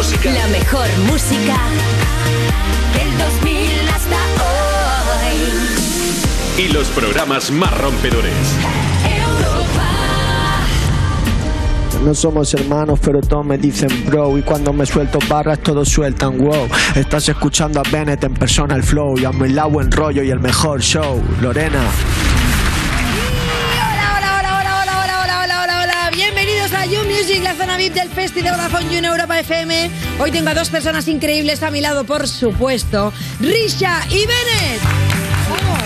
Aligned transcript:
música. 0.00 0.32
La 0.32 0.46
mejor 0.46 0.88
música 1.10 1.58
del 2.94 3.18
2000 3.18 3.88
hasta 3.94 4.16
hoy. 4.46 5.36
Y 6.64 6.68
los 6.72 6.88
programas 6.88 7.50
más 7.50 7.78
rompedores. 7.78 8.32
No 12.02 12.14
somos 12.14 12.54
hermanos, 12.54 12.98
pero 13.04 13.20
todos 13.20 13.44
me 13.44 13.58
dicen 13.58 13.90
bro. 14.06 14.38
Y 14.38 14.42
cuando 14.42 14.72
me 14.72 14.86
suelto 14.86 15.18
barras, 15.28 15.58
todos 15.58 15.90
sueltan 15.90 16.38
wow. 16.38 16.66
Estás 16.94 17.28
escuchando 17.28 17.80
a 17.80 17.82
Bennett 17.82 18.24
en 18.24 18.32
persona 18.32 18.76
el 18.76 18.82
flow. 18.82 19.18
Y 19.18 19.26
a 19.26 19.32
mi 19.32 19.50
lado 19.50 19.68
buen 19.68 19.92
rollo 19.92 20.22
y 20.22 20.30
el 20.30 20.40
mejor 20.40 20.80
show. 20.80 21.22
Lorena. 21.42 21.82
Music, 27.30 27.44
la 27.44 27.54
zona 27.54 27.76
VIP 27.76 27.94
del 27.94 28.08
Festi 28.08 28.40
de 28.40 28.50
Vodafone 28.50 28.92
You 28.92 29.04
Europa 29.04 29.38
FM. 29.38 29.88
Hoy 30.18 30.32
tengo 30.32 30.50
a 30.50 30.54
dos 30.54 30.68
personas 30.68 31.06
increíbles 31.06 31.62
a 31.62 31.70
mi 31.70 31.80
lado, 31.80 32.04
por 32.04 32.26
supuesto. 32.26 33.12
Risha 33.38 34.00
y 34.08 34.26
Bennett. 34.26 34.80
¡Vamos! 35.48 35.78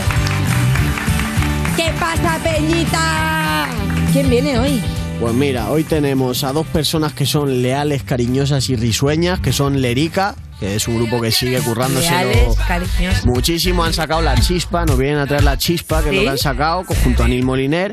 ¿Qué 1.77 1.93
pasa, 2.01 2.39
Peñita? 2.43 3.69
¿Quién 4.13 4.31
viene 4.31 4.59
hoy? 4.59 4.81
Pues 5.21 5.35
mira, 5.35 5.71
hoy 5.71 5.85
tenemos 5.85 6.45
a 6.45 6.53
dos 6.53 6.67
personas 6.67 7.13
que 7.13 7.27
son 7.27 7.61
leales, 7.61 8.05
cariñosas 8.05 8.71
y 8.71 8.77
risueñas, 8.77 9.41
que 9.41 9.53
son 9.53 9.83
Lerica, 9.83 10.37
que 10.65 10.77
es 10.77 10.89
un 10.89 10.97
grupo 10.97 11.21
que 11.21 11.31
sigue 11.31 11.59
currándoselo 11.61 12.55
cariñosos. 12.67 13.27
muchísimo. 13.27 13.85
Han 13.85 13.93
sacado 13.93 14.23
la 14.23 14.35
chispa, 14.41 14.85
nos 14.87 14.97
vienen 14.99 15.19
a 15.19 15.27
traer 15.27 15.45
la 15.45 15.59
chispa, 15.59 16.03
que 16.03 16.09
es 16.09 16.15
lo 16.15 16.21
¿Sí? 16.21 16.25
que 16.25 16.31
han 16.31 16.39
sacado, 16.39 16.85
junto 17.03 17.23
a 17.25 17.29
Neil 17.29 17.45
Moliner. 17.45 17.91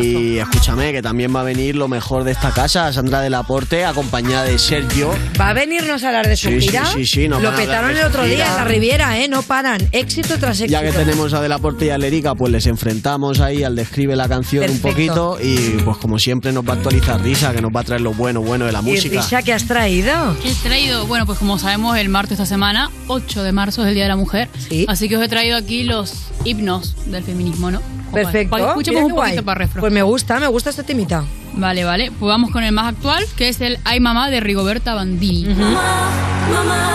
Y 0.00 0.38
escúchame, 0.38 0.92
que 0.92 1.02
también 1.02 1.34
va 1.34 1.40
a 1.40 1.44
venir 1.44 1.74
lo 1.76 1.88
mejor 1.88 2.22
de 2.24 2.32
esta 2.32 2.50
casa, 2.52 2.92
Sandra 2.92 3.20
del 3.20 3.34
Aporte, 3.34 3.84
acompañada 3.84 4.44
de 4.44 4.58
Sergio. 4.58 5.10
¿Va 5.40 5.48
a 5.50 5.52
venirnos 5.52 6.04
a 6.04 6.08
hablar 6.08 6.28
de 6.28 6.36
su 6.36 6.48
Sí, 6.48 6.60
sí, 6.60 6.68
gira? 6.68 6.86
sí, 6.86 7.06
sí, 7.06 7.28
nos 7.28 7.42
Lo 7.42 7.54
petaron 7.54 7.90
el 7.96 8.04
otro 8.04 8.24
día 8.24 8.46
en 8.46 8.56
la 8.56 8.64
Riviera, 8.64 9.18
¿eh? 9.18 9.28
No 9.28 9.42
paran. 9.42 9.80
Éxito 9.92 10.38
tras 10.38 10.60
éxito. 10.60 10.80
Ya 10.80 10.82
que 10.88 10.92
tenemos 10.96 11.32
a 11.34 11.40
Del 11.40 11.52
Aporte 11.52 11.86
y 11.86 11.90
a 11.90 11.98
Lerica, 11.98 12.34
pues 12.34 12.52
les 12.52 12.66
enfrentamos 12.66 13.40
ahí 13.40 13.64
al 13.64 13.74
describe 13.74 14.14
la 14.14 14.28
canción 14.28 14.70
un 14.70 14.78
poquito 14.78 15.38
y 15.42 15.56
pues 15.84 15.96
como 15.96 16.18
siempre 16.18 16.52
nos 16.52 16.64
va 16.64 16.74
a 16.74 16.76
actualizar 16.76 17.20
Risa, 17.20 17.52
que 17.52 17.60
nos 17.60 17.72
va 17.74 17.80
a 17.80 17.84
traer 17.84 18.00
lo 18.02 18.12
bueno, 18.14 18.40
bueno 18.42 18.66
de 18.66 18.72
la 18.72 18.80
¿Y 18.80 18.82
música. 18.82 19.20
Risha 19.20 19.42
qué 19.42 19.52
has 19.52 19.64
traído? 19.66 20.36
¿Qué 20.42 20.50
he 20.50 20.54
traído? 20.54 21.06
Bueno, 21.06 21.26
pues 21.26 21.38
como 21.38 21.58
sabemos, 21.58 21.96
el 21.96 22.08
martes 22.12 22.38
de 22.38 22.44
esta 22.44 22.54
semana, 22.54 22.90
8 23.08 23.42
de 23.42 23.52
marzo 23.52 23.82
es 23.82 23.88
el 23.88 23.94
Día 23.94 24.04
de 24.04 24.08
la 24.10 24.16
Mujer. 24.16 24.48
Sí. 24.68 24.84
Así 24.88 25.08
que 25.08 25.16
os 25.16 25.22
he 25.22 25.28
traído 25.28 25.56
aquí 25.56 25.82
los 25.82 26.14
himnos 26.44 26.94
del 27.10 27.24
feminismo, 27.24 27.70
¿no? 27.70 27.80
Perfecto. 28.12 28.50
Para 28.50 28.64
que 28.64 28.68
escuchemos 28.70 29.02
Mira 29.02 29.14
un 29.14 29.18
poquito 29.20 29.34
guay. 29.36 29.44
para 29.44 29.58
refrescar. 29.58 29.80
Pues 29.80 29.92
me 29.92 30.02
gusta, 30.02 30.38
me 30.38 30.46
gusta 30.46 30.70
este 30.70 30.84
temita. 30.84 31.24
Vale, 31.54 31.84
vale. 31.84 32.10
Pues 32.12 32.28
vamos 32.28 32.50
con 32.50 32.62
el 32.62 32.72
más 32.72 32.86
actual, 32.94 33.24
que 33.36 33.48
es 33.48 33.60
el 33.60 33.78
Ay 33.84 34.00
Mamá 34.00 34.30
de 34.30 34.40
Rigoberta 34.40 34.94
Bandini. 34.94 35.54
Mamá, 35.54 36.10
mamá, 36.52 36.90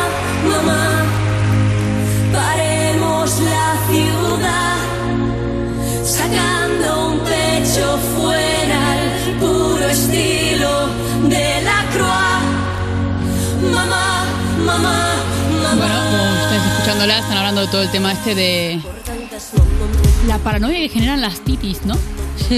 mamá, 0.48 1.04
paremos 2.34 3.40
la 3.40 3.76
ciudad, 3.92 4.78
sacando 6.06 7.10
un 7.14 7.20
pecho 7.20 7.98
fuera 8.16 8.92
al 8.92 9.40
puro 9.40 9.90
estilo 9.90 10.47
Mamá, 14.68 14.82
mamá. 15.64 15.76
Bueno, 15.76 15.96
como 16.12 16.24
estáis 16.44 16.62
escuchándola, 16.74 17.20
están 17.20 17.38
hablando 17.38 17.62
de 17.62 17.68
todo 17.68 17.82
el 17.84 17.90
tema 17.90 18.12
este 18.12 18.36
de 18.36 18.82
la 20.28 20.38
paranoia 20.40 20.78
que 20.80 20.90
generan 20.90 21.22
las 21.22 21.40
titis, 21.40 21.86
¿no? 21.86 21.96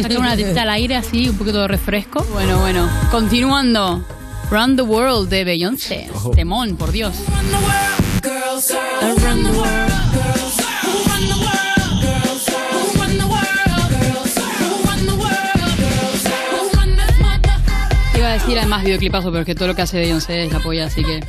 Sacar 0.02 0.18
una 0.18 0.36
tetita 0.36 0.64
al 0.64 0.72
aire 0.72 0.96
así, 0.96 1.30
un 1.30 1.38
poquito 1.38 1.62
de 1.62 1.68
refresco. 1.68 2.24
Bueno, 2.34 2.58
bueno. 2.58 2.90
Continuando. 3.12 4.04
Run 4.50 4.76
the 4.76 4.82
World 4.82 5.30
de 5.30 5.44
Beyoncé. 5.44 6.10
Temón, 6.34 6.78
por 6.78 6.92
Dios. 6.92 7.14
Iba 18.18 18.28
a 18.28 18.32
decir 18.34 18.58
además 18.58 18.84
videoclipazo, 18.84 19.30
pero 19.30 19.42
es 19.42 19.46
que 19.46 19.54
todo 19.54 19.68
lo 19.68 19.76
que 19.76 19.84
hace 19.84 20.00
Beyoncé 20.00 20.46
es 20.46 20.52
la 20.52 20.60
polla, 20.60 20.88
así 20.88 21.04
que... 21.04 21.24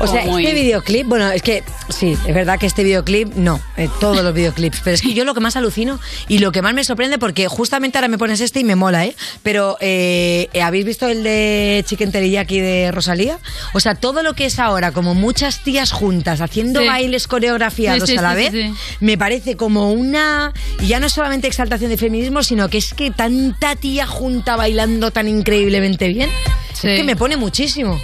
O 0.00 0.06
sea, 0.06 0.24
muy- 0.24 0.44
este 0.44 0.60
videoclip, 0.60 1.06
bueno, 1.06 1.30
es 1.30 1.40
que 1.42 1.62
sí, 1.88 2.16
es 2.26 2.34
verdad 2.34 2.58
que 2.58 2.66
este 2.66 2.82
videoclip, 2.84 3.34
no, 3.36 3.60
eh, 3.76 3.88
todos 4.00 4.22
los 4.22 4.34
videoclips, 4.34 4.80
pero 4.82 4.94
es 4.94 5.02
que 5.02 5.14
yo 5.14 5.24
lo 5.24 5.34
que 5.34 5.40
más 5.40 5.56
alucino 5.56 6.00
y 6.28 6.38
lo 6.38 6.52
que 6.52 6.62
más 6.62 6.74
me 6.74 6.82
sorprende, 6.84 7.18
porque 7.18 7.46
justamente 7.48 7.96
ahora 7.98 8.08
me 8.08 8.18
pones 8.18 8.40
este 8.40 8.60
y 8.60 8.64
me 8.64 8.74
mola, 8.76 9.04
¿eh? 9.06 9.14
Pero, 9.42 9.76
eh, 9.80 10.48
¿habéis 10.62 10.84
visto 10.84 11.08
el 11.08 11.22
de 11.22 11.84
Chicken 11.86 12.10
Teriyaki 12.12 12.60
de 12.60 12.90
Rosalía? 12.92 13.38
O 13.72 13.80
sea, 13.80 13.94
todo 13.94 14.22
lo 14.22 14.34
que 14.34 14.46
es 14.46 14.58
ahora, 14.58 14.90
como 14.92 15.14
muchas 15.14 15.62
tías 15.62 15.92
juntas, 15.92 16.40
haciendo 16.40 16.80
Sí. 16.80 16.86
bailes 16.86 17.26
coreografiados 17.28 18.08
Sí, 18.08 18.12
sí, 18.14 18.18
a 18.18 18.22
la 18.22 18.34
vez, 18.34 18.52
me 19.00 19.16
parece 19.16 19.56
como 19.56 19.92
una, 19.92 20.52
y 20.80 20.88
ya 20.88 20.98
no 21.00 21.08
solamente 21.08 21.46
exaltación 21.46 21.90
de 21.90 21.96
feminismo, 21.96 22.42
sino 22.42 22.68
que 22.68 22.78
es 22.78 22.94
que 22.94 23.10
tanta 23.10 23.76
tía 23.76 24.06
junta 24.06 24.56
bailando 24.56 25.10
tan 25.12 25.28
increíblemente 25.28 26.08
bien, 26.08 26.30
es 26.74 26.80
que 26.80 27.04
me 27.04 27.14
pone 27.16 27.36
muchísimo. 27.36 27.98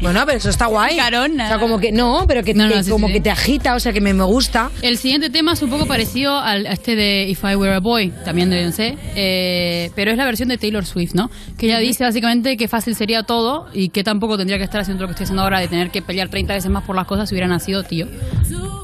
Bueno, 0.00 0.22
pero 0.24 0.38
eso 0.38 0.48
está 0.48 0.66
guay. 0.66 0.96
Carona. 0.96 1.44
O 1.44 1.48
sea, 1.48 1.58
como 1.58 1.78
que 1.78 1.92
no, 1.92 2.24
pero 2.26 2.42
que, 2.42 2.54
No, 2.54 2.66
no, 2.66 2.72
que 2.74 2.84
sí, 2.84 2.90
como 2.90 3.06
sí. 3.08 3.12
que 3.14 3.20
te 3.20 3.30
agita, 3.30 3.74
o 3.74 3.80
sea, 3.80 3.92
que 3.92 4.00
me, 4.00 4.14
me 4.14 4.24
gusta. 4.24 4.70
El 4.82 4.96
siguiente 4.96 5.28
tema 5.30 5.52
es 5.52 5.62
un 5.62 5.68
poco 5.70 5.86
parecido 5.86 6.38
al 6.38 6.66
a 6.66 6.72
este 6.72 6.96
de 6.96 7.26
If 7.28 7.44
I 7.44 7.54
Were 7.56 7.74
a 7.74 7.80
Boy, 7.80 8.10
también 8.24 8.48
de 8.50 8.56
Beyoncé, 8.56 8.96
eh, 9.14 9.90
pero 9.94 10.10
es 10.10 10.16
la 10.16 10.24
versión 10.24 10.48
de 10.48 10.56
Taylor 10.58 10.86
Swift, 10.86 11.12
¿no? 11.14 11.30
Que 11.58 11.66
ella 11.66 11.78
dice 11.78 12.02
básicamente 12.04 12.56
que 12.56 12.66
fácil 12.68 12.94
sería 12.96 13.22
todo 13.24 13.66
y 13.74 13.90
que 13.90 14.02
tampoco 14.02 14.38
tendría 14.38 14.56
que 14.58 14.64
estar 14.64 14.80
haciendo 14.80 15.02
lo 15.02 15.08
que 15.08 15.12
estoy 15.12 15.24
haciendo 15.24 15.42
ahora 15.42 15.60
de 15.60 15.68
tener 15.68 15.90
que 15.90 16.00
pelear 16.02 16.28
30 16.28 16.54
veces 16.54 16.70
más 16.70 16.84
por 16.84 16.96
las 16.96 17.06
cosas 17.06 17.28
si 17.28 17.34
hubiera 17.34 17.48
nacido 17.48 17.82
tío. 17.84 18.06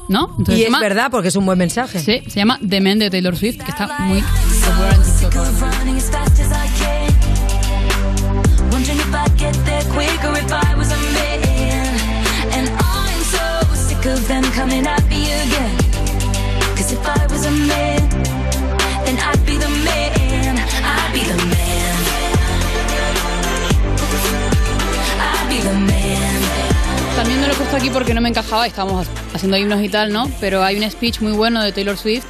¿No? 0.09 0.29
Entonces, 0.37 0.59
y 0.59 0.61
es 0.61 0.67
llama- 0.67 0.79
verdad, 0.79 1.07
porque 1.11 1.27
es 1.29 1.35
un 1.35 1.45
buen 1.45 1.57
mensaje. 1.57 1.99
Sí, 1.99 2.21
se 2.29 2.35
llama 2.39 2.59
The 2.67 2.79
Man 2.79 2.99
de 2.99 3.09
Taylor 3.09 3.35
Swift, 3.35 3.57
que 3.63 3.71
está 3.71 3.87
muy 3.99 4.21
popular 4.21 4.93
en 4.93 5.01
TikTok 5.01 5.35
ahora. 5.35 5.77
Of 14.05 14.27
them 14.27 14.43
coming 14.51 14.83
be. 15.09 15.27
También 27.15 27.41
no 27.41 27.47
lo 27.47 27.53
he 27.53 27.55
puesto 27.55 27.75
aquí 27.75 27.89
porque 27.89 28.13
no 28.13 28.21
me 28.21 28.29
encajaba, 28.29 28.67
estábamos 28.67 29.07
haciendo 29.33 29.57
himnos 29.57 29.81
y 29.81 29.89
tal, 29.89 30.13
¿no? 30.13 30.29
Pero 30.39 30.63
hay 30.63 30.77
un 30.77 30.89
speech 30.89 31.21
muy 31.21 31.31
bueno 31.31 31.63
de 31.63 31.71
Taylor 31.71 31.97
Swift 31.97 32.25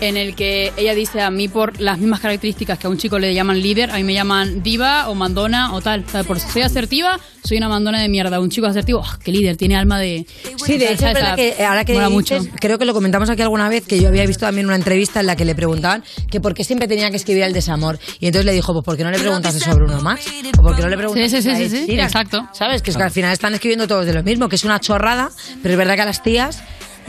en 0.00 0.16
el 0.16 0.34
que 0.34 0.72
ella 0.76 0.94
dice 0.94 1.20
a 1.20 1.30
mí 1.30 1.48
por 1.48 1.80
las 1.80 1.98
mismas 1.98 2.20
características 2.20 2.78
que 2.78 2.86
a 2.86 2.90
un 2.90 2.96
chico 2.98 3.18
le 3.18 3.34
llaman 3.34 3.60
líder, 3.60 3.90
a 3.90 3.96
mí 3.96 4.04
me 4.04 4.14
llaman 4.14 4.62
diva 4.62 5.08
o 5.08 5.14
mandona 5.14 5.72
o 5.74 5.80
tal. 5.80 6.04
O 6.06 6.10
sea, 6.10 6.24
por 6.24 6.40
si 6.40 6.48
soy 6.50 6.62
asertiva, 6.62 7.18
soy 7.44 7.58
una 7.58 7.68
mandona 7.68 8.00
de 8.00 8.08
mierda. 8.08 8.40
Un 8.40 8.50
chico 8.50 8.66
asertivo, 8.66 9.02
¡ah, 9.04 9.18
qué 9.22 9.32
líder, 9.32 9.56
tiene 9.56 9.76
alma 9.76 9.98
de... 9.98 10.26
Sí, 10.64 10.78
de 10.78 10.92
hecho, 10.92 11.06
que 11.36 11.64
ahora 11.64 11.84
que 11.84 11.92
dices, 11.92 12.10
mucho. 12.10 12.38
creo 12.60 12.78
que 12.78 12.84
lo 12.84 12.92
comentamos 12.94 13.30
aquí 13.30 13.42
alguna 13.42 13.68
vez, 13.68 13.86
que 13.86 14.00
yo 14.00 14.08
había 14.08 14.26
visto 14.26 14.46
también 14.46 14.66
una 14.66 14.76
entrevista 14.76 15.20
en 15.20 15.26
la 15.26 15.36
que 15.36 15.44
le 15.44 15.54
preguntaban 15.54 16.02
que 16.30 16.40
por 16.40 16.54
qué 16.54 16.64
siempre 16.64 16.88
tenía 16.88 17.10
que 17.10 17.16
escribir 17.16 17.44
el 17.44 17.52
desamor. 17.52 17.98
Y 18.20 18.26
entonces 18.26 18.46
le 18.46 18.52
dijo, 18.52 18.72
pues 18.72 18.84
¿por 18.84 18.96
qué 18.96 19.04
no 19.04 19.10
le 19.10 19.18
preguntas 19.18 19.54
sobre 19.58 19.84
uno 19.84 20.00
más? 20.00 20.20
¿O 20.58 20.62
por 20.62 20.76
qué 20.76 20.82
no 20.82 20.88
le 20.88 20.96
preguntas 20.96 21.30
Sí, 21.30 21.36
sí, 21.36 21.42
sí, 21.42 21.50
a 21.50 21.56
sí, 21.56 21.68
sí, 21.68 21.86
Sheeran? 21.86 22.06
exacto. 22.06 22.48
¿Sabes? 22.52 22.82
Que 22.82 22.90
es 22.90 22.96
que 22.96 23.02
al 23.02 23.10
final 23.10 23.32
están 23.32 23.54
escribiendo 23.54 23.86
todos 23.86 24.06
de 24.06 24.12
lo 24.14 24.22
mismo, 24.22 24.48
que 24.48 24.56
es 24.56 24.64
una 24.64 24.80
chorrada, 24.80 25.30
pero 25.62 25.74
es 25.74 25.78
verdad 25.78 25.94
que 25.96 26.02
a 26.02 26.06
las 26.06 26.22
tías, 26.22 26.62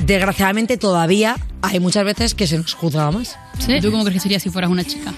desgraciadamente 0.05 0.77
todavía 0.77 1.37
hay 1.61 1.79
muchas 1.79 2.03
veces 2.05 2.35
que 2.35 2.47
se 2.47 2.57
nos 2.57 2.73
juzga 2.73 3.11
más. 3.11 3.37
¿Sí? 3.59 3.79
¿Tú 3.81 3.91
cómo 3.91 4.03
crees 4.03 4.15
que 4.15 4.21
sería 4.21 4.39
si 4.39 4.49
fueras 4.49 4.71
una 4.71 4.83
chica? 4.83 5.13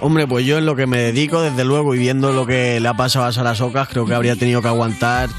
Hombre, 0.00 0.26
pues 0.26 0.44
yo 0.44 0.58
en 0.58 0.66
lo 0.66 0.76
que 0.76 0.86
me 0.86 0.98
dedico, 0.98 1.40
desde 1.40 1.64
luego, 1.64 1.94
y 1.94 1.98
viendo 1.98 2.32
lo 2.32 2.46
que 2.46 2.78
le 2.80 2.88
ha 2.88 2.94
pasado 2.94 3.24
a 3.24 3.32
Sara 3.32 3.54
Socas, 3.54 3.88
creo 3.88 4.04
que 4.04 4.14
habría 4.14 4.36
tenido 4.36 4.60
que 4.60 4.68
aguantar 4.68 5.30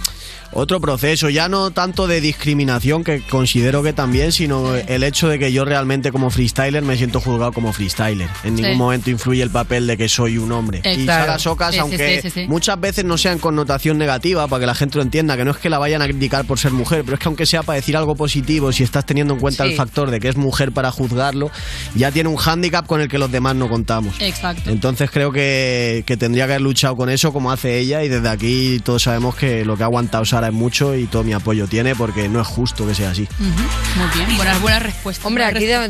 otro 0.51 0.79
proceso, 0.79 1.29
ya 1.29 1.49
no 1.49 1.71
tanto 1.71 2.07
de 2.07 2.21
discriminación, 2.21 3.03
que 3.03 3.21
considero 3.21 3.83
que 3.83 3.93
también, 3.93 4.31
sino 4.31 4.75
el 4.75 5.03
hecho 5.03 5.27
de 5.27 5.39
que 5.39 5.51
yo 5.51 5.65
realmente 5.65 6.11
como 6.11 6.29
freestyler 6.29 6.81
me 6.83 6.97
siento 6.97 7.19
juzgado 7.19 7.51
como 7.51 7.73
freestyler. 7.73 8.29
En 8.43 8.55
Sí. 8.55 8.61
ningún 8.63 8.77
momento 8.77 9.09
influye 9.09 9.43
el 9.43 9.49
papel 9.49 9.87
de 9.87 9.97
que 9.97 10.07
soy 10.09 10.37
un 10.37 10.51
hombre. 10.51 10.81
Eh, 10.83 10.95
y. 10.99 11.05
Sara 11.05 11.37
Socas, 11.39 11.73
Sí, 11.73 11.79
aunque 11.79 12.29
sí, 12.31 12.45
muchas 12.47 12.79
veces 12.79 13.03
no 13.05 13.17
sea 13.17 13.31
en 13.33 13.39
connotación 13.39 13.97
negativa, 13.97 14.47
para 14.47 14.61
que 14.61 14.65
la 14.67 14.75
gente 14.75 14.97
lo 14.97 15.01
entienda, 15.03 15.35
que 15.37 15.45
no 15.45 15.51
es 15.51 15.57
que 15.57 15.69
la 15.69 15.77
vayan 15.79 16.01
a 16.01 16.05
criticar 16.05 16.45
por 16.45 16.59
ser 16.59 16.71
mujer, 16.71 17.03
pero 17.03 17.15
es 17.15 17.19
que 17.19 17.27
aunque 17.27 17.45
sea 17.45 17.63
para 17.63 17.75
decir 17.75 17.97
algo 17.97 18.15
positivo, 18.15 18.71
si 18.71 18.83
estás 18.83 19.05
teniendo 19.05 19.33
en 19.33 19.39
cuenta 19.39 19.63
el 19.65 19.75
factor 19.75 20.11
de 20.11 20.19
que 20.19 20.29
es 20.29 20.37
mujer 20.37 20.71
para 20.71 20.91
juzgarlo, 20.91 21.51
ya 21.95 22.11
tiene 22.11 22.29
un 22.29 22.37
hándicap 22.37 22.85
con 22.87 23.01
el 23.01 23.07
que 23.09 23.17
los 23.17 23.31
demás 23.31 23.55
no 23.55 23.69
contamos. 23.69 24.15
Exacto. 24.19 24.69
Entonces 24.69 25.09
creo 25.11 25.31
que, 25.31 26.03
que 26.05 26.15
tendría 26.17 26.45
que 26.45 26.53
haber 26.53 26.61
luchado 26.61 26.95
con 26.95 27.09
eso 27.09 27.33
como 27.33 27.51
hace 27.51 27.79
ella 27.79 28.03
y 28.03 28.07
desde 28.09 28.29
aquí 28.29 28.79
todos 28.83 29.03
sabemos 29.03 29.35
que 29.35 29.65
lo 29.65 29.75
que 29.75 29.83
ha 29.83 29.87
aguantado 29.87 30.23
Sara 30.25 30.36
es 30.45 30.53
mucho 30.53 30.95
y 30.95 31.05
todo 31.07 31.23
mi 31.23 31.33
apoyo 31.33 31.67
tiene 31.67 31.95
porque 31.95 32.29
no 32.29 32.39
es 32.41 32.47
justo 32.47 32.85
que 32.87 32.93
sea 32.95 33.11
así. 33.11 33.23
Ujú, 33.23 33.99
Muy 33.99 34.07
bien, 34.25 34.37
buenas, 34.37 34.61
buenas 34.61 34.83
respuestas. 34.83 35.25
Hombre, 35.25 35.43
aquí 35.45 35.65
de- 35.65 35.89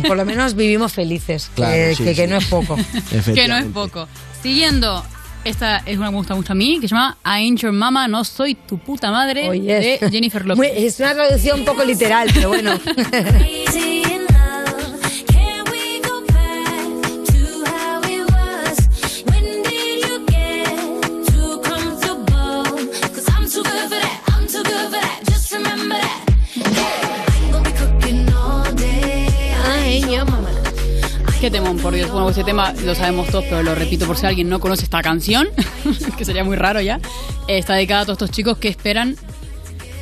mm, 0.00 0.02
por 0.06 0.16
lo 0.16 0.24
menos 0.24 0.54
vivimos 0.54 0.92
felices, 0.92 1.50
Claro, 1.54 1.72
que, 1.72 1.94
sí, 1.94 2.04
que- 2.04 2.14
que 2.14 2.24
sí. 2.24 2.30
no 2.30 2.36
es 2.38 2.46
poco. 2.46 2.76
que 3.34 3.48
no 3.48 3.56
es 3.56 3.64
poco. 3.66 4.08
Siguiendo, 4.42 5.04
esta 5.44 5.78
es 5.86 5.96
una 5.96 6.06
que 6.06 6.12
me 6.12 6.18
gusta 6.18 6.34
mucho 6.34 6.52
a 6.52 6.56
mí, 6.56 6.78
que 6.80 6.88
se 6.88 6.94
llama 6.94 7.16
I 7.24 7.28
Ain't 7.46 7.60
Your 7.60 7.72
Mama, 7.72 8.08
No 8.08 8.24
Soy 8.24 8.54
Tu 8.54 8.78
Puta 8.78 9.10
Madre, 9.10 9.48
Oye. 9.48 9.98
de 10.00 10.10
Jennifer 10.10 10.44
Muy- 10.56 10.68
Lopez. 10.68 10.82
es 10.84 11.00
una 11.00 11.14
traducción 11.14 11.60
un 11.60 11.64
poco 11.66 11.84
literal, 11.84 12.28
pero 12.34 12.48
bueno. 12.48 12.72
Qué 31.46 31.50
temón, 31.52 31.76
por 31.78 31.94
Dios. 31.94 32.10
Bueno, 32.10 32.28
ese 32.28 32.42
tema 32.42 32.72
lo 32.84 32.92
sabemos 32.96 33.28
todos, 33.28 33.44
pero 33.44 33.62
lo 33.62 33.72
repito 33.76 34.04
por 34.04 34.16
si 34.16 34.26
alguien 34.26 34.48
no 34.48 34.58
conoce 34.58 34.82
esta 34.82 35.00
canción, 35.00 35.46
que 36.18 36.24
sería 36.24 36.42
muy 36.42 36.56
raro 36.56 36.80
ya. 36.80 36.96
eh, 37.46 37.58
Está 37.58 37.74
dedicada 37.74 38.00
a 38.00 38.04
todos 38.04 38.16
estos 38.16 38.32
chicos 38.32 38.58
que 38.58 38.66
esperan 38.66 39.14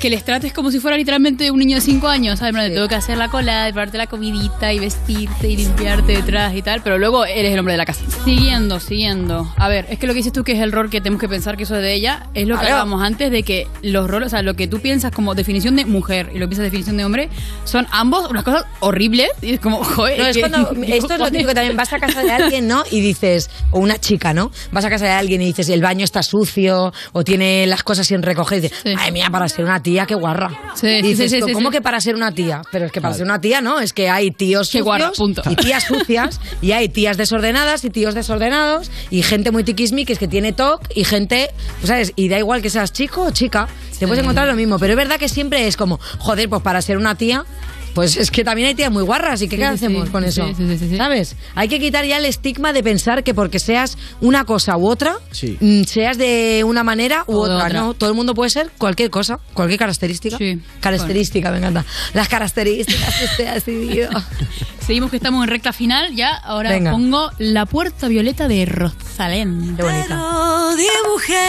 que 0.00 0.11
les 0.11 0.25
trates 0.25 0.52
como 0.52 0.70
si 0.70 0.81
fuera 0.81 0.96
literalmente 0.96 1.50
un 1.50 1.58
niño 1.58 1.76
de 1.76 1.81
5 1.81 2.08
años, 2.08 2.38
¿sabes? 2.38 2.55
Te 2.55 2.70
tengo 2.75 2.88
que 2.88 2.94
hacer 2.94 3.17
la 3.17 3.29
cola, 3.29 3.64
prepararte 3.64 3.96
la 3.99 4.06
comidita 4.06 4.73
y 4.73 4.79
vestirte 4.79 5.49
y 5.49 5.56
limpiarte 5.56 6.12
detrás 6.12 6.55
y 6.55 6.62
tal, 6.62 6.82
pero 6.82 6.99
luego 6.99 7.25
eres 7.25 7.52
el 7.52 7.58
hombre 7.58 7.73
de 7.75 7.79
la 7.79 7.87
casa. 7.87 8.02
Siguiendo, 8.25 8.81
siguiendo. 8.81 9.52
A 9.56 9.69
ver, 9.69 9.87
es 9.88 9.99
que 9.99 10.06
lo 10.06 10.12
que 10.12 10.19
dices 10.19 10.32
tú 10.32 10.44
que 10.44 10.52
es 10.52 10.61
el 10.61 10.73
rol 10.73 10.91
que 10.91 11.00
tenemos 11.00 11.20
que 11.20 11.29
pensar 11.29 11.56
que 11.56 11.62
eso 11.64 11.76
es 11.76 11.82
de 11.82 11.94
ella, 11.94 12.26
es 12.35 12.46
lo 12.46 12.58
que 12.58 12.64
hablábamos 12.67 13.02
antes 13.02 13.31
de 13.31 13.43
que 13.43 13.67
los 13.82 14.08
roles, 14.11 14.26
o 14.26 14.31
sea, 14.31 14.43
lo 14.43 14.55
que 14.55 14.67
tú 14.67 14.81
piensas 14.81 15.11
como 15.12 15.35
definición 15.35 15.76
de 15.76 15.85
mujer 15.85 16.31
y 16.35 16.38
lo 16.38 16.46
que 16.46 16.50
piensas 16.50 16.64
definición 16.64 16.96
de 16.96 17.05
hombre, 17.05 17.29
son 17.64 17.87
ambos 17.91 18.29
unas 18.31 18.44
cosas 18.44 18.64
horribles 18.81 19.29
y 19.43 19.55
es 19.55 19.61
como, 19.61 19.82
joder. 19.85 20.19
No, 20.19 20.26
es 20.26 20.35
que- 20.37 20.41
cuando, 20.41 20.70
esto 20.87 21.14
es 21.14 21.19
lo 21.20 21.31
típico 21.31 21.55
también 21.55 21.76
vas 21.76 21.93
a 21.93 21.99
casa 21.99 22.23
de 22.23 22.31
alguien, 22.32 22.67
¿no? 22.69 22.85
Y 22.91 23.00
dices, 23.00 23.50
o 23.70 23.79
una 23.81 23.99
chica, 23.99 24.35
¿no? 24.35 24.50
Vas 24.73 24.85
a 24.85 24.91
casa 24.91 25.05
de 25.06 25.12
alguien 25.12 25.41
y 25.43 25.46
dices, 25.46 25.69
el 25.69 25.81
baño 25.82 26.05
está 26.05 26.23
sucio 26.23 26.93
o 27.12 27.25
tiene 27.25 27.67
las 27.67 27.82
cosas 27.82 28.06
sin 28.06 28.23
recoger 28.23 28.58
y 28.58 28.61
dices, 28.62 28.79
Sí. 28.82 28.94
madre 28.94 29.12
mía, 29.12 29.29
para 29.31 29.49
ser 29.49 29.64
una 29.64 29.82
tía, 29.85 30.07
qué 30.07 30.17
guarra. 30.17 30.51
Sí, 30.75 30.89
sí, 30.89 31.03
dices, 31.03 31.31
sí, 31.31 31.41
sí, 31.41 31.53
¿cómo 31.53 31.69
sí. 31.69 31.77
que 31.77 31.81
para 31.81 32.01
ser 32.01 32.17
una 32.17 32.33
tía? 32.33 32.63
Pero 32.73 32.87
es 32.87 32.93
que 32.93 33.01
para 33.01 33.15
ser 33.15 33.25
una 33.25 33.41
tía, 33.41 33.61
¿no? 33.61 33.79
Es 33.79 33.93
que 33.93 34.11
hay 34.11 34.33
tíos 34.33 34.67
Qué 34.67 34.79
sucios 34.79 34.85
guarra, 34.85 35.13
punto. 35.17 35.43
y 35.49 35.55
tías 35.55 35.85
sucias 35.85 36.41
y 36.61 36.73
hay 36.73 36.89
tías 36.89 37.17
desordenadas 37.17 37.85
y 37.85 37.91
tíos 37.91 38.15
desordenados 38.15 38.91
y 39.11 39.23
gente 39.23 39.53
muy 39.53 39.63
tiquismiquis 39.63 40.19
que 40.19 40.27
tiene 40.27 40.53
TOC 40.53 40.89
y 40.97 41.05
gente, 41.05 41.51
pues, 41.79 41.89
¿sabes? 41.89 42.13
Y 42.17 42.29
da 42.29 42.39
igual 42.39 42.63
que 42.63 42.71
seas 42.71 42.93
chico 42.93 43.23
o 43.23 43.31
chica, 43.31 43.69
te 44.01 44.09
puedes 44.09 44.23
encontrar 44.23 44.49
lo 44.49 44.57
mismo. 44.57 44.81
Pero 44.81 44.95
es 44.95 44.97
verdad 44.97 45.19
que 45.19 45.29
siempre 45.29 45.69
es 45.69 45.77
como, 45.77 46.01
joder, 46.19 46.49
pues 46.49 46.63
para 46.63 46.83
ser 46.83 46.97
una 46.97 47.15
tía... 47.15 47.45
Pues 47.94 48.17
es 48.17 48.31
que 48.31 48.43
también 48.44 48.69
hay 48.69 48.75
tías 48.75 48.91
muy 48.91 49.02
guarras 49.05 49.41
y 49.43 49.49
¿qué, 49.49 49.56
Sí, 49.56 49.62
qué 49.62 49.69
sí, 49.69 49.75
hacemos 49.75 50.06
sí. 50.06 50.11
con 50.11 50.23
Sí, 50.25 50.29
eso? 50.31 50.46
sí, 50.49 50.55
sí, 50.56 50.79
sí, 50.79 50.88
sí. 50.91 50.96
¿Sabes? 50.96 51.37
Hay 51.55 51.69
que 51.69 51.79
quitar 51.79 52.05
ya 52.05 52.17
el 52.19 52.25
estigma 52.25 52.73
de 52.73 52.82
pensar 52.82 53.23
que 53.23 53.35
porque 53.35 53.58
seas 53.61 53.96
una 54.20 54.44
cosa 54.44 54.76
u 54.76 54.88
otra, 54.88 55.17
Sí. 55.31 55.56
mm, 55.61 55.85
seas 55.85 56.19
de 56.19 56.64
una 56.67 56.82
manera 56.82 57.23
u 57.29 57.37
otra. 57.37 57.56
otra. 57.67 57.81
No, 57.81 57.94
todo 57.94 58.11
el 58.11 58.17
mundo 58.17 58.35
puede 58.35 58.50
ser 58.50 58.70
cualquier 58.79 59.11
cosa, 59.11 59.38
cualquier 59.55 59.79
característica. 59.79 60.37
Sí. 60.38 60.61
Característica, 60.81 61.50
me 61.52 61.58
encanta. 61.58 61.85
Las 62.14 62.29
características 62.29 63.14
que 63.17 63.25
usted 63.26 63.46
ha 63.46 63.55
decidido. 63.55 64.11
Seguimos 64.87 65.11
que 65.11 65.17
estamos 65.17 65.43
en 65.44 65.50
recta 65.50 65.73
final 65.73 66.14
ya. 66.14 66.35
Ahora 66.35 66.70
Venga. 66.70 66.91
pongo 66.91 67.31
La 67.38 67.64
Puerta 67.64 68.08
Violeta 68.08 68.49
de 68.49 68.67
Rosalén. 68.67 69.75
Qué 69.76 69.82
bonita. 69.82 70.06
Pero 70.08 70.76
dibujé 70.76 71.49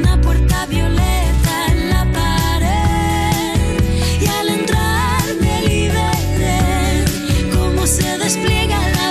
una 0.00 0.20
puerta 0.20 0.66
violeta 0.66 1.01
se 7.92 8.16
despliega 8.16 8.78
la 8.88 9.01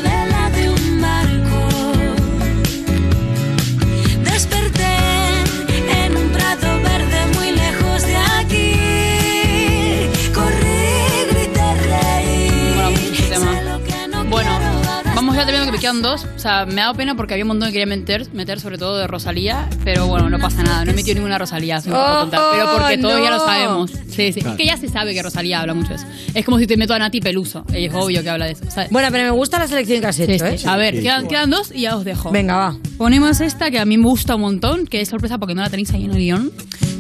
ya 15.42 15.46
terminando 15.46 15.72
que 15.72 15.78
me 15.78 15.82
quedan 15.82 16.02
dos. 16.02 16.26
O 16.36 16.40
sea, 16.40 16.66
me 16.66 16.82
ha 16.82 16.86
dado 16.86 16.96
pena 16.96 17.16
porque 17.16 17.34
había 17.34 17.44
un 17.44 17.50
montón 17.50 17.70
que 17.70 17.74
quería 17.74 17.86
meter, 17.88 18.28
meter 18.34 18.60
sobre 18.60 18.78
todo 18.78 18.98
de 18.98 19.08
Rosalía, 19.08 19.68
pero 19.84 20.08
bueno, 20.08 20.30
no 20.30 20.40
pasa 20.40 20.64
nada. 20.64 20.86
No 20.86 20.92
he 20.92 20.94
metido 20.94 21.16
ninguna 21.16 21.38
Rosalía, 21.38 21.80
poco 21.82 21.96
Oh, 21.98 22.20
tonta, 22.22 22.42
pero 22.52 22.72
porque 22.78 22.98
todos 22.98 23.22
ya 23.24 23.32
lo 23.32 23.40
sabemos. 23.40 23.92
Sí, 23.92 24.34
sí. 24.34 24.40
Es 24.40 24.56
que 24.56 24.66
ya 24.66 24.78
se 24.78 24.88
sabe 24.90 25.14
que 25.14 25.24
Rosalía 25.24 25.62
habla 25.62 25.74
mucho 25.74 25.90
de 25.90 25.96
eso. 25.96 26.06
Es 26.34 26.46
como 26.46 26.60
si 26.60 26.68
te 26.68 26.78
meto 26.78 26.94
a 26.94 27.00
Nati 27.00 27.20
Peluso. 27.22 27.66
Es 27.74 27.94
obvio 27.94 28.22
que 28.24 28.30
habla 28.30 28.46
de 28.46 28.52
eso. 28.54 28.66
¿sabes? 28.70 28.90
Bueno, 28.92 29.08
pero 29.12 29.24
me 29.24 29.30
gusta 29.32 29.58
la 29.60 29.68
selección 29.68 30.02
que 30.02 30.08
has 30.08 30.16
Sí, 30.16 30.24
hecho, 30.24 30.46
sí. 30.58 30.66
¿eh? 30.66 30.70
A 30.70 30.76
ver, 30.78 30.96
Sí, 30.96 31.02
quedan, 31.02 31.22
sí. 31.24 31.28
quedan 31.30 31.50
dos 31.50 31.72
y 31.74 31.82
ya 31.82 31.96
os 31.96 32.06
dejo. 32.06 32.32
Venga, 32.32 32.56
va. 32.58 32.76
Ponemos 32.98 33.42
esta 33.42 33.72
que 33.72 33.80
a 33.80 33.86
mí 33.86 33.98
me 33.98 34.06
gusta 34.06 34.36
un 34.36 34.42
montón, 34.42 34.86
que 34.86 35.02
es 35.02 35.10
sorpresa 35.10 35.38
porque 35.38 35.56
no 35.56 35.62
la 35.62 35.70
tenéis 35.70 35.92
ahí 35.94 36.06
en 36.06 36.12
el 36.12 36.18
guion, 36.18 36.52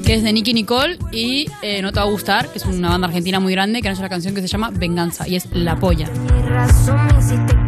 que 0.06 0.16
es 0.16 0.24
de 0.24 0.34
Nicky 0.34 0.54
Nicole 0.54 0.98
y 1.12 1.46
eh, 1.62 1.82
No 1.82 1.92
Te 1.92 2.00
Va 2.00 2.06
a 2.06 2.10
Gustar, 2.10 2.48
que 2.50 2.58
es 2.58 2.66
una 2.66 2.90
banda 2.90 3.08
argentina 3.08 3.40
muy 3.40 3.52
grande 3.54 3.82
que 3.82 3.88
han 3.88 3.94
hecho 3.94 4.02
una 4.02 4.10
canción 4.10 4.34
que 4.34 4.42
se 4.42 4.48
llama 4.48 4.72
Venganza 4.74 5.28
y 5.28 5.36
es 5.36 5.48
La 5.52 5.76
Polla. 5.80 6.08
Mi 6.10 6.50
razón 6.50 7.61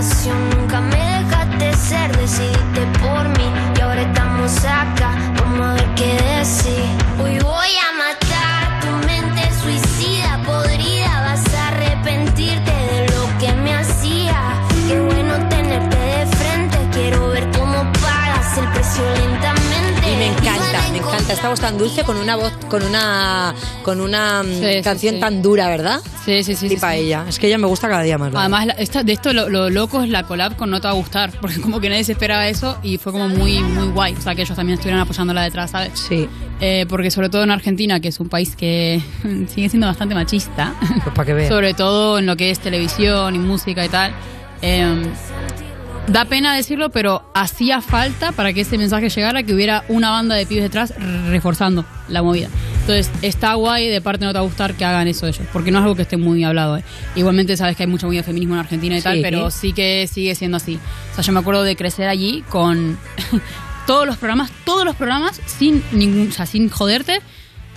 Nunca 0.00 0.80
me 0.80 1.24
dejaste 1.24 1.72
ser, 1.76 2.16
decidiste 2.16 2.86
por 3.00 3.28
mí. 3.36 3.52
Y 3.76 3.80
ahora 3.80 4.02
estamos 4.02 4.56
acá, 4.64 5.10
vamos 5.40 5.66
a 5.66 5.74
ver 5.74 5.94
qué 5.96 6.38
decir. 6.38 6.97
Esta 21.32 21.48
voz 21.48 21.60
tan 21.60 21.76
dulce 21.78 22.02
con 22.04 22.16
una 22.16 22.36
voz, 22.36 22.52
con 22.68 22.82
una, 22.82 23.54
con 23.82 24.00
una 24.00 24.42
mm, 24.42 24.46
Sí, 24.46 24.74
sí, 24.76 24.82
canción 24.82 25.14
sí. 25.16 25.20
tan 25.20 25.42
dura, 25.42 25.68
¿verdad? 25.68 26.00
Sí, 26.24 26.42
sí, 26.42 26.54
sí. 26.54 26.68
sí, 26.68 26.74
Tipa 26.74 26.92
sí. 26.92 26.98
ella. 27.00 27.24
Es 27.28 27.38
que 27.38 27.46
ella 27.46 27.58
me 27.58 27.66
gusta 27.66 27.88
cada 27.88 28.02
día 28.02 28.18
más. 28.18 28.32
Además, 28.34 28.68
esta- 28.78 29.02
de 29.02 29.12
esto 29.12 29.32
lo, 29.32 29.48
lo 29.48 29.70
loco 29.70 30.02
es 30.02 30.08
la 30.10 30.24
collab 30.24 30.56
con 30.56 30.70
No 30.70 30.80
Te 30.80 30.86
Va 30.88 30.92
a 30.92 30.96
Gustar, 30.96 31.30
porque 31.40 31.60
como 31.60 31.80
que 31.80 31.88
nadie 31.88 32.04
se 32.04 32.12
esperaba 32.12 32.48
eso 32.48 32.78
y 32.82 32.98
fue 32.98 33.12
como 33.12 33.28
muy, 33.28 33.60
muy 33.60 33.88
guay. 33.88 34.14
O 34.14 34.20
sea, 34.20 34.34
que 34.34 34.42
ellos 34.42 34.56
también 34.56 34.78
estuvieran 34.78 35.00
apoyándola 35.02 35.42
detrás, 35.42 35.70
¿sabes? 35.70 35.92
Sí, 35.98 36.28
Eh, 36.60 36.86
porque 36.88 37.10
sobre 37.10 37.28
todo 37.28 37.44
en 37.44 37.50
Argentina, 37.52 38.00
que 38.00 38.08
es 38.08 38.18
un 38.20 38.28
país 38.28 38.56
que 38.56 39.00
sigue 39.54 39.68
siendo 39.68 39.86
bastante 39.86 40.14
machista, 40.14 40.74
pues 41.04 41.14
para 41.14 41.24
que 41.26 41.32
veas. 41.34 41.48
sobre 41.54 41.72
todo 41.74 42.18
en 42.18 42.26
lo 42.26 42.36
que 42.36 42.50
es 42.50 42.58
televisión 42.58 43.34
y 43.34 43.38
música 43.38 43.84
y 43.84 43.88
tal. 43.88 44.12
eh, 44.62 45.04
da 46.08 46.24
pena 46.24 46.54
decirlo, 46.54 46.90
pero 46.90 47.22
hacía 47.34 47.80
falta 47.80 48.32
para 48.32 48.52
que 48.52 48.62
ese 48.62 48.78
mensaje 48.78 49.08
llegara 49.10 49.42
que 49.42 49.54
hubiera 49.54 49.84
una 49.88 50.10
banda 50.10 50.34
de 50.34 50.46
pibes 50.46 50.64
detrás 50.64 50.94
reforzando 51.28 51.84
la 52.08 52.22
movida. 52.22 52.48
Entonces, 52.80 53.10
está 53.22 53.54
guay, 53.54 53.88
de 53.88 54.00
parte 54.00 54.24
no 54.24 54.32
te 54.32 54.38
va 54.38 54.40
a 54.40 54.46
gustar 54.46 54.74
que 54.74 54.84
hagan 54.84 55.06
eso 55.08 55.26
ellos, 55.26 55.46
porque 55.52 55.70
no 55.70 55.78
es 55.78 55.82
algo 55.82 55.94
que 55.96 56.02
esté 56.02 56.16
muy 56.16 56.42
hablado. 56.44 56.78
eh. 56.78 56.84
Igualmente 57.16 57.56
sabes 57.56 57.76
que 57.76 57.82
hay 57.82 57.86
mucho 57.88 58.06
movida 58.06 58.22
feminismo 58.22 58.54
en 58.54 58.60
Argentina 58.60 58.96
y 58.96 59.02
tal, 59.02 59.16
Sí. 59.16 59.22
pero 59.22 59.50
sí 59.50 59.72
que 59.74 60.08
sigue 60.10 60.34
siendo 60.34 60.56
así. 60.56 60.78
O 61.12 61.14
sea, 61.14 61.22
yo 61.24 61.32
me 61.32 61.40
acuerdo 61.40 61.62
de 61.62 61.76
crecer 61.76 62.08
allí 62.08 62.42
con 62.48 62.98
todos 63.86 64.06
los 64.06 64.16
programas, 64.16 64.50
todos 64.64 64.84
los 64.84 64.96
programas, 64.96 65.40
sin 65.46 65.82
ningún, 65.92 66.28
o 66.28 66.32
sea, 66.32 66.46
sin 66.46 66.70
joderte, 66.70 67.20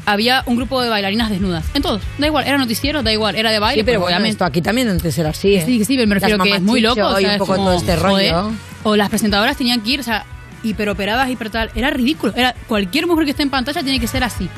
había 0.05 0.43
un 0.45 0.55
grupo 0.55 0.81
de 0.81 0.89
bailarinas 0.89 1.29
desnudas. 1.29 1.65
En 1.73 1.81
todos, 1.81 2.01
da 2.17 2.27
igual, 2.27 2.45
era 2.47 2.57
noticiero, 2.57 3.03
da 3.03 3.11
igual, 3.11 3.35
era 3.35 3.51
de 3.51 3.59
baile, 3.59 3.81
Sí, 3.81 3.85
pero 3.85 3.99
bueno, 3.99 4.15
obviamente. 4.15 4.31
esto 4.31 4.45
aquí 4.45 4.61
también 4.61 4.89
antes 4.89 5.17
era 5.17 5.29
así, 5.29 5.55
¿eh? 5.55 5.63
Sí, 5.65 5.83
sí, 5.85 5.95
pero 5.95 6.07
me 6.07 6.15
refiero 6.15 6.37
Las 6.37 6.47
que 6.47 6.55
es 6.55 6.61
muy 6.61 6.81
loco. 6.81 7.01
mamachicho 7.01 7.17
o 7.17 7.19
y 7.19 7.23
sea, 7.23 7.29
un 7.29 7.33
es 7.35 7.39
poco 7.39 7.53
como, 7.55 7.65
todo 7.69 7.77
este 7.77 7.97
joder. 7.97 8.33
rollo. 8.33 8.51
O 8.83 8.95
las 8.95 9.09
presentadoras 9.09 9.57
tenían 9.57 9.81
que 9.81 9.91
ir, 9.91 9.99
o 9.99 10.03
sea, 10.03 10.25
hiperoperadas, 10.63 11.29
hiper 11.29 11.49
tal. 11.49 11.71
Era 11.75 11.89
ridículo. 11.91 12.33
Era 12.35 12.55
cualquier 12.67 13.07
mujer 13.07 13.25
que 13.25 13.31
esté 13.31 13.43
en 13.43 13.49
pantalla 13.49 13.81
tiene 13.83 13.99
que 13.99 14.07
ser 14.07 14.23
así. 14.23 14.49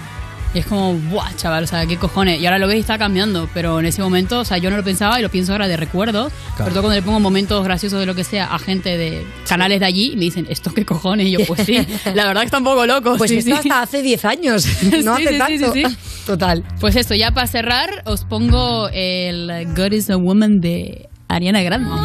Y 0.53 0.59
es 0.59 0.65
como, 0.67 0.93
¡buah, 0.93 1.33
chaval! 1.35 1.63
O 1.63 1.67
sea, 1.67 1.85
qué 1.87 1.97
cojones. 1.97 2.39
Y 2.39 2.45
ahora 2.45 2.59
lo 2.59 2.67
ves 2.67 2.77
y 2.77 2.79
está 2.81 2.97
cambiando. 2.97 3.49
Pero 3.53 3.79
en 3.79 3.87
ese 3.87 4.01
momento, 4.03 4.39
o 4.41 4.45
sea, 4.45 4.57
yo 4.59 4.69
no 4.69 4.77
lo 4.77 4.83
pensaba 4.83 5.19
y 5.19 5.23
lo 5.23 5.29
pienso 5.29 5.51
ahora 5.51 5.67
de 5.67 5.77
recuerdo. 5.77 6.29
Sobre 6.57 6.71
todo 6.71 6.81
cuando 6.83 6.95
le 6.95 7.01
pongo 7.01 7.19
momentos 7.19 7.63
graciosos 7.63 7.99
de 7.99 8.05
lo 8.05 8.13
que 8.13 8.23
sea 8.23 8.45
a 8.53 8.59
gente 8.59 8.97
de 8.97 9.25
canales 9.47 9.79
de 9.79 9.85
allí 9.87 10.11
y 10.13 10.15
me 10.15 10.25
dicen, 10.25 10.45
¿esto 10.49 10.71
qué 10.73 10.85
cojones? 10.85 11.25
Y 11.27 11.31
yo, 11.31 11.39
pues 11.47 11.61
sí, 11.65 11.77
la 12.13 12.25
verdad 12.27 12.41
que 12.41 12.45
está 12.45 12.59
un 12.59 12.63
poco 12.65 12.85
loco. 12.85 13.15
Pues 13.17 13.31
sí, 13.31 13.37
esto 13.37 13.51
sí. 13.61 13.69
hasta 13.69 13.81
hace 13.81 14.01
10 14.03 14.25
años, 14.25 14.65
no 15.03 15.17
Sí, 15.17 15.23
hace 15.25 15.33
sí, 15.33 15.37
tanto. 15.39 15.73
sí, 15.73 15.83
sí, 15.85 15.89
sí. 15.89 15.97
Total. 16.25 16.63
Pues 16.79 16.95
eso, 16.95 17.15
ya 17.15 17.31
para 17.31 17.47
cerrar, 17.47 17.89
os 18.05 18.23
pongo 18.23 18.89
el 18.93 19.51
God 19.75 19.91
is 19.91 20.09
a 20.09 20.17
Woman 20.17 20.59
de 20.59 21.09
Ariana 21.27 21.61
Grande. 21.63 21.89
Move 21.89 22.03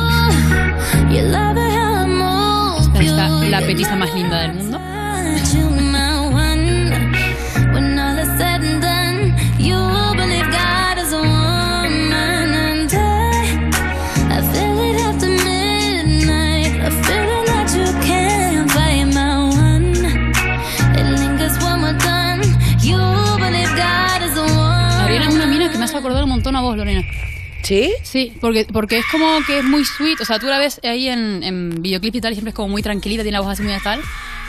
Esta 3.00 3.44
es 3.44 3.50
la 3.50 3.60
petiza 3.60 3.94
más 3.96 4.12
linda 4.14 4.40
del 4.42 4.54
mundo. 4.54 4.67
Montón 26.38 26.54
a 26.54 26.60
vos, 26.60 26.76
Lorena. 26.76 27.04
¿Sí? 27.68 27.92
Sí, 28.02 28.32
porque, 28.40 28.66
porque 28.72 28.98
es 28.98 29.04
como 29.12 29.26
que 29.46 29.58
es 29.58 29.64
muy 29.64 29.84
sweet. 29.84 30.20
O 30.20 30.24
sea, 30.24 30.38
tú 30.38 30.46
la 30.46 30.58
ves 30.58 30.80
ahí 30.84 31.08
en, 31.08 31.42
en 31.42 31.82
videoclip 31.82 32.14
y 32.16 32.20
tal, 32.20 32.32
y 32.32 32.34
siempre 32.36 32.50
es 32.50 32.54
como 32.54 32.68
muy 32.68 32.82
tranquilita, 32.82 33.22
tiene 33.22 33.36
la 33.36 33.40
voz 33.42 33.50
así 33.52 33.62
muy 33.62 33.72
tal. 33.84 34.00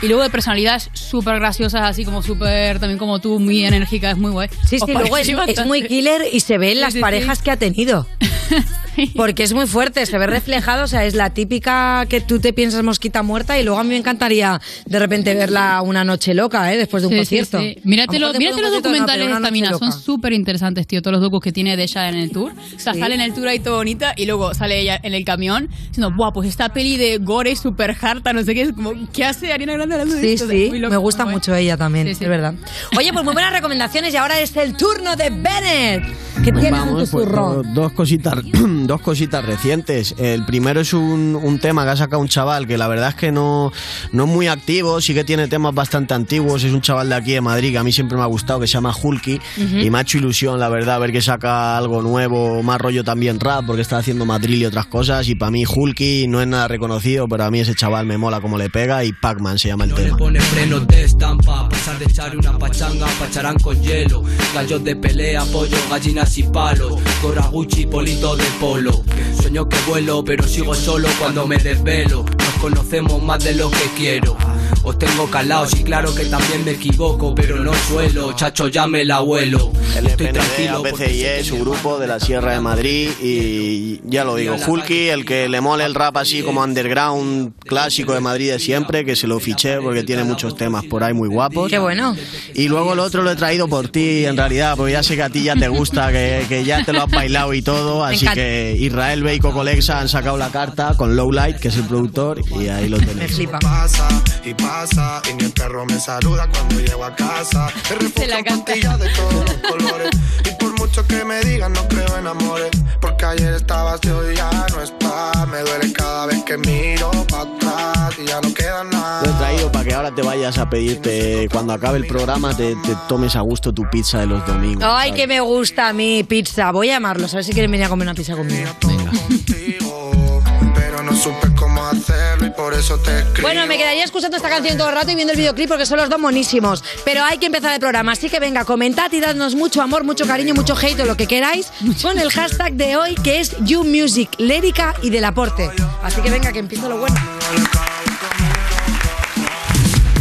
Y 0.02 0.08
luego 0.08 0.22
de 0.22 0.30
personalidad 0.30 0.80
súper 0.94 1.34
graciosa, 1.38 1.86
así 1.86 2.06
como 2.06 2.22
súper, 2.22 2.78
también 2.80 2.98
como 2.98 3.18
tú, 3.18 3.38
muy 3.38 3.62
enérgica, 3.64 4.10
es 4.10 4.16
muy 4.16 4.30
guay. 4.30 4.48
Sí, 4.66 4.78
sí, 4.78 4.90
luego 4.92 5.18
es, 5.18 5.28
es 5.28 5.66
muy 5.66 5.86
killer 5.86 6.22
y 6.32 6.40
se 6.40 6.56
ve 6.56 6.68
en 6.70 6.76
Sí, 6.76 6.80
las 6.80 6.92
sí, 6.94 7.00
parejas 7.00 7.38
sí. 7.38 7.44
que 7.44 7.50
ha 7.50 7.56
tenido. 7.58 8.06
Porque 9.16 9.44
es 9.44 9.52
muy 9.52 9.66
fuerte, 9.66 10.04
se 10.04 10.18
ve 10.18 10.26
reflejado, 10.26 10.84
o 10.84 10.86
sea, 10.86 11.04
es 11.04 11.14
la 11.14 11.30
típica 11.30 12.04
que 12.08 12.20
tú 12.20 12.38
te 12.40 12.52
piensas 12.52 12.82
mosquita 12.82 13.22
muerta 13.22 13.58
y 13.58 13.62
luego 13.64 13.78
a 13.78 13.84
mí 13.84 13.90
me 13.90 13.96
encantaría 13.96 14.60
de 14.84 14.98
repente 14.98 15.32
verla 15.34 15.80
una 15.82 16.04
noche 16.04 16.34
loca, 16.34 16.72
¿eh? 16.72 16.76
Después 16.76 17.02
de 17.02 17.06
un 17.08 17.12
Sí, 17.14 17.18
sí, 17.24 17.36
concierto. 17.38 17.60
sí. 17.60 17.76
Mírate, 17.84 18.16
A 18.16 18.20
lo 18.20 18.26
los- 18.26 18.38
mejor 18.38 18.40
mírate 18.56 18.62
los 18.62 18.72
documentales 18.82 19.26
de 19.28 19.32
esta 19.34 19.50
mina, 19.50 19.70
son 19.78 19.92
súper 19.92 20.32
interesantes, 20.32 20.86
tío, 20.86 21.00
todos 21.02 21.12
los 21.12 21.22
docus 21.22 21.40
que 21.40 21.52
tiene 21.52 21.76
de 21.76 21.84
ella 21.84 22.08
en 22.08 22.16
el 22.16 22.30
tour. 22.30 22.52
O 22.52 22.78
sea, 22.78 22.92
Sí. 22.94 23.00
Sale 23.10 23.24
en 23.24 23.30
el 23.30 23.34
tour 23.34 23.48
ahí 23.48 23.58
todo 23.58 23.76
bonita 23.76 24.14
y 24.16 24.26
luego 24.26 24.54
sale 24.54 24.80
ella 24.80 24.98
en 25.02 25.14
el 25.14 25.24
camión 25.24 25.68
diciendo, 25.88 26.12
buah, 26.16 26.32
pues 26.32 26.48
esta 26.48 26.68
peli 26.72 26.96
de 26.96 27.18
gore 27.18 27.56
súper 27.56 27.96
harta, 28.00 28.32
no 28.32 28.42
sé 28.44 28.54
qué, 28.54 28.62
es 28.62 28.72
como, 28.72 28.92
¿qué 29.12 29.24
hace 29.24 29.52
Ariana 29.52 29.72
Grande 29.74 29.94
hablando 29.94 30.14
de 30.14 30.20
Sí, 30.22 30.32
esto? 30.34 30.48
sí, 30.48 30.66
Muy 30.70 30.78
loco, 30.78 30.90
me 30.92 30.96
gusta 30.98 31.24
mucho 31.26 31.54
ella 31.54 31.76
también, 31.76 32.06
Sí, 32.08 32.14
sí. 32.14 32.24
es 32.24 32.30
verdad. 32.30 32.54
Oye, 32.96 33.12
pues 33.12 33.24
muy 33.24 33.32
buenas 33.34 33.52
recomendaciones 33.52 34.14
y 34.14 34.16
ahora 34.16 34.38
es 34.40 34.56
el 34.56 34.76
turno 34.76 35.16
de 35.16 35.30
Bennett. 35.30 36.04
¿Qué 36.44 36.52
tienes 36.52 36.64
en 36.66 36.70
tu 36.70 36.94
Vamos, 36.94 37.10
pues, 37.10 37.24
zurro? 37.26 37.54
do- 37.56 37.62
dos 37.74 37.92
cositas, 37.92 38.34
dos 38.52 39.00
cositas 39.02 39.44
recientes. 39.44 40.14
El 40.16 40.44
primero 40.46 40.80
es 40.80 40.92
un, 40.94 41.38
un 41.40 41.58
tema 41.58 41.84
que 41.84 41.90
ha 41.90 41.96
sacado 41.96 42.22
un 42.22 42.28
chaval 42.28 42.66
que 42.66 42.78
la 42.78 42.88
verdad 42.88 43.10
es 43.10 43.14
que 43.16 43.30
no, 43.32 43.72
no 44.12 44.24
es 44.24 44.28
muy 44.30 44.46
activo, 44.46 45.00
sí 45.00 45.12
que 45.12 45.24
tiene 45.24 45.48
temas 45.48 45.74
bastante 45.74 46.14
antiguos. 46.14 46.62
Es 46.64 46.72
un 46.72 46.80
chaval 46.80 47.08
de 47.10 47.14
aquí 47.16 47.32
de 47.32 47.40
Madrid 47.42 47.72
que 47.72 47.78
a 47.78 47.82
mí 47.84 47.92
siempre 47.92 48.16
me 48.16 48.22
ha 48.22 48.26
gustado, 48.26 48.60
que 48.60 48.66
se 48.66 48.74
llama 48.74 48.94
Hulky. 49.02 49.40
Y 49.82 49.90
me 49.90 49.98
ha 49.98 50.00
hecho 50.00 50.16
ilusión, 50.18 50.58
la 50.60 50.68
verdad, 50.68 50.98
ver 51.00 51.12
que 51.12 51.20
saca 51.20 51.76
algo 51.76 52.00
nuevo, 52.00 52.62
más 52.62 52.80
rollo 52.80 52.99
también 53.04 53.40
rap, 53.40 53.64
porque 53.66 53.82
está 53.82 53.98
haciendo 53.98 54.24
Madrid 54.26 54.56
y 54.58 54.64
otras 54.66 54.86
cosas. 54.86 55.28
Y 55.28 55.34
para 55.34 55.50
mí 55.50 55.64
Hulky 55.66 56.26
no 56.28 56.40
es 56.40 56.46
nada 56.46 56.68
reconocido, 56.68 57.28
pero 57.28 57.44
a 57.44 57.50
mí 57.50 57.60
ese 57.60 57.74
chaval 57.74 58.06
me 58.06 58.18
mola 58.18 58.40
como 58.40 58.58
le 58.58 58.70
pega. 58.70 59.04
Y 59.04 59.12
Pac-Man 59.12 59.58
se 59.58 59.68
llama 59.68 59.84
el 59.84 59.90
No 59.90 59.96
le 59.96 60.04
tema. 60.04 60.16
pone 60.16 60.40
frenos 60.40 60.86
de 60.86 61.04
estampa, 61.04 61.60
a 61.60 61.68
pasar 61.68 61.98
de 61.98 62.04
echar 62.04 62.36
una 62.36 62.58
pachanga, 62.58 63.06
pacharán 63.18 63.58
con 63.58 63.80
hielo. 63.82 64.22
Gallos 64.54 64.82
de 64.84 64.96
pelea, 64.96 65.44
pollo, 65.46 65.76
gallinas 65.90 66.36
y 66.38 66.42
palos. 66.44 66.94
Gorra 67.22 67.46
Gucci, 67.48 67.86
polito 67.86 68.36
de 68.36 68.44
polo. 68.60 69.02
Sueño 69.50 69.68
que 69.68 69.78
vuelo, 69.88 70.24
pero 70.24 70.46
sigo 70.46 70.76
solo 70.76 71.08
cuando 71.18 71.44
me 71.44 71.56
desvelo. 71.56 72.24
Nos 72.24 72.54
conocemos 72.60 73.20
más 73.20 73.42
de 73.42 73.54
lo 73.54 73.68
que 73.68 73.90
quiero. 73.96 74.36
Os 74.82 74.98
tengo 74.98 75.26
calados 75.28 75.78
y 75.78 75.82
claro 75.82 76.14
que 76.14 76.24
también 76.24 76.64
me 76.64 76.70
equivoco, 76.70 77.34
pero 77.34 77.56
no 77.56 77.74
suelo. 77.74 78.32
Chacho, 78.32 78.68
llame 78.68 79.02
el 79.02 79.10
abuelo. 79.10 79.72
El 79.96 80.06
Estoy 80.06 80.28
tranquilo 80.28 80.82
que 80.82 81.44
su 81.44 81.56
mi 81.56 81.60
grupo 81.60 81.98
de 81.98 82.06
la 82.06 82.20
Sierra 82.20 82.52
de 82.52 82.60
Madrid 82.60 83.10
y 83.20 84.00
ya 84.04 84.24
lo 84.24 84.36
digo, 84.36 84.56
Hulky, 84.64 85.08
el 85.08 85.24
que 85.24 85.48
le 85.48 85.60
mole 85.60 85.84
el 85.84 85.94
rap 85.94 86.16
así 86.16 86.42
como 86.42 86.62
underground 86.62 87.52
clásico 87.58 88.14
de 88.14 88.20
Madrid 88.20 88.52
de 88.52 88.58
siempre, 88.58 89.04
que 89.04 89.16
se 89.16 89.26
lo 89.26 89.38
fiché 89.40 89.80
porque 89.80 90.02
tiene 90.02 90.24
muchos 90.24 90.56
temas 90.56 90.84
por 90.86 91.04
ahí 91.04 91.12
muy 91.12 91.28
guapos. 91.28 91.68
Qué 91.68 91.78
bueno. 91.78 92.16
Y 92.54 92.68
luego 92.68 92.94
lo 92.94 93.02
otro 93.02 93.22
lo 93.22 93.32
he 93.32 93.36
traído 93.36 93.68
por 93.68 93.88
ti 93.88 94.24
en 94.24 94.36
realidad, 94.36 94.76
porque 94.76 94.92
ya 94.92 95.02
sé 95.02 95.16
que 95.16 95.22
a 95.22 95.30
ti 95.30 95.42
ya 95.42 95.56
te 95.56 95.68
gusta, 95.68 96.10
que, 96.12 96.46
que 96.48 96.64
ya 96.64 96.84
te 96.84 96.92
lo 96.92 97.02
has 97.02 97.10
bailado 97.10 97.52
y 97.52 97.62
todo, 97.62 98.04
así 98.04 98.26
que 98.28 98.76
Israel 98.78 99.22
Bey 99.22 99.39
y 99.40 99.42
Coco 99.42 99.64
Lexa 99.64 99.98
han 100.00 100.08
sacado 100.08 100.36
la 100.36 100.50
carta 100.50 100.94
con 100.96 101.16
Lowlight, 101.16 101.56
que 101.58 101.68
es 101.68 101.76
el 101.76 101.84
productor, 101.84 102.40
y 102.60 102.68
ahí 102.68 102.88
lo 102.88 102.98
Me 102.98 103.06
tenéis. 103.06 103.34
flipa. 103.36 103.58
pasa 103.58 104.06
y 104.44 104.54
pasa 104.54 105.22
y 105.30 105.34
mi 105.42 105.48
perro 105.50 105.86
me 105.86 105.98
saluda 105.98 106.46
cuando 106.48 106.78
llego 106.80 107.04
a 107.04 107.14
casa. 107.14 107.68
Te 107.88 107.94
refugio 107.94 108.26
la 108.28 108.38
en 108.38 108.44
canta. 108.44 108.64
pastillas 108.72 108.98
de 108.98 109.08
todos 109.10 109.44
los 109.44 109.54
colores 109.70 110.10
y 110.44 110.62
por 110.62 110.78
mucho 110.78 111.06
que 111.06 111.24
me 111.24 111.40
digan 111.40 111.72
no 111.72 111.86
creo 111.88 112.18
en 112.18 112.26
amores 112.26 112.70
porque 113.00 113.24
ayer 113.24 113.54
estabas 113.54 114.00
y 114.02 114.08
hoy 114.08 114.36
ya 114.36 114.50
no 114.74 114.82
estás. 114.82 115.48
Me 115.48 115.60
duele 115.60 115.92
cada 115.92 116.26
vez 116.26 116.42
que 116.44 116.56
miro 116.58 117.10
para 117.28 117.42
atrás 117.42 118.14
y 118.22 118.26
ya 118.26 118.40
no 118.40 118.52
queda 118.54 118.84
nada. 118.84 119.22
Lo 119.24 119.30
he 119.30 119.34
traído 119.38 119.72
para 119.72 119.84
que 119.84 119.94
ahora 119.94 120.14
te 120.14 120.22
vayas 120.22 120.58
a 120.58 120.68
pedirte, 120.68 121.48
cuando 121.50 121.72
acabe 121.72 121.98
el 121.98 122.06
programa, 122.06 122.54
te, 122.56 122.74
te 122.76 122.94
tomes 123.08 123.36
a 123.36 123.40
gusto 123.40 123.72
tu 123.72 123.88
pizza 123.90 124.18
de 124.20 124.26
los 124.26 124.46
domingos. 124.46 124.84
Ay, 124.86 125.10
¿sabes? 125.10 125.20
que 125.22 125.26
me 125.26 125.40
gusta 125.40 125.88
a 125.88 125.92
mí, 125.92 126.24
pizza. 126.24 126.70
Voy 126.72 126.90
a 126.90 126.94
llamarlos, 126.94 127.32
a 127.32 127.36
ver 127.36 127.44
si 127.44 127.52
quieren 127.52 127.70
venir 127.70 127.86
a 127.86 127.88
comer 127.88 128.06
una 128.06 128.14
pizza 128.14 128.36
conmigo. 128.36 128.68
Contigo, 129.10 130.42
pero 130.74 131.02
no 131.02 131.14
supe 131.14 131.54
cómo 131.56 131.84
hacerlo 131.86 132.46
y 132.46 132.50
por 132.50 132.74
eso 132.74 132.98
te 132.98 133.18
escribo. 133.18 133.42
Bueno, 133.42 133.66
me 133.66 133.76
quedaría 133.76 134.04
escuchando 134.04 134.36
esta 134.36 134.48
canción 134.48 134.76
todo 134.76 134.88
el 134.88 134.94
rato 134.94 135.10
y 135.10 135.14
viendo 135.14 135.32
el 135.32 135.38
videoclip 135.38 135.68
porque 135.68 135.86
son 135.86 135.98
los 135.98 136.08
dos 136.08 136.18
monísimos. 136.18 136.84
Pero 137.04 137.22
hay 137.24 137.38
que 137.38 137.46
empezar 137.46 137.74
el 137.74 137.80
programa, 137.80 138.12
así 138.12 138.28
que 138.28 138.40
venga, 138.40 138.64
comentad 138.64 139.10
y 139.12 139.20
dadnos 139.20 139.54
mucho 139.54 139.82
amor, 139.82 140.04
mucho 140.04 140.26
cariño, 140.26 140.54
mucho 140.54 140.76
hate 140.76 141.00
o 141.00 141.04
lo 141.04 141.16
que 141.16 141.26
queráis 141.26 141.72
con 142.02 142.18
el 142.18 142.30
hashtag 142.30 142.74
de 142.74 142.96
hoy 142.96 143.14
que 143.16 143.40
es 143.40 143.56
YouMusic, 143.60 144.30
Lérica 144.38 144.94
y 145.02 145.10
Del 145.10 145.24
Aporte. 145.24 145.70
Así 146.02 146.20
que 146.20 146.30
venga, 146.30 146.52
que 146.52 146.58
empiezo 146.60 146.88
lo 146.88 146.98
bueno. 146.98 147.16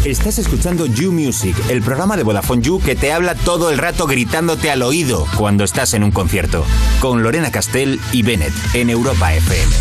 Estás 0.06 0.39
escuchando 0.39 0.86
You 0.86 1.12
Music, 1.12 1.56
el 1.70 1.82
programa 1.82 2.15
de 2.15 2.24
Vodafone 2.24 2.62
You 2.62 2.79
que 2.79 2.96
te 2.96 3.12
habla 3.12 3.36
todo 3.36 3.70
el 3.70 3.77
rato 3.77 4.08
gritándote 4.08 4.72
al 4.72 4.82
oído 4.82 5.27
cuando 5.38 5.65
estás 5.65 5.94
en 5.94 6.03
un 6.03 6.12
concierto. 6.12 6.65
Con 7.01 7.22
Lorena 7.22 7.51
Castell 7.51 8.00
y 8.13 8.24
Bennett 8.24 8.53
en 8.74 8.89
Europa 8.89 9.34
FM. 9.34 9.75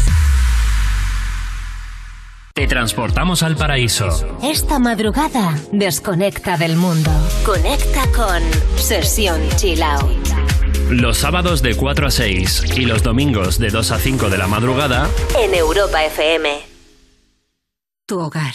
Te 2.52 2.66
transportamos 2.66 3.44
al 3.44 3.54
paraíso. 3.54 4.08
Esta 4.42 4.80
madrugada 4.80 5.56
desconecta 5.70 6.56
del 6.56 6.76
mundo. 6.76 7.12
Conecta 7.46 8.04
con 8.10 8.42
Sesión 8.76 9.40
Chill 9.56 9.80
Out. 9.80 10.28
Los 10.90 11.18
sábados 11.18 11.62
de 11.62 11.76
4 11.76 12.08
a 12.08 12.10
6 12.10 12.64
y 12.76 12.86
los 12.86 13.04
domingos 13.04 13.60
de 13.60 13.70
2 13.70 13.92
a 13.92 13.98
5 13.98 14.30
de 14.30 14.38
la 14.38 14.48
madrugada 14.48 15.08
En 15.40 15.54
Europa 15.54 16.04
FM. 16.04 16.68
Tu 18.08 18.18
hogar, 18.18 18.54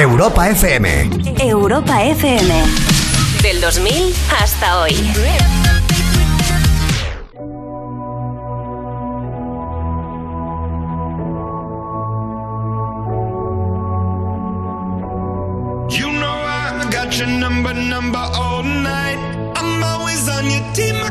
Europa 0.00 0.48
FM. 0.48 1.10
Europa 1.38 2.02
FM. 2.02 2.64
Del 3.42 3.60
2000 3.60 4.14
hasta 4.30 4.80
hoy. 4.80 4.92
You 15.90 16.10
know 16.10 16.32
I 16.32 16.88
got 16.90 17.18
your 17.18 17.28
number, 17.28 17.74
number 17.74 18.18
all 18.18 18.62
night. 18.62 19.18
I'm 19.56 19.84
always 19.84 20.26
on 20.26 20.50
your 20.50 20.64
team, 20.72 20.96
I 21.04 21.10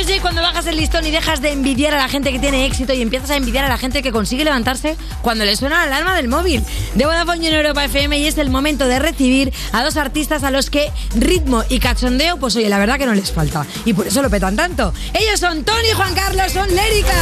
Music 0.00 0.22
cuando 0.22 0.40
bajas 0.40 0.66
el 0.66 0.78
listón 0.78 1.04
y 1.06 1.10
dejas 1.10 1.42
de 1.42 1.52
envidiar 1.52 1.92
a 1.92 1.98
la 1.98 2.08
gente 2.08 2.32
que 2.32 2.38
tiene 2.38 2.64
éxito 2.64 2.94
y 2.94 3.02
empiezas 3.02 3.28
a 3.30 3.36
envidiar 3.36 3.66
a 3.66 3.68
la 3.68 3.76
gente 3.76 4.02
que 4.02 4.12
consigue 4.12 4.44
levantarse 4.44 4.96
cuando 5.20 5.44
le 5.44 5.54
suena 5.56 5.76
la 5.76 5.82
alarma 5.82 6.16
del 6.16 6.26
móvil. 6.26 6.64
De 6.94 7.04
Vodafone 7.04 7.48
en 7.48 7.54
Europa 7.54 7.84
FM 7.84 8.18
y 8.18 8.26
es 8.26 8.38
el 8.38 8.48
momento 8.48 8.86
de 8.86 8.98
recibir 8.98 9.52
a 9.72 9.84
dos 9.84 9.98
artistas 9.98 10.42
a 10.42 10.50
los 10.50 10.70
que 10.70 10.90
ritmo 11.16 11.64
y 11.68 11.80
cachondeo, 11.80 12.38
pues 12.38 12.56
oye, 12.56 12.70
la 12.70 12.78
verdad 12.78 12.96
que 12.96 13.04
no 13.04 13.14
les 13.14 13.30
falta. 13.30 13.66
Y 13.84 13.92
por 13.92 14.06
eso 14.06 14.22
lo 14.22 14.30
petan 14.30 14.56
tanto. 14.56 14.94
Ellos 15.12 15.38
son 15.38 15.64
Tony 15.64 15.88
y 15.90 15.94
Juan 15.94 16.14
Carlos, 16.14 16.50
son 16.50 16.74
Lérica. 16.74 17.14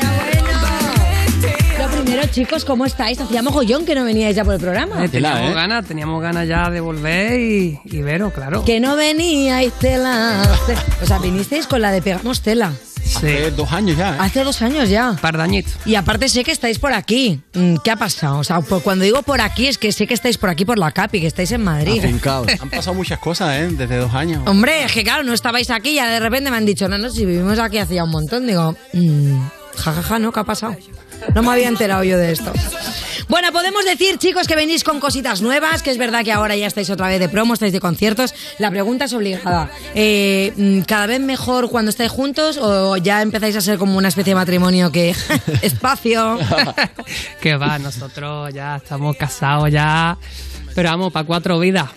Lo 0.00 0.37
primero, 2.08 2.28
chicos, 2.30 2.64
¿cómo 2.64 2.86
estáis? 2.86 3.20
Hacía 3.20 3.42
mogollón 3.42 3.84
que 3.84 3.94
no 3.94 4.04
veníais 4.04 4.34
ya 4.34 4.44
por 4.44 4.54
el 4.54 4.60
programa. 4.60 5.04
Eh, 5.04 5.08
teníamos 5.08 5.54
ganas, 5.54 5.84
teníamos 5.86 6.22
ganas 6.22 6.48
ya 6.48 6.70
de 6.70 6.80
volver 6.80 7.38
y, 7.38 7.78
y 7.84 8.02
veros, 8.02 8.32
claro. 8.32 8.64
Que 8.64 8.80
no 8.80 8.96
veníais 8.96 9.72
tela. 9.74 10.42
O 11.02 11.06
sea, 11.06 11.18
vinisteis 11.18 11.66
con 11.66 11.80
la 11.82 11.90
de 11.90 12.00
Pegamos 12.02 12.40
Tela. 12.40 12.72
Hace 13.16 13.50
dos 13.52 13.72
años 13.72 13.96
ya, 13.96 14.14
¿eh? 14.14 14.18
Hace 14.20 14.44
dos 14.44 14.60
años 14.62 14.88
ya. 14.90 15.16
Par 15.20 15.36
de 15.36 15.42
añitos. 15.42 15.72
Y 15.86 15.94
aparte 15.94 16.28
sé 16.28 16.44
que 16.44 16.52
estáis 16.52 16.78
por 16.78 16.92
aquí. 16.92 17.40
Mm, 17.54 17.76
¿Qué 17.82 17.90
ha 17.90 17.96
pasado? 17.96 18.38
O 18.38 18.44
sea, 18.44 18.60
por- 18.60 18.82
cuando 18.82 19.04
digo 19.04 19.22
por 19.22 19.40
aquí 19.40 19.66
es 19.66 19.78
que 19.78 19.92
sé 19.92 20.06
que 20.06 20.14
estáis 20.14 20.36
por 20.38 20.50
aquí 20.50 20.64
por 20.66 20.78
la 20.78 20.92
CAPI, 20.92 21.20
que 21.22 21.26
estáis 21.26 21.50
en 21.52 21.64
Madrid. 21.64 22.02
Han 22.60 22.70
pasado 22.70 22.94
muchas 22.94 23.18
cosas, 23.18 23.54
¿eh? 23.60 23.68
Desde 23.70 23.96
dos 23.96 24.12
años. 24.14 24.42
Hombre, 24.46 24.84
es 24.84 24.92
que 24.92 25.04
claro, 25.04 25.24
no 25.24 25.32
estabais 25.32 25.70
aquí 25.70 25.90
y 25.90 25.94
ya 25.94 26.06
de 26.10 26.20
repente 26.20 26.50
me 26.50 26.56
han 26.58 26.66
dicho, 26.66 26.86
no, 26.88 26.98
no, 26.98 27.08
si 27.10 27.24
vivimos 27.24 27.58
aquí 27.58 27.78
hacía 27.78 28.04
un 28.04 28.10
montón. 28.10 28.46
Digo, 28.46 28.74
mm, 28.92 29.40
jajaja, 29.76 30.18
¿no? 30.18 30.30
¿Qué 30.32 30.40
ha 30.40 30.44
pasado? 30.44 30.76
No 31.34 31.42
me 31.42 31.50
había 31.52 31.68
enterado 31.68 32.04
yo 32.04 32.18
de 32.18 32.32
esto. 32.32 32.52
Bueno, 33.28 33.52
podemos 33.52 33.84
decir, 33.84 34.16
chicos, 34.16 34.46
que 34.46 34.56
venís 34.56 34.84
con 34.84 35.00
cositas 35.00 35.42
nuevas, 35.42 35.82
que 35.82 35.90
es 35.90 35.98
verdad 35.98 36.24
que 36.24 36.32
ahora 36.32 36.56
ya 36.56 36.66
estáis 36.66 36.88
otra 36.88 37.08
vez 37.08 37.20
de 37.20 37.28
promo, 37.28 37.52
estáis 37.52 37.74
de 37.74 37.80
conciertos. 37.80 38.34
La 38.58 38.70
pregunta 38.70 39.04
es 39.04 39.12
obligada. 39.12 39.70
Eh, 39.94 40.52
mm, 40.56 40.80
¿Cada 40.82 41.06
vez 41.06 41.20
mejor 41.20 41.68
cuando 41.68 41.90
estáis 41.90 42.10
juntos 42.10 42.56
o 42.56 42.96
ya 42.96 43.20
empezáis 43.20 43.54
a 43.56 43.60
ser 43.60 43.76
como 43.78 43.98
una 43.98 44.08
especie 44.08 44.30
de 44.30 44.36
matrimonio 44.36 44.90
que 44.90 45.14
espacio? 45.62 46.38
Que 47.40 47.56
va, 47.56 47.78
nosotros 47.78 48.52
ya 48.52 48.76
estamos 48.76 49.16
casados 49.16 49.70
ya, 49.70 50.16
pero 50.74 50.90
vamos, 50.90 51.12
para 51.12 51.26
cuatro 51.26 51.58
vidas. 51.58 51.88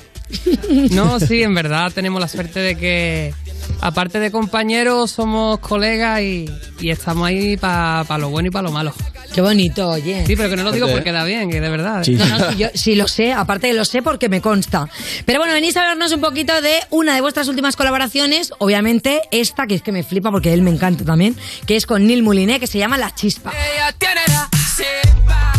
No, 0.91 1.19
sí, 1.19 1.43
en 1.43 1.53
verdad 1.53 1.91
tenemos 1.93 2.21
la 2.21 2.27
suerte 2.27 2.59
de 2.59 2.75
que, 2.75 3.33
aparte 3.81 4.19
de 4.19 4.31
compañeros, 4.31 5.11
somos 5.11 5.59
colegas 5.59 6.21
y, 6.21 6.49
y 6.79 6.89
estamos 6.89 7.27
ahí 7.27 7.57
para 7.57 8.17
lo 8.17 8.29
bueno 8.29 8.47
y 8.47 8.51
para 8.51 8.63
lo 8.63 8.71
malo. 8.71 8.93
Qué 9.33 9.39
bonito, 9.39 9.87
oye. 9.89 10.25
Sí, 10.25 10.35
pero 10.35 10.49
que 10.49 10.57
no 10.57 10.63
lo 10.63 10.71
digo 10.73 10.89
porque 10.89 11.11
da 11.11 11.23
bien, 11.23 11.49
que 11.49 11.61
de 11.61 11.69
verdad. 11.69 12.05
No, 12.05 12.25
no, 12.25 12.51
sí, 12.51 12.57
yo 12.57 12.67
sí 12.73 12.95
lo 12.95 13.07
sé, 13.07 13.31
aparte 13.31 13.67
de 13.67 13.73
lo 13.73 13.85
sé 13.85 14.01
porque 14.01 14.27
me 14.27 14.41
consta. 14.41 14.89
Pero 15.25 15.39
bueno, 15.39 15.53
venís 15.53 15.77
a 15.77 15.81
hablarnos 15.81 16.11
un 16.11 16.19
poquito 16.19 16.61
de 16.61 16.75
una 16.89 17.15
de 17.15 17.21
vuestras 17.21 17.47
últimas 17.47 17.77
colaboraciones, 17.77 18.51
obviamente 18.57 19.21
esta, 19.31 19.67
que 19.67 19.75
es 19.75 19.81
que 19.81 19.93
me 19.93 20.03
flipa 20.03 20.31
porque 20.31 20.53
él 20.53 20.61
me 20.63 20.71
encanta 20.71 21.05
también, 21.05 21.37
que 21.65 21.77
es 21.77 21.85
con 21.85 22.05
Neil 22.05 22.23
Moulinet, 22.23 22.59
que 22.59 22.67
se 22.67 22.77
llama 22.77 22.97
La 22.97 23.15
Chispa. 23.15 23.51
Ella 23.51 23.95
tiene 23.97 24.21
la 24.27 24.49
chispa, 24.51 25.53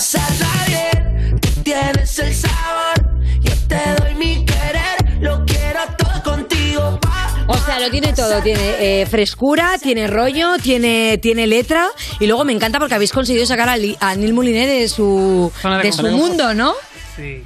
pasarla 0.00 0.64
bien, 0.66 1.38
tú 1.40 1.48
tienes 1.62 2.18
el 2.20 2.34
sabor, 2.34 3.18
yo 3.42 3.52
te 3.68 4.02
doy 4.02 4.14
mi 4.14 4.46
querer, 4.46 5.20
lo 5.20 5.44
quiero 5.44 5.80
todo 5.98 6.22
contigo. 6.22 6.98
O 7.46 7.58
sea, 7.58 7.78
lo 7.80 7.90
tiene 7.90 8.14
todo, 8.14 8.40
tiene 8.42 9.02
eh, 9.02 9.04
frescura, 9.06 9.72
tiene 9.78 10.06
rollo, 10.06 10.56
tiene, 10.62 11.18
tiene 11.18 11.46
letra 11.46 11.86
y 12.18 12.26
luego 12.26 12.44
me 12.44 12.54
encanta 12.54 12.78
porque 12.78 12.94
habéis 12.94 13.12
conseguido 13.12 13.44
sacar 13.44 13.68
a, 13.68 13.76
Li- 13.76 13.98
a 14.00 14.14
Neil 14.14 14.32
Moulinet 14.32 14.70
de 14.70 14.88
su, 14.88 15.52
Zona 15.60 15.76
de 15.78 15.82
de 15.84 15.92
su 15.92 16.00
confort. 16.00 16.16
mundo, 16.18 16.54
¿no? 16.54 16.72
Sí. 17.14 17.44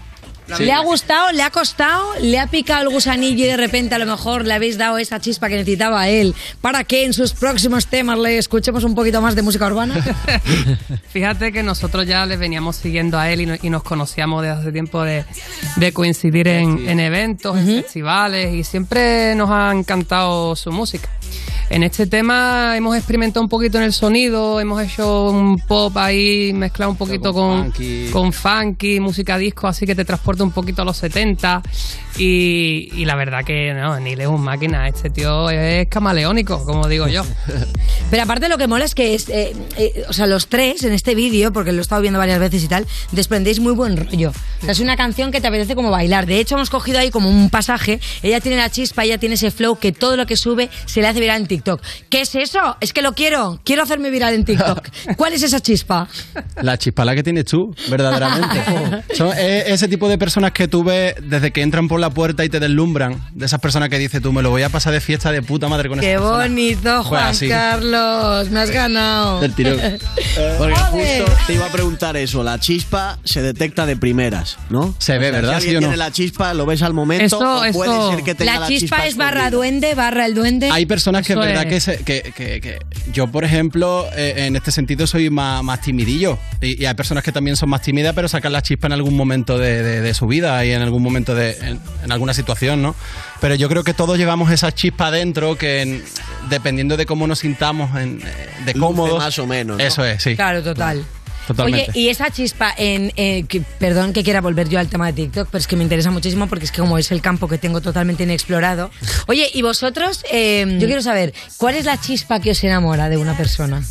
¿Le 0.59 0.73
ha 0.73 0.81
gustado? 0.81 1.33
¿Le 1.33 1.43
ha 1.43 1.51
costado? 1.51 2.05
¿Le 2.21 2.39
ha 2.39 2.47
picado 2.49 2.83
el 2.83 2.91
gusanillo 2.91 3.45
y 3.45 3.49
de 3.49 3.57
repente 3.57 3.95
a 3.95 3.99
lo 3.99 4.07
mejor 4.07 4.45
le 4.47 4.53
habéis 4.53 4.77
dado 4.77 4.99
esa 4.99 5.19
chispa 5.19 5.49
que 5.49 5.57
necesitaba 5.57 6.03
a 6.03 6.09
él 6.09 6.35
para 6.61 6.85
que 6.85 7.05
en 7.05 7.13
sus 7.15 7.33
próximos 7.33 7.87
temas 7.87 8.19
le 8.19 8.37
escuchemos 8.39 8.85
un 8.85 8.95
poquito 8.95 9.21
más 9.23 9.35
de 9.35 9.43
música 9.43 9.67
urbana? 9.67 9.95
Fíjate 11.09 11.53
que 11.53 11.63
nosotros 11.63 12.07
ya 12.07 12.27
le 12.27 12.37
veníamos 12.37 12.77
siguiendo 12.77 13.19
a 13.19 13.31
él 13.31 13.41
y, 13.41 13.47
no- 13.47 13.57
y 13.63 13.71
nos 13.71 13.83
conocíamos 13.83 14.43
desde 14.43 14.61
hace 14.61 14.73
tiempo 14.73 15.03
de, 15.03 15.25
de 15.77 15.93
coincidir 15.93 16.49
en, 16.49 16.89
en 16.89 17.01
eventos, 17.01 17.57
en 17.57 17.83
festivales 17.83 18.53
y 18.55 18.65
siempre 18.65 19.35
nos 19.35 19.51
ha 19.51 19.73
encantado 19.73 20.55
su 20.57 20.71
música. 20.73 21.09
En 21.70 21.83
este 21.83 22.07
tema 22.07 22.77
hemos 22.77 22.96
experimentado 22.96 23.42
un 23.42 23.48
poquito 23.48 23.79
en 23.79 23.85
el 23.85 23.92
sonido, 23.92 24.61
hemos 24.61 24.83
hecho 24.83 25.31
un 25.31 25.59
pop 25.59 25.96
ahí 25.96 26.53
mezclado 26.53 26.90
un 26.92 26.96
poquito 26.96 27.33
con, 27.33 27.72
con 28.12 28.33
funky, 28.33 29.00
música 29.00 29.38
disco, 29.38 29.66
así 29.66 29.87
que 29.87 29.94
te 29.94 30.05
transporta 30.05 30.44
un 30.44 30.53
poquito 30.53 30.83
a 30.83 30.85
los 30.85 30.96
70 30.98 31.62
y, 32.16 32.90
y 32.94 33.05
la 33.07 33.16
verdad 33.16 33.44
que 33.44 33.72
no, 33.74 33.98
Neil 33.98 34.20
es 34.20 34.27
un 34.27 34.42
máquina, 34.42 34.87
este 34.87 35.11
tío 35.11 35.50
es 35.50 35.88
camaleónico, 35.88 36.64
como 36.64 36.87
digo 36.87 37.09
yo. 37.09 37.24
Pero 38.11 38.22
aparte 38.22 38.48
lo 38.48 38.59
que 38.59 38.68
mola 38.68 38.85
es 38.85 38.94
que, 38.94 39.14
es, 39.14 39.29
eh, 39.29 39.55
eh, 39.77 40.05
o 40.09 40.12
sea, 40.12 40.27
los 40.27 40.48
tres 40.48 40.85
en 40.85 40.92
este 40.92 41.14
vídeo, 41.14 41.53
porque 41.53 41.72
lo 41.72 41.79
he 41.79 41.81
estado 41.81 42.03
viendo 42.03 42.18
varias 42.18 42.38
veces 42.38 42.62
y 42.62 42.68
tal, 42.68 42.87
desprendéis 43.11 43.59
muy 43.59 43.72
buen 43.72 43.96
rollo. 43.96 44.31
O 44.31 44.64
sea, 44.64 44.72
es 44.72 44.81
una 44.81 44.96
canción 44.96 45.33
que 45.33 45.40
te 45.40 45.48
apetece 45.48 45.74
como 45.74 45.90
bailar. 45.90 46.27
De 46.27 46.38
hecho, 46.38 46.55
hemos 46.55 46.70
cogido 46.70 46.98
ahí 46.98 47.11
como 47.11 47.29
un 47.29 47.50
pasaje. 47.50 47.98
Ella 48.22 48.40
tiene 48.40 48.59
la 48.59 48.70
chispa, 48.70 49.05
ella 49.05 49.18
tiene 49.18 49.35
ese 49.35 49.50
flow 49.50 49.77
que 49.77 49.90
todo 49.90 50.16
lo 50.16 50.27
que 50.27 50.37
sube 50.37 50.70
se 50.87 51.00
le 51.00 51.09
hace 51.09 51.18
viral 51.18 51.42
en 51.42 51.48
TikTok. 51.57 51.81
¿Qué 52.11 52.21
es 52.23 52.35
eso? 52.35 52.77
Es 52.81 52.93
que 52.93 53.03
lo 53.03 53.12
quiero. 53.14 53.61
Quiero 53.64 53.83
hacerme 53.83 54.11
viral 54.11 54.35
en 54.35 54.45
TikTok. 54.45 54.88
¿Cuál 55.17 55.33
es 55.35 55.43
esa 55.43 55.61
chispa? 55.61 56.09
La 56.62 56.77
chispala 56.79 57.14
que 57.14 57.23
tienes 57.23 57.45
tú, 57.45 57.75
verdaderamente. 57.88 59.05
Son 59.14 59.31
eh, 59.37 59.64
ese 59.69 59.88
tipo 59.88 60.09
de 60.09 60.19
personas 60.19 60.53
que 60.53 60.69
tú 60.69 60.83
ves 60.85 61.14
desde 61.23 61.53
que 61.53 61.62
entran 61.62 61.88
por 61.88 62.01
la 62.01 62.11
puerta 62.11 62.45
y 62.45 62.49
te 62.49 62.61
deslumbran. 62.61 63.23
De 63.33 63.47
esas 63.47 63.61
personas 63.61 63.88
que 63.88 63.99
dices 63.99 64.21
tú, 64.21 64.33
me 64.33 64.43
lo 64.43 64.51
voy 64.51 64.62
a 64.62 64.69
pasar 64.69 64.93
de 64.93 65.01
fiesta 65.01 65.31
de 65.31 65.43
puta 65.43 65.69
madre 65.69 65.88
con 65.88 66.01
Qué 66.01 66.14
persona. 66.14 66.37
bonito, 66.38 67.05
Pues 67.09 67.38
Juan. 67.38 67.49
Carlos. 67.49 68.51
Me 68.51 68.61
has 68.61 68.71
ganado. 68.71 69.40
Del 69.40 69.55
tirón. 69.55 69.79
Porque 70.59 70.75
Joder. 70.75 71.23
justo 71.25 71.37
te 71.47 71.55
iba 71.55 71.67
a 71.67 71.71
preguntar 71.71 72.17
eso. 72.17 72.43
La 72.43 72.59
chispa 72.59 73.19
se 73.25 73.43
detecta 73.43 73.87
de 73.87 73.97
primeras, 73.97 74.59
¿no? 74.71 74.95
Se 74.99 75.19
ve, 75.19 75.31
¿verdad? 75.31 75.57
Si 75.61 75.62
¿Sí 75.62 75.67
alguien 75.69 75.77
o 75.77 75.81
no? 75.81 75.87
tiene 75.88 75.97
la 75.97 76.11
chispa, 76.12 76.55
lo 76.55 76.67
ves 76.67 76.83
al 76.83 76.95
momento. 76.95 77.25
Eso- 77.25 77.38
o 77.38 77.73
puede 77.73 77.90
eso- 77.90 78.11
ser 78.14 78.25
que 78.25 78.35
tenga 78.35 78.55
La 78.55 78.61
la, 78.61 78.67
chispa 78.69 79.07
es 79.07 79.17
barra 79.17 79.51
duende, 79.51 79.95
barra 79.95 80.27
el 80.27 80.35
duende. 80.35 80.71
Hay 80.73 80.87
personas 80.87 81.27
que 81.27 81.35
verdad 81.47 81.65
es. 81.65 81.69
que, 81.69 81.81
se- 81.81 82.05
que, 82.05 82.33
que- 82.35 82.61
que 82.61 82.79
yo, 83.13 83.27
por 83.29 83.45
ejemplo, 83.45 84.07
eh, 84.17 84.47
en 84.47 84.57
este 84.57 84.71
sentido 84.71 85.07
soy 85.07 85.31
más, 85.31 85.63
más 85.63 85.81
timidillo. 85.81 86.39
Y, 86.61 86.83
y 86.83 86.87
hay 86.87 86.95
personas 86.95 87.23
que 87.25 87.33
también 87.33 87.57
son 87.57 87.69
más 87.71 87.83
tímidas, 87.83 88.15
pero 88.15 88.29
sacan 88.29 88.53
la 88.53 88.63
chispa 88.63 88.87
en 88.87 88.93
algún 88.95 89.17
momento 89.17 89.59
de, 89.59 89.83
de- 89.83 90.01
de 90.01 90.15
su 90.15 90.27
vida 90.27 90.65
y 90.65 90.73
en 90.73 90.83
algún 90.83 91.03
momento 91.03 91.35
de 91.35 91.53
en, 91.53 91.81
en 92.05 92.13
alguna 92.13 92.35
situación, 92.35 92.83
¿no? 92.83 92.95
Pero 93.41 93.55
yo 93.55 93.69
creo 93.69 93.85
que 93.85 93.95
todos 93.95 94.17
llevamos 94.19 94.51
esa 94.51 94.73
chispa 94.73 95.11
dentro 95.11 95.57
que 95.57 95.83
en- 95.83 96.05
dependiendo 96.49 96.97
de 96.97 97.07
cómo 97.07 97.27
nos 97.27 97.41
sintamos 97.41 97.95
en, 98.01 98.21
eh, 98.23 98.49
de 98.65 98.75
Luce 98.75 98.79
cómodos. 98.79 99.19
más 99.19 99.39
o 99.39 99.47
menos, 99.47 99.79
¿no? 99.79 99.85
Eso 99.85 100.05
es, 100.05 100.23
sí. 100.23 100.37
Claro, 100.37 100.63
total. 100.63 101.05
Totalmente. 101.47 101.91
Oye, 101.91 102.01
y 102.01 102.09
esa 102.09 102.31
chispa 102.31 102.73
en... 102.77 103.13
eh, 103.17 103.45
que- 103.49 103.61
perdón 103.79 104.13
que 104.13 104.23
quiera 104.25 104.41
volver 104.41 104.69
yo 104.69 104.79
al 104.79 104.89
tema 104.89 105.07
de 105.07 105.13
TikTok, 105.13 105.49
pero 105.51 105.61
es 105.61 105.67
que 105.67 105.77
me 105.77 105.83
interesa 105.83 106.11
muchísimo 106.11 106.47
porque 106.47 106.65
es 106.65 106.73
que 106.73 106.81
como 106.81 106.97
es 106.99 107.11
el 107.13 107.21
campo 107.21 107.49
que 107.49 107.59
tengo 107.59 107.81
totalmente 107.81 108.23
inexplorado. 108.23 108.91
Oye, 109.27 109.51
y 109.53 109.63
vosotros, 109.63 110.25
eh, 110.33 110.65
yo 110.81 110.87
quiero 110.87 111.03
saber, 111.03 111.35
¿cuál 111.59 111.75
es 111.75 111.85
la 111.85 112.01
chispa 112.01 112.41
que 112.41 112.53
os 112.53 112.65
enamora 112.65 113.09
de 113.09 113.17
una 113.19 113.37
persona? 113.37 113.83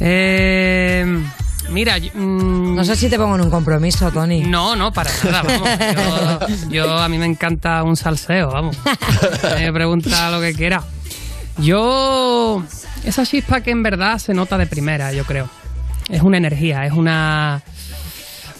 Eh, 0.00 1.06
mira, 1.70 1.98
yo- 1.98 2.10
mm, 2.14 2.74
No 2.74 2.84
sé 2.84 2.96
si 2.96 3.08
te 3.08 3.16
pongo 3.16 3.36
en 3.36 3.42
un 3.42 3.50
compromiso, 3.50 4.10
Tony. 4.10 4.40
No, 4.42 4.74
no, 4.74 4.92
para 4.92 5.10
nada, 5.24 5.42
vamos. 5.42 6.50
Yo, 6.68 6.84
yo- 6.86 6.98
a 6.98 7.08
mí 7.08 7.16
me 7.18 7.26
encanta 7.26 7.82
un 7.84 7.96
salseo, 7.96 8.50
vamos. 8.50 8.76
Me 9.58 9.72
pregunta 9.72 10.30
lo 10.30 10.40
que 10.40 10.52
quiera. 10.54 10.82
Yo, 11.58 12.62
esa 13.04 13.24
chispa 13.24 13.60
que 13.60 13.70
en 13.70 13.82
verdad 13.84 14.18
se 14.18 14.34
nota 14.34 14.58
de 14.58 14.66
primera, 14.66 15.12
yo 15.12 15.24
creo. 15.24 15.48
Es 16.08 16.22
una 16.22 16.36
energía, 16.36 16.84
es 16.84 16.92
una, 16.92 17.62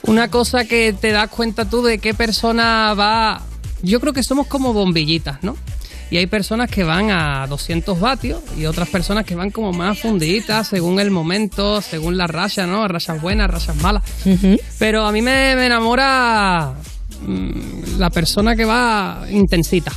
una 0.02 0.30
cosa 0.30 0.64
que 0.64 0.92
te 0.92 1.12
das 1.12 1.28
cuenta 1.28 1.68
tú 1.68 1.83
de 1.83 1.98
qué 1.98 2.14
persona 2.14 2.94
va. 2.94 3.42
Yo 3.83 4.00
creo 4.00 4.12
que 4.12 4.22
somos 4.22 4.46
como 4.46 4.72
bombillitas, 4.72 5.42
¿no? 5.42 5.57
Y 6.11 6.18
hay 6.18 6.26
personas 6.26 6.70
que 6.70 6.85
van 6.85 7.11
a 7.11 7.46
200 7.48 7.98
vatios 7.98 8.40
y 8.57 8.66
otras 8.66 8.88
personas 8.88 9.24
que 9.24 9.35
van 9.35 9.50
como 9.50 9.72
más 9.72 9.98
fundiditas 9.98 10.68
según 10.68 11.00
el 11.00 11.11
momento, 11.11 11.80
según 11.80 12.16
la 12.16 12.26
raya, 12.26 12.66
¿no? 12.66 12.87
Rayas 12.87 13.20
buenas, 13.20 13.50
rayas 13.50 13.76
malas. 13.76 14.02
Pero 14.78 15.07
a 15.07 15.12
mí 15.12 15.22
me, 15.22 15.57
me 15.57 15.66
enamora 15.66 16.74
mm, 17.26 17.98
la 17.98 18.11
persona 18.11 18.54
que 18.54 18.64
va 18.64 19.24
intensita. 19.30 19.92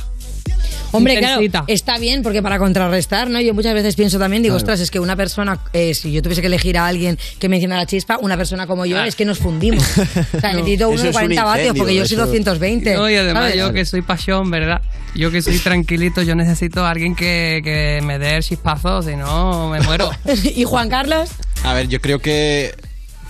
Hombre, 0.92 1.14
Intensita. 1.14 1.50
claro, 1.60 1.64
está 1.68 1.98
bien 1.98 2.22
porque 2.22 2.42
para 2.42 2.58
contrarrestar, 2.58 3.28
¿no? 3.30 3.40
Yo 3.40 3.54
muchas 3.54 3.74
veces 3.74 3.94
pienso 3.96 4.18
también, 4.18 4.42
digo, 4.42 4.54
Claro. 4.54 4.62
ostras, 4.64 4.80
es 4.80 4.90
que 4.90 5.00
una 5.00 5.16
persona, 5.16 5.58
eh, 5.72 5.94
si 5.94 6.12
yo 6.12 6.22
tuviese 6.22 6.40
que 6.40 6.46
elegir 6.46 6.78
a 6.78 6.86
alguien 6.86 7.18
que 7.38 7.48
me 7.48 7.56
encienda 7.56 7.76
la 7.76 7.86
chispa, 7.86 8.18
una 8.20 8.36
persona 8.36 8.66
como 8.66 8.86
yo, 8.86 8.98
es 9.02 9.14
que 9.16 9.24
nos 9.24 9.38
fundimos. 9.38 9.84
O 10.38 10.40
sea, 10.40 10.52
necesito 10.52 10.88
uno 10.88 11.02
de 11.02 11.12
40 11.12 11.44
vatios 11.44 11.74
porque 11.76 11.94
yo 11.94 12.06
soy 12.06 12.16
220. 12.16 12.94
No, 12.94 13.08
y 13.10 13.16
además 13.16 13.44
¿sabes? 13.44 13.56
yo 13.56 13.72
que 13.72 13.84
soy 13.84 14.02
pasión, 14.02 14.50
¿verdad? 14.50 14.80
Yo 15.14 15.30
que 15.30 15.42
soy 15.42 15.58
tranquilito, 15.58 16.22
yo 16.22 16.34
necesito 16.34 16.84
a 16.84 16.90
alguien 16.90 17.14
que, 17.14 17.60
que 17.64 18.00
me 18.04 18.18
dé 18.18 18.36
el 18.36 18.42
chispazo, 18.42 19.02
si 19.02 19.16
no 19.16 19.68
me 19.70 19.80
muero. 19.80 20.10
¿Y 20.54 20.64
Juan 20.64 20.88
Carlos? 20.88 21.30
A 21.64 21.72
ver, 21.74 21.88
yo 21.88 22.00
creo 22.00 22.18
que 22.20 22.74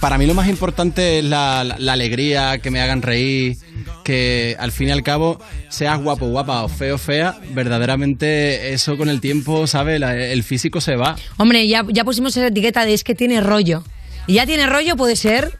para 0.00 0.18
mí 0.18 0.26
lo 0.26 0.34
más 0.34 0.48
importante 0.48 1.18
es 1.18 1.24
la, 1.24 1.60
alegría, 1.60 2.58
que 2.58 2.70
me 2.70 2.80
hagan 2.80 3.02
reír, 3.02 3.56
que 4.04 4.56
al 4.58 4.72
fin 4.72 4.88
y 4.88 4.90
al 4.90 5.02
cabo, 5.02 5.40
seas 5.68 6.00
guapo, 6.00 6.26
guapa 6.28 6.62
o 6.62 6.68
feo, 6.68 6.98
fea, 6.98 7.36
verdaderamente 7.50 8.72
eso 8.72 8.96
con 8.96 9.08
el 9.08 9.20
tiempo, 9.20 9.66
¿sabes? 9.66 10.00
El 10.02 10.42
físico 10.42 10.80
se 10.80 10.96
va. 10.96 11.16
Hombre, 11.36 11.66
ya, 11.66 11.84
ya 11.88 12.04
pusimos 12.04 12.36
esa 12.36 12.46
etiqueta 12.46 12.84
de 12.84 12.94
es 12.94 13.04
que 13.04 13.14
tiene 13.14 13.40
rollo. 13.40 13.82
Y 14.26 14.34
ya 14.34 14.46
tiene 14.46 14.66
rollo 14.66 14.96
puede 14.96 15.16
ser 15.16 15.58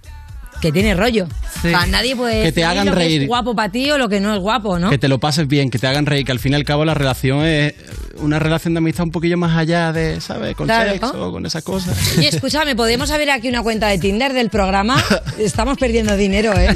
que 0.61 0.73
tiene 0.73 0.95
rollo. 0.95 1.27
O 1.59 1.61
sea, 1.61 1.87
nadie 1.87 2.15
puede 2.15 2.43
Que 2.45 2.53
te 2.53 2.65
hagan 2.65 2.87
lo 2.87 2.93
que 2.93 2.99
reír. 2.99 3.23
es 3.23 3.29
guapo 3.29 3.55
para 3.57 3.71
ti 3.73 3.91
o 3.91 3.99
lo 3.99 4.09
que 4.09 4.21
no 4.21 4.33
es 4.35 4.41
guapo, 4.41 4.79
¿no? 4.79 4.91
Que 4.91 4.99
te 4.99 5.09
lo 5.09 5.19
pases 5.19 5.49
bien, 5.49 5.71
que 5.71 5.79
te 5.79 5.87
hagan 5.87 6.07
reír, 6.07 6.25
que 6.25 6.33
al 6.33 6.39
fin 6.39 6.53
y 6.53 6.55
al 6.57 6.65
cabo 6.65 6.85
la 6.85 6.95
relación 6.95 7.45
es 7.45 7.75
una 8.19 8.39
relación 8.39 8.75
de 8.75 8.79
amistad 8.79 9.05
un 9.05 9.11
poquillo 9.13 9.37
más 9.39 9.57
allá 9.57 9.93
de, 9.93 10.21
¿sabes? 10.21 10.55
Con 10.57 10.67
Claro. 10.67 10.93
sexo, 10.93 11.33
con 11.33 11.47
esas 11.47 11.63
cosas. 11.65 11.97
Oye, 12.19 12.29
escúchame, 12.29 12.75
¿podemos 12.77 13.11
abrir 13.11 13.31
aquí 13.31 13.49
una 13.49 13.63
cuenta 13.63 13.89
de 13.89 13.99
Tinder 13.99 14.33
del 14.33 14.51
programa? 14.51 15.03
Estamos 15.39 15.79
perdiendo 15.79 16.17
dinero, 16.17 16.53
¿eh? 16.57 16.69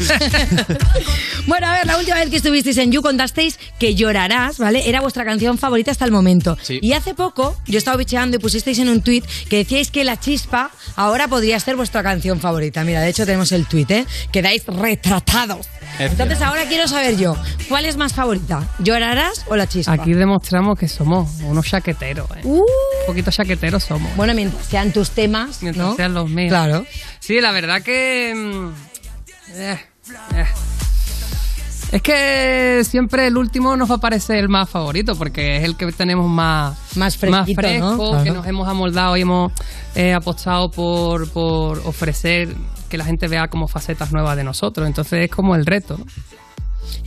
bueno, 1.47 1.67
a 1.67 1.73
ver, 1.73 1.87
la 1.87 1.99
última 1.99 2.17
vez 2.17 2.31
que 2.31 2.37
estuvisteis 2.37 2.79
en 2.79 2.93
You 2.93 3.03
contasteis 3.03 3.59
que 3.79 3.95
Llorarás, 3.95 4.59
¿vale? 4.59 4.89
Era 4.89 5.01
vuestra 5.01 5.25
canción 5.25 5.59
favorita 5.59 5.91
hasta 5.91 6.05
el 6.05 6.13
momento. 6.13 6.57
Sí. 6.63 6.79
Y 6.81 6.93
hace 6.93 7.15
poco 7.15 7.57
yo 7.67 7.79
estaba 7.79 7.97
bicheando 7.97 8.37
y 8.37 8.41
pusisteis 8.41 8.79
en 8.79 8.89
un 8.89 9.03
tuit 9.03 9.25
que 9.49 9.57
decíais 9.57 9.91
que 9.91 10.05
La 10.05 10.19
Chispa 10.19 10.71
ahora 10.97 11.29
podría 11.29 11.59
ser 11.61 11.77
vuestra 11.77 12.03
canción 12.03 12.41
favorita. 12.41 12.85
Mira, 12.85 13.01
de 13.01 13.09
hecho 13.09 13.27
tenemos 13.27 13.51
el 13.53 13.67
tuit, 13.67 13.91
¿eh? 13.91 14.07
Quedáis 14.31 14.65
retratados. 14.67 15.69
Entonces 15.99 16.41
ahora 16.41 16.65
quiero 16.67 16.89
saber 16.89 17.17
yo, 17.19 17.37
¿cuál 17.69 17.85
es 17.85 17.97
más 17.97 18.15
favorita? 18.15 18.67
¿Llorarás 18.79 19.45
o 19.49 19.57
La 19.57 19.67
Chispa? 19.67 19.93
Aquí 19.93 20.15
demostramos 20.15 20.79
que 20.79 20.89
somos 20.89 21.29
unos 21.43 21.67
chaqueteros, 21.67 22.31
¿eh? 22.37 22.41
Uh. 22.45 22.61
Un 22.61 23.07
poquito 23.07 23.31
chaqueteros 23.31 23.83
somos. 23.85 24.15
Bueno, 24.17 24.33
mientras 24.35 24.65
sean 24.67 24.93
tus 24.93 25.11
temas, 25.11 25.63
Mientras 25.63 25.89
¿no? 25.89 25.97
sean 25.97 26.15
los 26.15 26.31
míos. 26.31 26.51
Claro. 26.51 26.87
Sí, 27.21 27.41
la 27.41 27.53
verdad 27.53 27.83
que. 27.83 28.33
mm, 28.35 28.69
eh, 29.55 29.79
eh. 30.35 30.45
Es 31.93 32.01
que 32.03 32.83
siempre 32.85 33.27
el 33.27 33.37
último 33.37 33.77
nos 33.77 33.91
va 33.91 33.97
a 33.97 33.99
parecer 33.99 34.39
el 34.39 34.49
más 34.49 34.69
favorito 34.71 35.15
porque 35.15 35.59
es 35.59 35.65
el 35.65 35.77
que 35.77 35.93
tenemos 35.93 36.29
más, 36.29 36.97
más 36.97 37.17
fresco, 37.17 38.11
Claro. 38.11 38.25
que 38.25 38.31
nos 38.31 38.47
hemos 38.47 38.67
amoldado 38.67 39.17
y 39.17 39.21
hemos 39.21 39.53
eh, 39.95 40.15
apostado 40.15 40.71
por, 40.71 41.29
por 41.31 41.79
ofrecer 41.85 42.57
que 42.89 42.97
la 42.97 43.05
gente 43.05 43.29
vea 43.29 43.49
como 43.49 43.69
facetas 43.69 44.11
nuevas 44.11 44.37
de 44.37 44.45
nosotros. 44.45 44.87
Entonces 44.87 45.25
es 45.25 45.31
como 45.31 45.55
el 45.55 45.67
reto. 45.67 45.99
¿no? 45.99 46.07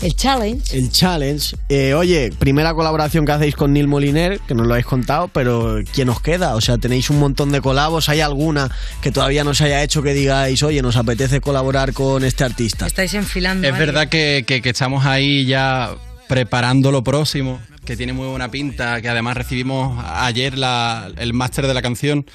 El 0.02 0.16
challenge. 0.16 0.78
El 0.78 0.92
challenge. 0.92 1.56
Eh, 1.70 1.94
oye, 1.94 2.32
primera 2.38 2.74
colaboración 2.74 3.26
que 3.26 3.32
hacéis 3.32 3.56
con 3.56 3.72
Neil 3.74 3.88
Moliner, 3.88 4.40
que 4.42 4.54
nos 4.54 4.68
lo 4.68 4.74
habéis 4.74 4.86
contado, 4.86 5.30
pero 5.30 5.78
¿quién 5.94 6.10
os 6.10 6.22
queda? 6.22 6.56
O 6.56 6.62
sea, 6.62 6.78
tenéis 6.78 7.10
un 7.10 7.20
montón 7.20 7.52
de 7.52 7.62
colabos. 7.62 8.10
¿Hay 8.10 8.20
alguna 8.22 8.70
que 9.02 9.12
todavía 9.12 9.44
no 9.44 9.54
se 9.54 9.66
haya 9.66 9.84
hecho 9.84 10.02
que 10.04 10.14
digáis, 10.14 10.62
oye, 10.64 10.82
nos 10.82 10.96
apetece 10.98 11.40
colaborar 11.42 11.94
con 11.94 12.24
este 12.26 12.44
artista? 12.44 12.88
Estáis 12.88 13.14
enfilando. 13.14 13.68
Es 13.68 13.78
verdad 13.78 14.10
que, 14.10 14.44
que- 14.46 14.62
que 14.62 14.70
estamos 14.70 15.06
ahí 15.06 15.46
ya 15.46 15.96
preparando 16.28 16.92
lo 16.92 17.04
próximo, 17.04 17.62
que 17.86 17.96
tiene 17.96 18.12
muy 18.14 18.28
buena 18.28 18.50
pinta, 18.52 19.02
que 19.02 19.10
además 19.10 19.38
recibimos 19.38 20.04
ayer 20.08 20.58
la- 20.58 21.10
el 21.18 21.34
máster 21.34 21.68
de 21.68 21.74
la 21.74 21.82
canción 21.82 22.26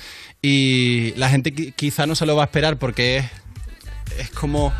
y 0.40 1.12
la 1.16 1.28
gente 1.28 1.54
qui- 1.54 1.74
quizá 1.74 2.06
no 2.06 2.14
se 2.14 2.24
lo 2.24 2.36
va 2.36 2.44
a 2.44 2.46
esperar 2.46 2.78
porque 2.78 3.18
es, 3.18 3.24
es 4.18 4.30
como 4.30 4.72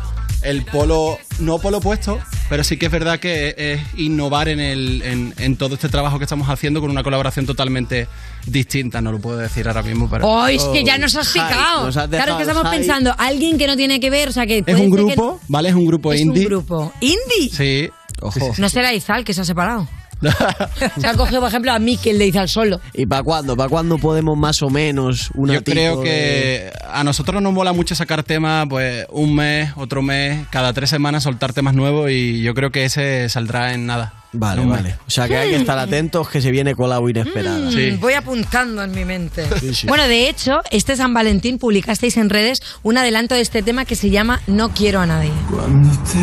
el 0.43 0.63
polo, 0.63 1.17
no 1.39 1.59
polo 1.59 1.77
opuesto, 1.77 2.19
pero 2.49 2.63
sí 2.63 2.77
que 2.77 2.87
es 2.87 2.91
verdad 2.91 3.19
que 3.19 3.49
es, 3.49 3.55
es 3.57 3.81
innovar 3.97 4.49
en, 4.49 4.59
el, 4.59 5.01
en, 5.03 5.33
en 5.37 5.55
todo 5.57 5.75
este 5.75 5.89
trabajo 5.89 6.17
que 6.17 6.25
estamos 6.25 6.49
haciendo 6.49 6.81
con 6.81 6.89
una 6.89 7.03
colaboración 7.03 7.45
totalmente 7.45 8.07
distinta, 8.47 9.01
no 9.01 9.11
lo 9.11 9.19
puedo 9.19 9.37
decir 9.37 9.67
ahora 9.67 9.83
mismo, 9.83 10.09
pero... 10.09 10.27
Oh, 10.27 10.47
es 10.47 10.63
que 10.65 10.83
ya 10.83 10.97
nos 10.97 11.15
has 11.15 11.29
picado. 11.29 11.85
Nos 11.85 11.97
has 11.97 12.07
claro 12.09 12.37
que 12.37 12.43
estamos 12.43 12.63
high. 12.63 12.77
pensando, 12.77 13.13
alguien 13.17 13.57
que 13.57 13.67
no 13.67 13.75
tiene 13.77 13.99
que 13.99 14.09
ver, 14.09 14.29
o 14.29 14.31
sea 14.31 14.45
que 14.47 14.63
Es 14.65 14.75
un 14.79 14.89
que- 14.91 14.97
grupo, 14.97 15.39
¿vale? 15.47 15.69
Es 15.69 15.75
un 15.75 15.85
grupo 15.85 16.11
Es 16.13 16.21
indie. 16.21 16.43
un 16.43 16.49
grupo. 16.49 16.93
¿Indie? 17.01 17.49
Sí. 17.51 17.89
Ojo. 18.21 18.53
No 18.57 18.69
será 18.69 18.93
Izal 18.93 19.23
que 19.23 19.33
se 19.33 19.41
ha 19.41 19.45
separado. 19.45 19.87
se 20.99 21.07
ha 21.07 21.13
cogido, 21.15 21.39
por 21.41 21.49
ejemplo, 21.49 21.71
a 21.71 21.79
Mikel 21.79 22.17
de 22.19 22.27
Izal 22.27 22.49
solo. 22.49 22.79
¿Y 22.93 23.05
para 23.05 23.23
cuándo? 23.23 23.55
¿Para 23.57 23.69
cuándo 23.69 23.97
podemos 23.97 24.37
más 24.37 24.61
o 24.61 24.69
menos 24.69 25.31
una 25.35 25.53
Yo 25.55 25.63
creo 25.63 25.97
de- 26.01 26.03
que 26.03 26.71
a 26.91 27.03
nosotros 27.03 27.41
nos 27.41 27.53
mola 27.53 27.73
mucho 27.73 27.95
sacar 27.95 28.23
temas, 28.23 28.67
pues 28.69 29.05
un 29.09 29.35
mes, 29.35 29.71
otro 29.75 30.01
mes, 30.01 30.45
cada 30.49 30.73
tres 30.73 30.89
semanas 30.89 31.23
soltar 31.23 31.53
temas 31.53 31.73
nuevos 31.73 32.11
y 32.11 32.41
yo 32.41 32.53
creo 32.53 32.71
que 32.71 32.85
ese 32.85 33.27
saldrá 33.29 33.73
en 33.73 33.85
nada. 33.85 34.13
Vale, 34.33 34.65
vale. 34.65 34.95
O 35.05 35.11
sea 35.11 35.27
que 35.27 35.35
hay 35.35 35.49
que 35.49 35.57
estar 35.57 35.77
atentos 35.77 36.29
que 36.29 36.39
se 36.41 36.51
viene 36.51 36.73
colabo 36.73 37.09
inesperada. 37.09 37.69
Mm, 37.69 37.99
Voy 37.99 38.13
apuntando 38.13 38.81
en 38.81 38.91
mi 38.91 39.03
mente. 39.03 39.43
Bueno, 39.89 40.07
de 40.07 40.29
hecho, 40.29 40.61
este 40.71 40.95
San 40.95 41.13
Valentín 41.13 41.57
publicasteis 41.57 42.15
en 42.15 42.29
redes 42.29 42.61
un 42.81 42.97
adelanto 42.97 43.35
de 43.35 43.41
este 43.41 43.61
tema 43.61 43.83
que 43.83 43.95
se 43.95 44.09
llama 44.09 44.39
No 44.47 44.69
quiero 44.69 45.01
a 45.01 45.05
nadie. 45.05 45.31
Cuando 45.49 45.89
te 46.03 46.19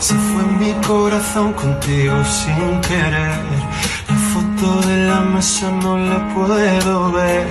se 0.00 0.14
fue 0.14 0.42
mi 0.58 0.72
corazón 0.86 1.52
contigo 1.52 2.14
sin 2.24 2.80
querer. 2.80 3.38
La 4.08 4.16
foto 4.32 4.86
de 4.86 5.06
la 5.06 5.20
mesa 5.20 5.70
no 5.70 5.96
la 5.98 6.34
puedo 6.34 7.12
ver. 7.12 7.46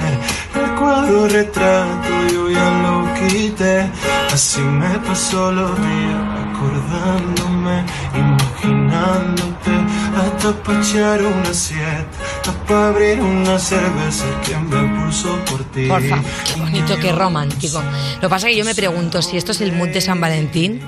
El 0.56 0.72
cuadro 0.76 1.28
retrato 1.28 2.10
yo 2.32 2.50
ya 2.50 2.70
lo 2.84 3.14
quité. 3.16 3.90
Así 4.32 4.62
me 4.62 5.00
pasó 5.00 5.52
los 5.52 5.76
días 5.78 6.24
acordándome, 6.44 7.84
imaginándote. 8.16 9.72
Hasta 10.16 10.52
pa' 10.64 10.80
echar 10.80 11.22
una 11.24 11.54
siesta, 11.54 12.18
hasta 12.36 12.52
pa' 12.66 12.90
abrir 12.90 13.20
una 13.20 13.58
cerveza 13.58 14.26
que 14.46 14.56
me 14.58 15.06
puso 15.06 15.36
por 15.46 15.64
ti. 15.66 15.88
Porfa, 15.88 16.22
qué 16.46 16.60
bonito, 16.60 16.96
qué 17.02 17.12
romántico. 17.12 17.82
Lo 18.16 18.22
que 18.22 18.30
pasa 18.30 18.48
es 18.48 18.54
que 18.54 18.60
yo 18.60 18.66
me 18.66 18.76
pregunto 18.76 19.22
si 19.22 19.38
esto 19.38 19.52
es 19.52 19.62
el 19.62 19.74
mood 19.74 19.90
de 19.90 20.02
San 20.02 20.22
Valentín. 20.22 20.82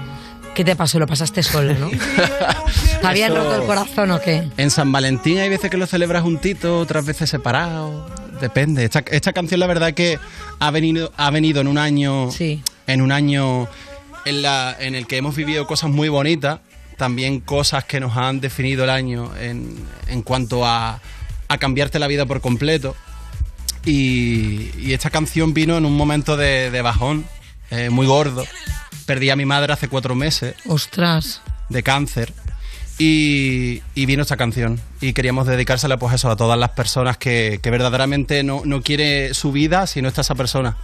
¿Qué 0.55 0.63
te 0.63 0.75
pasó? 0.75 0.97
Lo 0.99 1.05
pasaste 1.05 1.43
solo, 1.43 1.73
¿no? 1.73 1.89
¿Te 1.89 3.05
habían 3.07 3.33
Eso- 3.33 3.43
roto 3.43 3.55
el 3.61 3.67
corazón 3.67 4.11
o 4.11 4.21
qué? 4.21 4.47
En 4.57 4.71
San 4.71 4.91
Valentín 4.91 5.37
hay 5.39 5.49
veces 5.49 5.69
que 5.69 5.77
lo 5.77 5.85
celebras 5.85 6.23
juntito, 6.23 6.79
otras 6.79 7.05
veces 7.05 7.29
separado. 7.29 8.09
Depende. 8.39 8.83
Esta, 8.85 9.03
esta 9.11 9.33
canción 9.33 9.59
la 9.59 9.67
verdad 9.67 9.93
que 9.93 10.17
ha 10.59 10.71
venido, 10.71 11.11
ha 11.17 11.29
venido 11.29 11.59
en 11.61 11.67
un 11.67 11.77
año. 11.77 12.29
En 12.87 13.01
un 13.01 13.11
año 13.11 13.67
en, 14.25 14.41
la, 14.41 14.75
en 14.79 14.95
el 14.95 15.07
que 15.07 15.17
hemos 15.17 15.35
vivido 15.35 15.67
cosas 15.67 15.89
muy 15.91 16.07
bonitas. 16.09 16.59
También 16.97 17.41
cosas 17.41 17.83
que 17.83 17.99
nos 17.99 18.15
han 18.15 18.39
definido 18.39 18.85
el 18.85 18.89
año 18.89 19.31
en, 19.37 19.75
en 20.07 20.21
cuanto 20.21 20.65
a, 20.65 21.01
a 21.49 21.57
cambiarte 21.57 21.99
la 21.99 22.07
vida 22.07 22.25
por 22.25 22.39
completo. 22.39 22.95
Y, 23.83 24.71
y 24.79 24.93
esta 24.93 25.09
canción 25.09 25.53
vino 25.53 25.77
en 25.77 25.85
un 25.85 25.95
momento 25.97 26.37
de, 26.37 26.71
de 26.71 26.81
bajón, 26.81 27.25
eh, 27.71 27.89
muy 27.89 28.07
gordo. 28.07 28.45
Perdí 29.05 29.29
a 29.29 29.35
mi 29.35 29.45
madre 29.45 29.73
hace 29.73 29.87
cuatro 29.87 30.15
meses 30.15 30.55
Ostras. 30.65 31.41
de 31.69 31.83
cáncer. 31.83 32.33
Y, 32.97 33.81
y 33.93 34.05
vino 34.05 34.21
esta 34.21 34.37
canción. 34.37 34.79
Y 35.01 35.11
queríamos 35.13 35.47
dedicársela 35.47 35.97
pues 35.97 36.15
eso 36.15 36.31
a 36.31 36.35
todas 36.37 36.57
las 36.57 36.69
personas 36.71 37.17
que, 37.17 37.59
que 37.61 37.69
verdaderamente 37.69 38.41
no, 38.43 38.61
no 38.63 38.81
quiere 38.81 39.33
su 39.33 39.51
vida 39.51 39.85
si 39.85 40.01
no 40.01 40.07
está 40.07 40.21
esa 40.21 40.35
persona. 40.35 40.77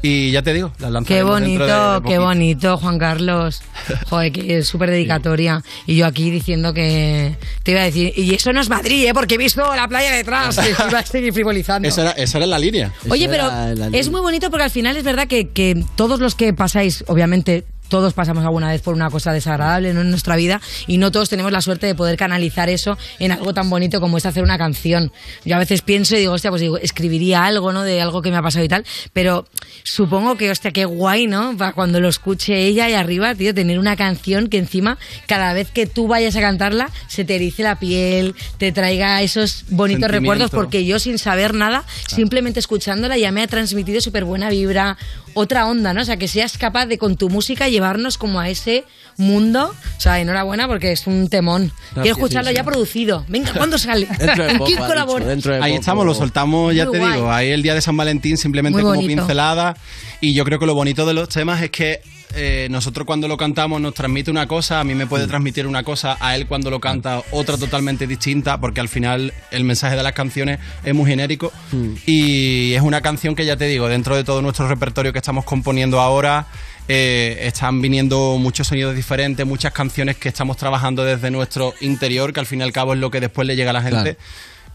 Y 0.00 0.30
ya 0.30 0.42
te 0.42 0.52
digo, 0.54 0.72
la 0.78 1.02
Qué 1.02 1.22
dentro 1.24 1.34
de- 1.36 1.44
de 1.46 1.58
bonito, 1.58 2.02
qué 2.08 2.18
bonito, 2.18 2.78
Juan 2.78 2.98
Carlos. 2.98 3.62
Joder, 4.10 4.30
que 4.32 4.58
es 4.58 4.68
súper 4.68 4.90
dedicatoria. 4.90 5.62
Y 5.86 5.96
yo 5.96 6.06
aquí 6.06 6.30
diciendo 6.30 6.72
que 6.74 7.36
te 7.64 7.72
iba 7.72 7.80
a 7.80 7.84
decir, 7.84 8.12
y 8.16 8.34
eso 8.34 8.52
no 8.52 8.60
es 8.60 8.68
Madrid, 8.68 9.06
¿eh? 9.08 9.14
porque 9.14 9.34
he 9.34 9.38
visto 9.38 9.62
la 9.74 9.88
playa 9.88 10.12
detrás. 10.12 10.58
Y 10.64 10.70
iba 10.70 10.98
a 10.98 11.06
seguir 11.06 11.32
frivolizando. 11.32 11.88
Esa 11.88 12.02
era, 12.02 12.10
esa 12.12 12.38
era 12.38 12.46
la 12.46 12.58
línea. 12.58 12.92
Oye, 13.08 13.28
pero 13.28 13.50
es 13.92 14.08
muy 14.10 14.20
bonito 14.20 14.50
porque 14.50 14.64
al 14.64 14.70
final 14.70 14.96
es 14.96 15.04
verdad 15.04 15.26
que, 15.26 15.48
que 15.50 15.84
todos 15.96 16.20
los 16.20 16.34
que 16.36 16.52
pasáis, 16.52 17.04
obviamente, 17.08 17.64
todos 17.92 18.14
pasamos 18.14 18.42
alguna 18.42 18.70
vez 18.70 18.80
por 18.80 18.94
una 18.94 19.10
cosa 19.10 19.34
desagradable 19.34 19.92
¿no? 19.92 20.00
en 20.00 20.08
nuestra 20.08 20.34
vida 20.34 20.62
y 20.86 20.96
no 20.96 21.12
todos 21.12 21.28
tenemos 21.28 21.52
la 21.52 21.60
suerte 21.60 21.86
de 21.86 21.94
poder 21.94 22.16
canalizar 22.16 22.70
eso 22.70 22.96
en 23.18 23.32
algo 23.32 23.52
tan 23.52 23.68
bonito 23.68 24.00
como 24.00 24.16
es 24.16 24.24
hacer 24.24 24.42
una 24.42 24.56
canción. 24.56 25.12
Yo 25.44 25.56
a 25.56 25.58
veces 25.58 25.82
pienso 25.82 26.16
y 26.16 26.20
digo, 26.20 26.32
hostia, 26.32 26.48
pues 26.48 26.62
digo, 26.62 26.78
escribiría 26.78 27.44
algo, 27.44 27.70
¿no? 27.70 27.82
De 27.82 28.00
algo 28.00 28.22
que 28.22 28.30
me 28.30 28.38
ha 28.38 28.42
pasado 28.42 28.64
y 28.64 28.68
tal, 28.68 28.86
pero 29.12 29.44
supongo 29.84 30.38
que, 30.38 30.50
hostia, 30.50 30.70
qué 30.70 30.86
guay, 30.86 31.26
¿no? 31.26 31.54
Para 31.58 31.74
cuando 31.74 32.00
lo 32.00 32.08
escuche 32.08 32.64
ella 32.64 32.88
y 32.88 32.94
arriba, 32.94 33.34
tío, 33.34 33.52
tener 33.52 33.78
una 33.78 33.94
canción 33.94 34.48
que 34.48 34.56
encima, 34.56 34.96
cada 35.26 35.52
vez 35.52 35.70
que 35.70 35.86
tú 35.86 36.08
vayas 36.08 36.34
a 36.36 36.40
cantarla, 36.40 36.90
se 37.08 37.26
te 37.26 37.34
erice 37.34 37.62
la 37.62 37.78
piel, 37.78 38.34
te 38.56 38.72
traiga 38.72 39.20
esos 39.20 39.66
bonitos 39.68 40.10
recuerdos, 40.10 40.50
porque 40.50 40.86
yo 40.86 40.98
sin 40.98 41.18
saber 41.18 41.52
nada, 41.52 41.84
simplemente 42.06 42.58
escuchándola 42.58 43.18
ya 43.18 43.32
me 43.32 43.42
ha 43.42 43.46
transmitido 43.48 44.00
súper 44.00 44.24
buena 44.24 44.48
vibra, 44.48 44.96
otra 45.34 45.66
onda, 45.66 45.92
¿no? 45.92 46.02
O 46.02 46.04
sea, 46.04 46.16
que 46.16 46.28
seas 46.28 46.56
capaz 46.56 46.86
de 46.86 46.96
con 46.96 47.16
tu 47.16 47.28
música 47.28 47.68
llevarnos 47.82 48.16
como 48.16 48.38
a 48.38 48.48
ese 48.48 48.84
mundo. 49.16 49.74
O 49.98 50.00
sea, 50.00 50.20
enhorabuena 50.20 50.68
porque 50.68 50.92
es 50.92 51.06
un 51.08 51.28
temón. 51.28 51.72
Quiero 51.94 52.16
escucharlo 52.16 52.50
sí, 52.50 52.54
sí. 52.54 52.56
ya 52.56 52.64
producido. 52.64 53.24
Venga, 53.28 53.52
¿cuándo 53.52 53.76
sale? 53.76 54.06
¿En 54.20 54.58
quién 54.60 54.78
colabora? 54.78 55.34
dicho, 55.34 55.52
Ahí 55.60 55.74
estamos, 55.74 56.06
lo 56.06 56.14
soltamos, 56.14 56.74
ya 56.74 56.84
Muy 56.84 56.92
te 56.92 56.98
guay. 57.00 57.12
digo. 57.14 57.32
Ahí 57.32 57.50
el 57.50 57.62
día 57.62 57.74
de 57.74 57.80
San 57.80 57.96
Valentín 57.96 58.36
simplemente 58.36 58.80
como 58.80 58.98
pincelada. 59.00 59.76
Y 60.20 60.34
yo 60.34 60.44
creo 60.44 60.60
que 60.60 60.66
lo 60.66 60.74
bonito 60.74 61.04
de 61.06 61.14
los 61.14 61.28
temas 61.28 61.60
es 61.62 61.70
que 61.70 62.00
eh, 62.34 62.68
nosotros 62.70 63.06
cuando 63.06 63.28
lo 63.28 63.36
cantamos 63.36 63.80
nos 63.80 63.94
transmite 63.94 64.30
una 64.30 64.46
cosa, 64.46 64.80
a 64.80 64.84
mí 64.84 64.94
me 64.94 65.06
puede 65.06 65.26
transmitir 65.26 65.66
una 65.66 65.82
cosa, 65.82 66.16
a 66.20 66.34
él 66.36 66.46
cuando 66.46 66.70
lo 66.70 66.80
canta 66.80 67.22
otra 67.30 67.56
totalmente 67.56 68.06
distinta, 68.06 68.60
porque 68.60 68.80
al 68.80 68.88
final 68.88 69.32
el 69.50 69.64
mensaje 69.64 69.96
de 69.96 70.02
las 70.02 70.12
canciones 70.12 70.58
es 70.84 70.94
muy 70.94 71.08
genérico. 71.10 71.52
Mm. 71.72 71.94
Y 72.06 72.72
es 72.74 72.82
una 72.82 73.00
canción 73.00 73.34
que 73.34 73.44
ya 73.44 73.56
te 73.56 73.66
digo, 73.66 73.88
dentro 73.88 74.16
de 74.16 74.24
todo 74.24 74.42
nuestro 74.42 74.68
repertorio 74.68 75.12
que 75.12 75.18
estamos 75.18 75.44
componiendo 75.44 76.00
ahora, 76.00 76.46
eh, 76.88 77.38
están 77.42 77.80
viniendo 77.80 78.38
muchos 78.38 78.66
sonidos 78.66 78.96
diferentes, 78.96 79.46
muchas 79.46 79.72
canciones 79.72 80.16
que 80.16 80.28
estamos 80.28 80.56
trabajando 80.56 81.04
desde 81.04 81.30
nuestro 81.30 81.74
interior, 81.80 82.32
que 82.32 82.40
al 82.40 82.46
fin 82.46 82.60
y 82.60 82.62
al 82.62 82.72
cabo 82.72 82.94
es 82.94 82.98
lo 82.98 83.10
que 83.10 83.20
después 83.20 83.46
le 83.46 83.56
llega 83.56 83.70
a 83.70 83.74
la 83.74 83.82
gente. 83.82 84.16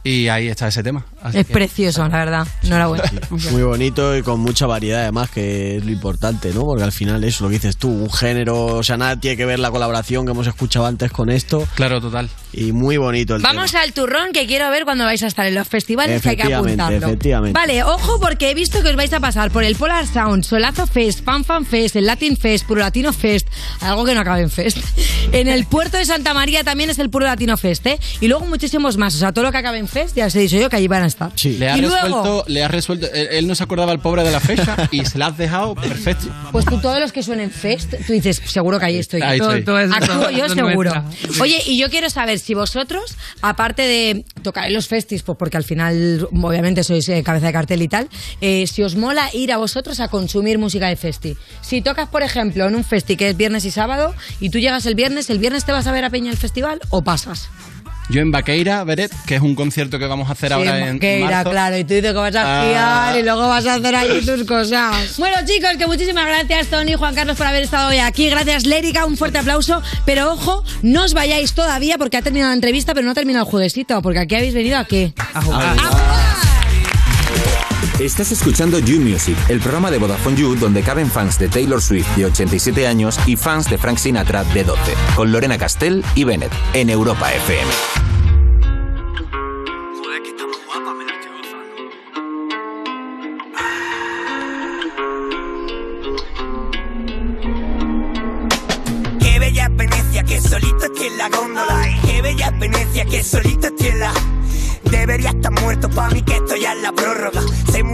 Y 0.07 0.29
ahí 0.29 0.47
está 0.47 0.69
ese 0.69 0.83
tema. 0.83 1.05
Así 1.21 1.39
Es 1.39 1.47
que- 1.47 1.53
precioso, 1.53 2.01
la 2.07 2.17
verdad. 2.17 2.47
Enhorabuena. 2.63 3.03
Muy 3.51 3.63
bonito 3.63 4.15
y 4.15 4.21
con 4.23 4.39
mucha 4.39 4.65
variedad 4.65 5.01
además, 5.01 5.29
que 5.29 5.77
es 5.77 5.85
lo 5.85 5.91
importante, 5.91 6.53
¿no? 6.53 6.61
Porque 6.61 6.83
al 6.83 6.91
final 6.93 7.23
eso, 7.25 7.43
lo 7.43 7.49
que 7.49 7.55
dices 7.55 7.75
tú, 7.77 7.89
un 7.89 8.09
género, 8.11 8.65
o 8.67 8.83
sea, 8.83 8.95
nada 8.97 9.19
tiene 9.19 9.35
que 9.35 9.45
ver 9.45 9.59
la 9.59 9.69
colaboración 9.69 10.25
que 10.25 10.31
hemos 10.31 10.47
escuchado 10.47 10.85
antes 10.85 11.11
con 11.11 11.29
esto. 11.29 11.67
Claro, 11.75 11.99
total. 11.99 12.29
Y 12.53 12.71
muy 12.71 12.97
bonito 12.97 13.35
el 13.35 13.41
Vamos 13.41 13.75
al 13.75 13.93
turrón 13.93 14.31
que 14.33 14.47
quiero 14.47 14.69
ver 14.71 14.85
cuando 14.85 15.03
vais 15.03 15.21
a 15.21 15.27
estar 15.27 15.45
en 15.45 15.53
los 15.55 15.67
festivales 15.67 16.21
que 16.21 16.29
hay 16.29 16.37
que 16.37 16.53
apuntarlo. 16.53 17.07
efectivamente. 17.07 17.59
Vale, 17.59 17.83
ojo 17.83 18.19
porque 18.19 18.49
he 18.49 18.53
visto 18.53 18.81
que 18.81 18.89
os 18.89 18.95
vais 18.95 19.11
a 19.13 19.19
pasar 19.19 19.51
por 19.51 19.63
el 19.63 19.75
Polar 19.75 20.07
Sound, 20.07 20.43
Solazo 20.43 20.87
Fest, 20.87 21.23
Fan 21.23 21.43
Fan 21.43 21.65
Fest, 21.65 21.95
el 21.97 22.05
Latin 22.05 22.37
Fest, 22.37 22.65
Puro 22.65 22.79
Latino 22.81 23.11
Fest, 23.13 23.47
algo 23.81 24.05
que 24.05 24.13
no 24.15 24.21
acabe 24.21 24.41
en 24.41 24.49
Fest. 24.49 24.77
En 25.33 25.49
el 25.49 25.65
puerto 25.65 25.97
de 25.97 26.05
Santa 26.05 26.33
María 26.33 26.63
también 26.63 26.89
es 26.89 26.99
el 26.99 27.09
Puro 27.09 27.25
Latino 27.25 27.57
Fest, 27.57 27.85
¿eh? 27.85 27.99
Y 28.21 28.29
luego 28.29 28.45
muchísimos 28.45 28.95
más, 28.95 29.13
o 29.13 29.17
sea, 29.17 29.33
todo 29.33 29.43
lo 29.43 29.51
que 29.51 29.57
acabe 29.57 29.77
en 29.77 29.89
Fest, 29.89 30.15
ya 30.15 30.27
os 30.27 30.35
he 30.35 30.39
dicho 30.39 30.55
yo 30.57 30.69
que 30.69 30.77
allí 30.77 30.87
van 30.87 31.03
a 31.03 31.07
estar. 31.07 31.31
Le 31.43 31.69
ha 31.69 31.77
y 31.77 31.81
luego, 31.81 31.95
resuelto, 31.95 32.43
le 32.47 32.63
ha 32.63 32.67
resuelto, 32.69 33.07
él, 33.13 33.27
él 33.31 33.47
no 33.47 33.53
se 33.53 33.61
acordaba 33.63 33.91
el 33.91 33.99
pobre 33.99 34.23
de 34.23 34.31
la 34.31 34.39
fecha 34.39 34.87
y 34.89 35.03
se 35.05 35.17
la 35.17 35.27
has 35.27 35.37
dejado 35.37 35.75
perfecto. 35.75 36.27
pues 36.53 36.63
tú 36.63 36.79
todos 36.79 37.01
los 37.01 37.11
que 37.11 37.23
suenen 37.23 37.51
Fest, 37.51 37.93
tú 38.07 38.13
dices, 38.13 38.41
seguro 38.45 38.79
que 38.79 38.85
ahí 38.85 38.97
estoy. 38.97 39.21
Ahí 39.21 39.37
estoy. 39.37 39.63
Todo- 39.65 39.75
todo 39.75 39.79
es- 39.81 39.91
Actúo 39.91 40.29
yo 40.29 40.47
seguro. 40.47 40.93
Oye, 41.41 41.61
y 41.65 41.77
yo 41.77 41.89
quiero 41.89 42.09
saber 42.09 42.36
si 42.37 42.53
vosotros, 42.53 43.17
aparte 43.41 43.81
de 43.81 44.25
tocar 44.41 44.67
en 44.67 44.73
los 44.73 44.87
festis, 44.87 45.23
pues 45.23 45.37
porque 45.37 45.57
al 45.57 45.63
final 45.63 46.27
obviamente 46.31 46.83
sois 46.83 47.07
eh, 47.09 47.23
cabeza 47.23 47.47
de 47.47 47.53
cartel 47.53 47.81
y 47.81 47.87
tal, 47.87 48.09
eh, 48.41 48.67
si 48.67 48.83
os 48.83 48.95
mola 48.95 49.29
ir 49.33 49.51
a 49.51 49.57
vosotros 49.57 49.99
a 49.99 50.07
consumir 50.07 50.57
música 50.57 50.87
de 50.87 50.95
festi. 50.95 51.37
Si 51.61 51.81
tocas, 51.81 52.09
por 52.09 52.23
ejemplo, 52.23 52.67
en 52.67 52.75
un 52.75 52.83
festi 52.83 53.15
que 53.15 53.29
es 53.29 53.37
viernes 53.37 53.65
y 53.65 53.71
sábado 53.71 54.13
y 54.39 54.49
tú 54.49 54.59
llegas 54.59 54.85
el 54.85 54.95
viernes, 54.95 55.29
¿el 55.29 55.39
viernes 55.39 55.65
te 55.65 55.71
vas 55.71 55.87
a 55.87 55.91
ver 55.91 56.05
a 56.05 56.09
Peña 56.09 56.31
el 56.31 56.37
festival 56.37 56.79
o 56.89 57.03
pasas? 57.03 57.49
Yo 58.09 58.21
en 58.21 58.31
Vaqueira, 58.31 58.85
Beret, 58.85 59.11
que 59.25 59.35
es 59.35 59.41
un 59.41 59.53
concierto 59.53 59.99
que 59.99 60.05
vamos 60.05 60.29
a 60.29 60.31
hacer 60.31 60.53
ahora 60.53 60.87
en 60.87 60.97
que 60.97 61.19
irá, 61.19 61.29
marzo. 61.29 61.49
claro, 61.51 61.77
y 61.77 61.83
tú 61.83 61.93
dices 61.95 62.11
que 62.13 62.17
vas 62.17 62.35
a 62.35 62.41
Ah. 62.45 62.63
esquiar 63.11 63.19
y 63.19 63.23
luego 63.23 63.49
vas 63.49 63.65
a 63.65 63.73
hacer 63.75 63.95
ahí 63.95 64.21
tus 64.25 64.45
cosas. 64.45 65.17
Bueno, 65.17 65.35
chicos, 65.45 65.71
que 65.77 65.87
muchísimas 65.87 66.25
gracias, 66.25 66.67
Tony 66.67 66.93
y 66.93 66.95
Juan 66.95 67.13
Carlos, 67.13 67.35
por 67.35 67.47
haber 67.47 67.63
estado 67.63 67.89
hoy 67.89 67.97
aquí. 67.97 68.29
Gracias, 68.29 68.65
Lérica, 68.65 69.05
un 69.05 69.17
fuerte 69.17 69.39
aplauso. 69.39 69.81
Pero 70.05 70.31
ojo, 70.31 70.63
no 70.83 71.03
os 71.03 71.13
vayáis 71.13 71.51
todavía 71.53 71.97
porque 71.97 72.15
ha 72.15 72.21
terminado 72.21 72.51
la 72.51 72.55
entrevista, 72.55 72.93
pero 72.93 73.03
no 73.05 73.11
ha 73.11 73.15
terminado 73.15 73.43
el 73.45 73.51
jueguecito, 73.51 74.01
porque 74.01 74.19
aquí 74.19 74.35
habéis 74.35 74.53
venido 74.53 74.77
a 74.77 74.85
qué? 74.85 75.13
A 75.33 75.41
jugar. 75.41 75.75
Estás 77.99 78.31
escuchando 78.31 78.77
You 78.77 79.01
Music, 79.01 79.35
el 79.49 79.59
programa 79.59 79.89
de 79.89 79.97
Vodafone 79.97 80.37
You 80.37 80.55
donde 80.55 80.83
caben 80.83 81.09
fans 81.09 81.39
de 81.39 81.47
Taylor 81.47 81.81
Swift 81.81 82.07
de 82.15 82.25
87 82.25 82.85
años 82.85 83.17
y 83.25 83.35
fans 83.35 83.67
de 83.71 83.79
Frank 83.79 83.97
Sinatra 83.97 84.43
de 84.43 84.63
12, 84.63 84.93
con 85.15 85.31
Lorena 85.31 85.57
Castell 85.57 86.05
y 86.13 86.23
Bennett 86.23 86.51
en 86.75 86.91
Europa 86.91 87.33
FM. 87.33 87.71
Qué 99.19 99.39
bella 99.39 99.69
Venecia, 99.69 100.23
que 100.23 100.39
solito 100.39 100.85
estoy 100.85 101.07
en 101.07 101.17
la 101.17 101.29
góndola. 101.29 101.99
Qué 102.05 102.21
bella 102.21 102.51
Venecia, 102.51 103.05
que 103.05 103.23
solito 103.23 103.65
estoy 103.65 103.87
en 103.87 103.99
la. 104.01 104.13
Debería 104.91 105.31
estar 105.31 105.51
muerto 105.51 105.89
pa' 105.89 106.09
mí 106.11 106.21
que 106.21 106.35
esto 106.35 106.55
ya 106.55 106.73
es 106.73 106.81
la 106.81 106.91
prórroga. 106.91 107.41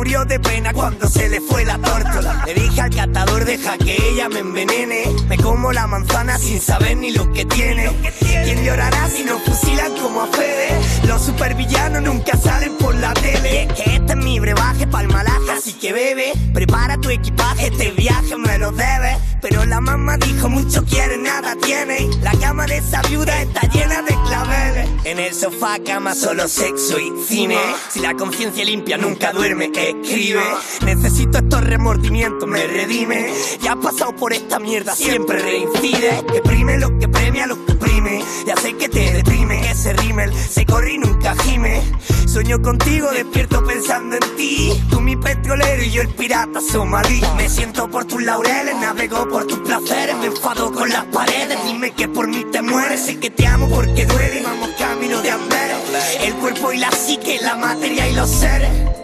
Murió 0.03 0.25
de 0.25 0.37
pena 0.37 0.73
cuando 0.73 1.07
se 1.07 1.29
le 1.29 1.39
fue 1.39 1.63
la 1.63 1.77
tórtola. 1.77 2.43
Le 2.45 2.53
dije 2.53 2.81
al 2.81 2.93
catador, 2.93 3.45
deja 3.45 3.77
que 3.77 3.95
ella 4.09 4.27
me 4.27 4.39
envenene. 4.39 5.05
Me 5.29 5.37
como 5.37 5.71
la 5.71 5.87
manzana 5.87 6.37
sin 6.37 6.59
saber 6.59 6.97
ni 6.97 7.11
lo 7.11 7.31
que 7.31 7.45
tiene. 7.45 7.89
¿Quién 8.19 8.65
llorará 8.65 9.07
si 9.07 9.23
nos 9.23 9.41
fusilan 9.43 9.95
como 9.95 10.23
a 10.23 10.27
Fede? 10.27 10.67
Los 11.07 11.21
supervillanos 11.21 12.01
nunca 12.01 12.35
salen 12.35 12.77
por 12.79 12.93
la 12.95 13.13
tele. 13.13 13.63
Es 13.63 13.73
que 13.75 13.95
este 13.95 14.11
es 14.11 14.17
mi 14.17 14.41
brebaje 14.41 14.87
pa'l 14.87 15.07
malaje, 15.07 15.51
así 15.57 15.71
que 15.71 15.93
bebe. 15.93 16.33
Prepara 16.53 16.97
tu 16.97 17.09
equipaje, 17.09 17.67
este 17.67 17.91
viaje 17.91 18.35
me 18.35 18.57
lo 18.57 18.73
debes. 18.73 19.17
Pero 19.41 19.65
la 19.65 19.79
mamá 19.79 20.17
dijo, 20.17 20.49
mucho 20.49 20.83
quiere, 20.85 21.17
nada 21.17 21.55
tiene. 21.61 22.09
La 22.21 22.31
cama 22.31 22.65
de 22.65 22.77
esa 22.77 23.01
viuda 23.03 23.41
está 23.41 23.61
llena 23.67 24.01
de 24.01 24.15
claveles. 24.25 24.89
En 25.05 25.19
el 25.19 25.33
sofá, 25.33 25.79
cama, 25.85 26.15
solo 26.15 26.47
sexo 26.47 26.97
y 26.97 27.11
cine. 27.27 27.57
Si 27.89 27.99
la 27.99 28.13
conciencia 28.13 28.63
limpia 28.63 28.97
nunca 28.97 29.33
duerme, 29.33 29.69
escribe. 30.01 30.41
Necesito 30.85 31.37
estos 31.37 31.63
remordimientos, 31.63 32.47
me 32.47 32.65
redime. 32.65 33.33
Ya 33.61 33.73
has 33.73 33.77
pasado 33.77 34.15
por 34.15 34.33
esta 34.33 34.59
mierda, 34.59 34.95
siempre 34.95 35.39
reincide. 35.39 36.23
Que 36.31 36.41
prime 36.41 36.77
lo 36.77 36.97
que 36.99 37.07
premia, 37.07 37.47
lo 37.47 37.65
que 37.65 37.73
prime. 37.75 38.23
Ya 38.45 38.55
sé 38.57 38.73
que 38.73 38.89
te 38.89 39.11
deprime, 39.13 39.69
ese 39.69 39.93
rímel 39.93 40.33
se 40.33 40.65
corre 40.65 40.93
y 40.93 40.97
nunca 40.97 41.35
gime. 41.43 41.81
Sueño 42.27 42.61
contigo, 42.61 43.11
despierto 43.11 43.63
pensando 43.63 44.15
en 44.15 44.35
ti. 44.35 44.81
Tú 44.89 44.99
mi 45.01 45.15
petrolero 45.15 45.83
y 45.83 45.91
yo 45.91 46.01
el 46.01 46.09
pirata 46.09 46.59
somalí. 46.61 47.21
Me 47.37 47.47
siento 47.47 47.89
por 47.89 48.05
tus 48.05 48.23
laureles, 48.23 48.75
navego 48.77 49.27
por 49.29 49.45
tus 49.45 49.59
placeres. 49.59 50.15
Me 50.17 50.27
enfado 50.27 50.71
con 50.71 50.89
las 50.89 51.05
paredes, 51.05 51.57
dime 51.65 51.91
que 51.91 52.07
por 52.07 52.27
mí 52.27 52.43
te 52.51 52.61
mueres. 52.61 53.05
Sé 53.05 53.19
que 53.19 53.29
te 53.29 53.45
amo 53.45 53.69
porque 53.69 54.05
duele 54.05 54.39
y 54.39 54.43
vamos 54.43 54.69
camino 54.79 55.21
de 55.21 55.31
Amberes. 55.31 55.77
El 56.21 56.33
cuerpo 56.35 56.73
y 56.73 56.77
la 56.77 56.91
psique, 56.91 57.39
la 57.41 57.55
materia 57.55 58.09
y 58.09 58.15
los 58.15 58.29
seres. 58.29 59.02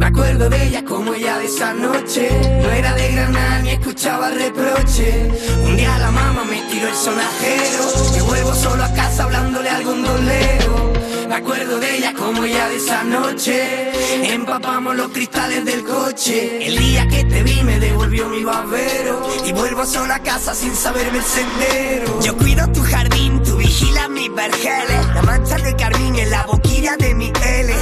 Me 0.00 0.06
acuerdo 0.06 0.48
de 0.48 0.66
ella 0.66 0.82
como 0.82 1.12
ella 1.12 1.36
de 1.36 1.44
esa 1.44 1.74
noche. 1.74 2.30
No 2.62 2.70
era 2.70 2.94
de 2.94 3.12
Granada 3.12 3.58
ni 3.58 3.68
escuchaba 3.68 4.30
reproche. 4.30 5.28
Un 5.62 5.76
día 5.76 5.98
la 5.98 6.10
mamá 6.10 6.42
me 6.44 6.58
tiró 6.70 6.88
el 6.88 6.94
sonajero. 6.94 7.84
Y 8.16 8.20
vuelvo 8.22 8.54
solo 8.54 8.82
a 8.82 8.92
casa 8.94 9.24
hablándole 9.24 9.68
al 9.68 9.84
gondolero. 9.84 10.94
Me 11.28 11.34
acuerdo 11.34 11.78
de 11.78 11.98
ella 11.98 12.14
como 12.14 12.42
ella 12.44 12.70
de 12.70 12.76
esa 12.76 13.04
noche. 13.04 14.32
Empapamos 14.32 14.96
los 14.96 15.08
cristales 15.08 15.66
del 15.66 15.84
coche. 15.84 16.66
El 16.66 16.78
día 16.78 17.06
que 17.06 17.22
te 17.24 17.42
vi 17.42 17.62
me 17.62 17.78
devolvió 17.78 18.26
mi 18.30 18.42
babero. 18.42 19.22
Y 19.44 19.52
vuelvo 19.52 19.84
solo 19.84 20.14
a 20.14 20.20
casa 20.20 20.54
sin 20.54 20.74
saberme 20.74 21.18
el 21.18 21.24
sendero. 21.24 22.20
Yo 22.22 22.38
cuido 22.38 22.66
tu 22.72 22.82
jardín, 22.82 23.39
La 25.14 25.22
mancha 25.22 25.56
de 25.56 25.74
carmín 25.76 26.14
en 26.16 26.30
la 26.30 26.44
boquilla 26.44 26.94
de 26.98 27.14
mi 27.14 27.32
L. 27.42 27.74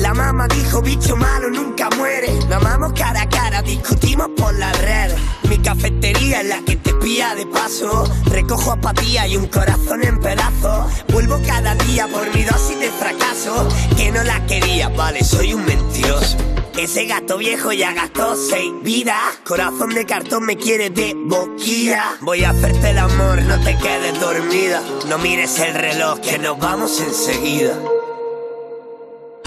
La 0.00 0.12
mamá 0.12 0.48
dijo, 0.48 0.82
bicho 0.82 1.14
malo 1.14 1.48
nunca 1.50 1.88
muere. 1.96 2.32
Nos 2.48 2.52
amamos 2.52 2.94
cara 2.94 3.22
a 3.22 3.28
cara, 3.28 3.62
discutimos 3.62 4.28
por 4.36 4.52
las 4.58 4.76
redes. 4.82 5.16
Mi 5.48 5.56
cafetería 5.58 6.40
es 6.40 6.48
la 6.48 6.58
que 6.66 6.74
te 6.74 6.94
pilla 6.94 7.36
de 7.36 7.46
paso. 7.46 8.10
Recojo 8.24 8.72
apatía 8.72 9.28
y 9.28 9.36
un 9.36 9.46
corazón 9.46 10.02
en 10.02 10.18
pedazos. 10.18 10.92
Vuelvo 11.12 11.40
cada 11.46 11.76
día 11.76 12.08
por 12.08 12.34
mi 12.34 12.42
dosis 12.42 12.80
de 12.80 12.90
fracaso. 12.90 13.68
Que 13.96 14.10
no 14.10 14.24
la 14.24 14.44
quería, 14.46 14.88
vale, 14.88 15.22
soy 15.22 15.54
un 15.54 15.64
mentiroso. 15.64 16.36
Ese 16.76 17.06
gato 17.06 17.38
viejo 17.38 17.72
ya 17.72 17.92
gastó 17.92 18.34
seis 18.34 18.72
vidas. 18.82 19.16
Corazón 19.44 19.94
de 19.94 20.04
cartón 20.06 20.44
me 20.44 20.56
quiere 20.56 20.90
de 20.90 21.14
boquilla. 21.14 22.16
Voy 22.20 22.42
a 22.42 22.50
hacerte 22.50 22.90
el 22.90 22.98
amor, 22.98 23.40
no 23.42 23.62
te 23.62 23.78
quedes 23.78 24.18
dormida. 24.20 24.82
No 25.08 25.18
mires 25.18 25.56
el 25.60 25.72
reloj, 25.72 26.18
que 26.18 26.38
nos 26.38 26.58
vamos 26.58 27.00
enseguida. 27.00 27.78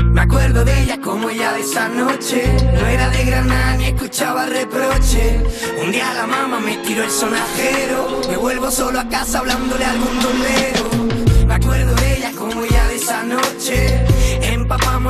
Me 0.06 0.22
acuerdo 0.22 0.64
de 0.64 0.84
ella 0.84 1.02
como 1.02 1.30
ella 1.30 1.52
de 1.52 1.60
esa 1.60 1.90
noche. 1.90 2.44
No 2.74 2.88
era 2.88 3.10
de 3.10 3.26
Granada 3.26 3.76
ni 3.76 3.86
escuchaba 3.88 4.46
reproche. 4.46 5.42
Un 5.84 5.92
día 5.92 6.14
la 6.14 6.26
mamá 6.26 6.62
me 6.62 6.78
tiró 6.78 7.04
el 7.04 7.12
sonajero. 7.12 8.22
Me 8.30 8.38
vuelvo 8.38 8.72
solo 8.72 9.02
a 9.02 9.10
casa 9.10 9.40
hablándole 9.40 9.84
a 9.84 9.92
algún 9.92 10.20
dolero. 10.22 11.46
Me 11.46 11.54
acuerdo 11.56 11.94
de 11.94 12.18
ella 12.18 12.32
como 12.38 12.66
ya 12.66 12.88
de 12.88 12.96
esa 12.96 13.24
noche. 13.24 14.17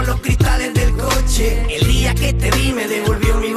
Los 0.05 0.21
cristales 0.21 0.73
del 0.73 0.95
coche. 0.95 1.65
El 1.69 1.87
día 1.87 2.13
que 2.13 2.31
te 2.31 2.51
vi 2.51 2.71
me 2.71 2.87
devolvió 2.87 3.35
mi. 3.37 3.56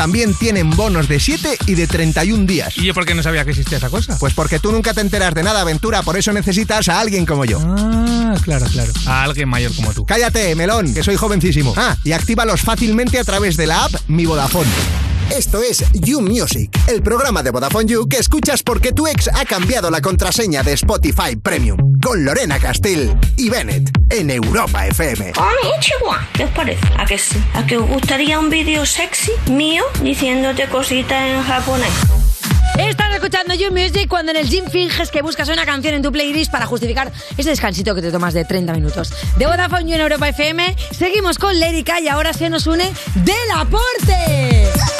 También 0.00 0.32
tienen 0.32 0.70
bonos 0.70 1.08
de 1.08 1.20
7 1.20 1.58
y 1.66 1.74
de 1.74 1.86
31 1.86 2.46
días. 2.46 2.74
¿Y 2.78 2.86
yo 2.86 2.94
por 2.94 3.04
qué 3.04 3.14
no 3.14 3.22
sabía 3.22 3.44
que 3.44 3.50
existía 3.50 3.76
esa 3.76 3.90
cosa? 3.90 4.16
Pues 4.18 4.32
porque 4.32 4.58
tú 4.58 4.72
nunca 4.72 4.94
te 4.94 5.02
enteras 5.02 5.34
de 5.34 5.42
nada, 5.42 5.60
aventura, 5.60 6.00
por 6.02 6.16
eso 6.16 6.32
necesitas 6.32 6.88
a 6.88 7.00
alguien 7.00 7.26
como 7.26 7.44
yo. 7.44 7.60
Ah, 7.62 8.34
claro, 8.42 8.64
claro. 8.64 8.90
A 9.04 9.24
alguien 9.24 9.46
mayor 9.50 9.76
como 9.76 9.92
tú. 9.92 10.06
Cállate, 10.06 10.54
melón, 10.54 10.94
que 10.94 11.02
soy 11.02 11.16
jovencísimo. 11.16 11.74
Ah, 11.76 11.98
y 12.02 12.12
actívalos 12.12 12.62
fácilmente 12.62 13.18
a 13.18 13.24
través 13.24 13.58
de 13.58 13.66
la 13.66 13.84
app 13.84 13.92
Mi 14.08 14.24
Vodafone. 14.24 15.09
Esto 15.30 15.62
es 15.62 15.84
You 15.92 16.20
Music, 16.20 16.70
el 16.88 17.02
programa 17.02 17.42
de 17.44 17.52
Vodafone 17.52 17.86
You 17.86 18.08
que 18.08 18.16
escuchas 18.18 18.64
porque 18.64 18.92
tu 18.92 19.06
ex 19.06 19.28
ha 19.28 19.44
cambiado 19.44 19.88
la 19.88 20.00
contraseña 20.00 20.64
de 20.64 20.72
Spotify 20.72 21.36
Premium. 21.40 21.78
Con 22.04 22.24
Lorena 22.24 22.58
Castell 22.58 23.16
y 23.36 23.48
Bennett 23.48 23.90
en 24.10 24.30
Europa 24.30 24.88
FM. 24.88 25.32
Hola, 25.36 25.80
Chihuahua. 25.80 26.28
¿Qué 26.32 26.44
os 26.44 26.50
parece? 26.50 26.80
¿A 26.98 27.04
que 27.06 27.16
sí? 27.16 27.40
¿A 27.54 27.64
que 27.64 27.76
os 27.76 27.88
gustaría 27.88 28.40
un 28.40 28.50
vídeo 28.50 28.84
sexy 28.84 29.30
mío 29.48 29.84
diciéndote 30.02 30.66
cositas 30.66 31.22
en 31.22 31.42
japonés? 31.42 31.92
Estás 32.76 33.14
escuchando 33.14 33.54
You 33.54 33.70
Music 33.70 34.08
cuando 34.08 34.32
en 34.32 34.38
el 34.38 34.48
gym 34.48 34.66
finges 34.68 35.10
que 35.10 35.22
buscas 35.22 35.48
una 35.48 35.64
canción 35.64 35.94
en 35.94 36.02
tu 36.02 36.10
playlist 36.10 36.50
para 36.50 36.66
justificar 36.66 37.12
ese 37.36 37.50
descansito 37.50 37.94
que 37.94 38.02
te 38.02 38.10
tomas 38.10 38.34
de 38.34 38.44
30 38.44 38.72
minutos. 38.72 39.12
De 39.36 39.46
Vodafone 39.46 39.84
You 39.84 39.94
en 39.94 40.00
Europa 40.00 40.28
FM, 40.28 40.76
seguimos 40.90 41.38
con 41.38 41.58
Lérica 41.60 42.00
y 42.00 42.08
ahora 42.08 42.32
se 42.32 42.50
nos 42.50 42.66
une 42.66 42.90
Del 43.14 43.50
Aporte. 43.54 44.99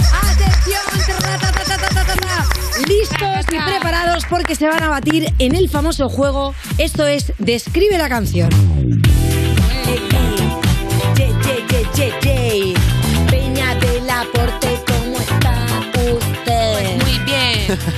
Listos 2.86 3.46
y 3.52 3.58
preparados 3.58 4.24
porque 4.28 4.54
se 4.54 4.66
van 4.66 4.82
a 4.82 4.88
batir 4.88 5.32
en 5.38 5.54
el 5.54 5.68
famoso 5.68 6.08
juego. 6.08 6.54
Esto 6.78 7.06
es 7.06 7.32
Describe 7.38 7.98
la 7.98 8.08
canción. 8.08 8.50
Peña 13.30 13.74
del 13.76 14.08
Aporte, 14.10 14.80
¿cómo 14.86 15.18
está 15.18 15.66
usted? 16.12 16.96
Muy 17.02 17.18
bien. 17.24 17.78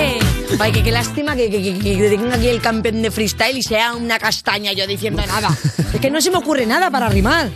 Eh, 0.00 0.20
Ay, 0.60 0.70
que 0.70 0.84
qué 0.84 0.92
lástima 0.92 1.34
que, 1.34 1.50
que, 1.50 1.60
que- 1.60 1.78
que 1.80 2.08
tenga 2.08 2.36
aquí 2.36 2.46
el 2.46 2.60
campeón 2.60 3.02
de 3.02 3.10
freestyle 3.10 3.56
y 3.58 3.62
sea 3.64 3.94
una 3.94 4.16
castaña 4.20 4.72
yo 4.72 4.86
diciendo 4.86 5.24
nada. 5.26 5.48
Es 5.92 6.00
que 6.00 6.08
no 6.08 6.20
se 6.20 6.30
me 6.30 6.36
ocurre 6.36 6.66
nada 6.66 6.88
para 6.88 7.08
rimar. 7.08 7.50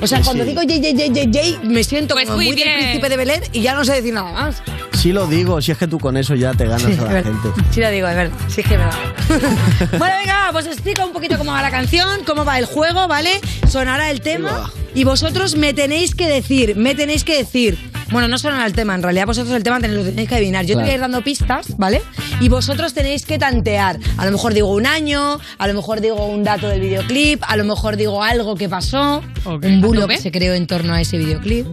O 0.00 0.06
sea, 0.06 0.18
Sí, 0.18 0.24
cuando 0.24 0.44
sí. 0.44 0.50
digo 0.50 0.62
yey, 0.62 0.80
yey, 0.80 0.94
yey, 0.94 1.10
yey, 1.12 1.30
yey, 1.30 1.58
me 1.64 1.82
siento 1.82 2.14
Pues 2.14 2.26
como 2.26 2.36
muy 2.36 2.52
del 2.52 2.74
príncipe 2.74 3.08
de 3.08 3.16
Belén 3.16 3.42
y 3.52 3.62
ya 3.62 3.74
no 3.74 3.84
sé 3.84 3.92
decir 3.94 4.12
nada 4.12 4.30
más. 4.32 4.62
Sí 4.92 5.12
lo 5.12 5.26
digo, 5.26 5.60
si 5.62 5.72
es 5.72 5.78
que 5.78 5.86
tú 5.86 5.98
con 5.98 6.16
eso 6.16 6.34
ya 6.34 6.52
te 6.52 6.64
ganas 6.66 6.82
Sí, 6.82 6.96
a 6.98 7.04
la 7.12 7.22
gente. 7.22 7.48
Sí 7.70 7.80
lo 7.80 7.90
digo, 7.90 8.08
es 8.08 8.16
verdad. 8.16 8.36
Sí 8.48 8.60
es 8.60 8.66
que 8.68 8.76
verdad. 8.76 8.94
bueno, 9.98 10.14
venga, 10.20 10.48
pues 10.52 10.66
explico 10.66 11.04
un 11.04 11.12
poquito 11.12 11.38
cómo 11.38 11.52
va 11.52 11.62
la 11.62 11.70
canción, 11.70 12.24
cómo 12.26 12.44
va 12.44 12.58
el 12.58 12.66
juego, 12.66 13.06
¿vale? 13.08 13.40
Sonará 13.68 14.10
el 14.10 14.20
tema 14.20 14.70
y 14.96 15.04
vosotros 15.04 15.54
me 15.56 15.72
tenéis 15.74 16.14
que 16.16 16.26
decir, 16.26 16.74
me 16.74 16.96
tenéis 16.96 17.22
que 17.22 17.36
decir. 17.36 17.78
Bueno, 18.10 18.28
no 18.28 18.38
sonará 18.38 18.66
el 18.66 18.72
tema, 18.72 18.94
en 18.94 19.02
realidad 19.02 19.26
vosotros 19.26 19.54
el 19.54 19.62
tema 19.64 19.78
tenéis- 19.80 19.94
lo 19.96 20.04
tenéis 20.04 20.28
que 20.28 20.34
adivinar. 20.36 20.62
Yo 20.64 20.68
te 20.68 20.72
Claro. 20.74 20.86
voy 20.86 20.90
a 20.90 20.94
ir 20.94 21.00
dando 21.00 21.22
pistas, 21.22 21.76
¿vale? 21.76 22.02
Y 22.40 22.48
vosotros 22.48 22.94
tenéis 22.94 23.26
que 23.26 23.38
tantear. 23.38 23.98
A 24.16 24.24
lo 24.24 24.30
mejor 24.32 24.54
digo 24.54 24.72
un 24.72 24.86
año, 24.86 25.38
a 25.58 25.66
lo 25.66 25.74
mejor 25.74 26.00
digo 26.00 26.24
un 26.26 26.42
dato 26.44 26.68
del 26.68 26.80
videoclip, 26.80 27.42
a 27.46 27.56
lo 27.56 27.64
mejor 27.64 27.96
digo 27.96 28.22
algo 28.22 28.54
que 28.56 28.68
pasó, 28.68 29.22
un 29.44 29.80
bulo 29.80 30.06
que 30.08 30.18
se 30.18 30.30
creó 30.32 30.54
en 30.54 30.66
torno 30.66 30.94
a 30.94 31.00
ese 31.00 31.18
videoclip. 31.18 31.66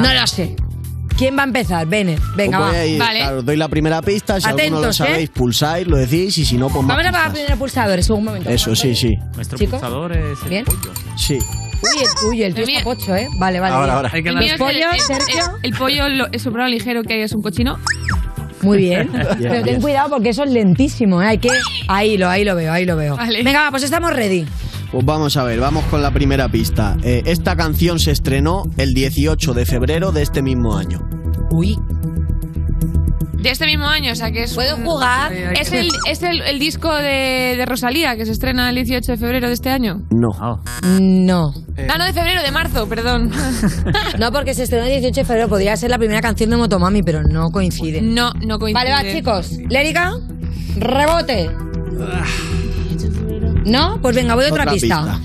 No 0.00 0.12
lo 0.14 0.26
sé. 0.26 0.54
¿Quién 1.16 1.34
va 1.34 1.42
a 1.42 1.46
empezar? 1.46 1.86
Bene, 1.86 2.18
venga, 2.36 2.60
Os 2.60 2.74
va. 2.74 2.84
ir, 2.84 2.98
claro, 2.98 3.38
os 3.38 3.44
doy 3.46 3.56
la 3.56 3.68
primera 3.68 4.02
pista, 4.02 4.38
si 4.38 4.46
alguno 4.46 4.68
lo 4.68 4.76
Atentos, 4.88 5.00
¿eh? 5.00 5.04
sabéis, 5.06 5.30
pulsáis, 5.30 5.86
lo 5.86 5.96
decís 5.96 6.36
y 6.36 6.44
si 6.44 6.58
no, 6.58 6.68
pues 6.68 6.84
más 6.84 6.94
Vamos 6.98 7.08
a 7.08 7.12
pagar 7.12 7.32
primero 7.32 7.56
pulsadores, 7.56 8.10
un 8.10 8.22
momento. 8.22 8.50
Eso, 8.50 8.76
sí, 8.76 8.94
sí. 8.94 9.16
Nuestro 9.34 9.56
Chicos. 9.56 9.80
pulsador 9.80 10.12
es 10.12 10.38
el 10.42 10.48
Bien. 10.50 10.64
pollo. 10.66 10.92
Sí. 11.16 11.38
Uy, 11.82 12.02
el 12.02 12.08
tuyo, 12.20 12.46
el 12.46 12.54
tuyo 12.54 12.66
está 12.78 12.84
pocho, 12.84 13.14
¿eh? 13.16 13.28
Vale, 13.38 13.60
vale. 13.60 13.74
Ahora, 13.74 13.94
ahora. 13.94 14.10
Hay 14.12 14.22
que 14.22 14.28
El 14.30 14.36
mío 14.36 14.54
es 14.54 14.58
Los 14.60 14.70
el, 14.70 14.76
pollos, 14.76 14.94
el- 14.94 15.00
Sergio. 15.00 15.44
el- 15.62 15.72
el 15.72 15.78
pollo, 15.78 16.08
lo- 16.08 16.26
el 16.32 16.40
sobrado 16.40 16.68
ligero 16.68 17.02
que 17.02 17.14
hay 17.14 17.20
es 17.22 17.32
un 17.32 17.42
cochino. 17.42 17.78
Muy 18.62 18.78
bien. 18.78 19.10
Pero 19.12 19.54
ten 19.54 19.62
bien. 19.64 19.80
cuidado 19.80 20.10
porque 20.10 20.30
eso 20.30 20.42
es 20.44 20.50
lentísimo, 20.50 21.22
¿eh? 21.22 21.26
Hay 21.26 21.38
que... 21.38 21.50
Ahí 21.88 22.16
lo, 22.16 22.28
ahí 22.28 22.44
lo 22.44 22.54
veo, 22.56 22.72
ahí 22.72 22.84
lo 22.86 22.96
veo. 22.96 23.16
Vale. 23.16 23.42
Venga, 23.42 23.68
pues 23.70 23.82
estamos 23.82 24.12
ready. 24.14 24.46
Pues 24.90 25.04
vamos 25.04 25.36
a 25.36 25.42
ver, 25.44 25.60
vamos 25.60 25.84
con 25.86 26.00
la 26.00 26.10
primera 26.10 26.48
pista. 26.48 26.96
Eh, 27.02 27.22
esta 27.26 27.56
canción 27.56 27.98
se 27.98 28.12
estrenó 28.12 28.62
el 28.76 28.94
18 28.94 29.52
de 29.52 29.66
febrero 29.66 30.12
de 30.12 30.22
este 30.22 30.42
mismo 30.42 30.76
año. 30.76 31.00
Uy. 31.50 31.78
De 33.36 33.50
este 33.50 33.66
mismo 33.66 33.86
año, 33.86 34.12
o 34.12 34.14
sea 34.16 34.32
que 34.32 34.44
es. 34.44 34.54
¿Puedo 34.54 34.76
un- 34.76 34.84
jugar? 34.84 35.32
Es 35.32 35.70
el, 35.72 35.88
es 36.08 36.22
el, 36.22 36.40
el 36.42 36.58
disco 36.58 36.92
de, 36.94 37.54
de 37.56 37.66
Rosalía 37.66 38.16
que 38.16 38.24
se 38.26 38.32
estrena 38.32 38.68
el 38.70 38.74
18 38.76 39.12
de 39.12 39.18
febrero 39.18 39.48
de 39.48 39.54
este 39.54 39.70
año. 39.70 39.98
No. 40.10 40.28
No. 41.00 41.52
Ah, 41.88 41.98
no, 41.98 42.04
de 42.06 42.12
febrero, 42.12 42.42
de 42.42 42.50
marzo, 42.50 42.88
perdón. 42.88 43.30
No, 44.18 44.32
porque 44.32 44.54
se 44.54 44.62
estrenó 44.64 44.84
el 44.84 44.90
18 44.90 45.20
de 45.20 45.24
febrero. 45.24 45.48
Podría 45.48 45.76
ser 45.76 45.90
la 45.90 45.98
primera 45.98 46.20
canción 46.20 46.50
de 46.50 46.56
Motomami, 46.56 47.02
pero 47.02 47.22
no 47.22 47.50
coincide. 47.50 48.00
No, 48.02 48.32
no 48.44 48.58
coincide. 48.58 48.90
Vale, 48.90 48.90
va, 49.08 49.12
chicos. 49.14 49.50
Lérica, 49.68 50.12
rebote. 50.78 51.50
¿No? 53.64 54.00
Pues 54.00 54.14
venga, 54.16 54.34
voy 54.34 54.44
a 54.44 54.48
otra, 54.48 54.62
Otra 54.62 54.72
pista. 54.72 55.20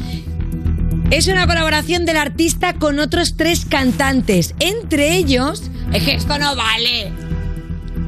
Es 1.11 1.27
una 1.27 1.45
colaboración 1.47 2.05
del 2.05 2.17
artista 2.17 2.73
con 2.73 2.99
otros 2.99 3.35
tres 3.37 3.65
cantantes. 3.65 4.55
Entre 4.59 5.15
ellos. 5.15 5.63
Es 5.93 6.03
que 6.03 6.15
esto 6.15 6.37
no 6.39 6.55
vale. 6.55 7.11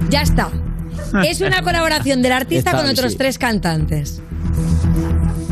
Ya 0.09 0.21
está. 0.21 0.49
Es 1.27 1.41
una 1.41 1.61
colaboración 1.61 2.21
del 2.21 2.31
artista 2.31 2.71
Está 2.71 2.81
con 2.81 2.89
otros 2.91 3.11
sí. 3.11 3.17
tres 3.17 3.37
cantantes. 3.37 4.21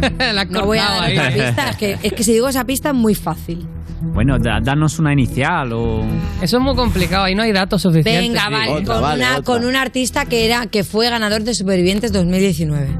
La 0.20 0.46
No 0.46 0.66
voy 0.66 0.80
a 0.80 0.82
cortaba 0.88 0.96
dar 1.02 1.04
ahí. 1.04 1.18
otra 1.18 1.30
pista. 1.48 1.70
Es 1.70 1.78
que, 1.78 1.98
es 2.02 2.14
que 2.14 2.24
si 2.24 2.34
digo 2.34 2.50
esa 2.50 2.66
pista 2.66 2.90
es 2.90 2.96
muy 2.96 3.14
fácil. 3.16 3.68
Bueno, 4.02 4.40
da- 4.40 4.60
danos 4.62 4.98
una 4.98 5.14
inicial 5.14 5.72
o... 5.74 6.04
Eso 6.42 6.58
es 6.58 6.64
muy 6.64 6.76
complicado, 6.76 7.26
ahí 7.26 7.36
no 7.36 7.44
hay 7.44 7.52
datos 7.52 7.84
suficientes. 7.84 8.22
Venga, 8.30 8.48
Sí. 8.48 8.52
vale. 8.54 8.84
con, 8.84 8.98
una- 9.04 9.42
con 9.44 9.64
un 9.66 9.76
artista 9.76 10.26
que 10.26 10.46
era 10.46 10.66
que 10.66 10.84
fue 10.84 11.08
ganador 11.10 11.44
de 11.44 11.54
Supervivientes 11.54 12.12
2019. 12.12 12.98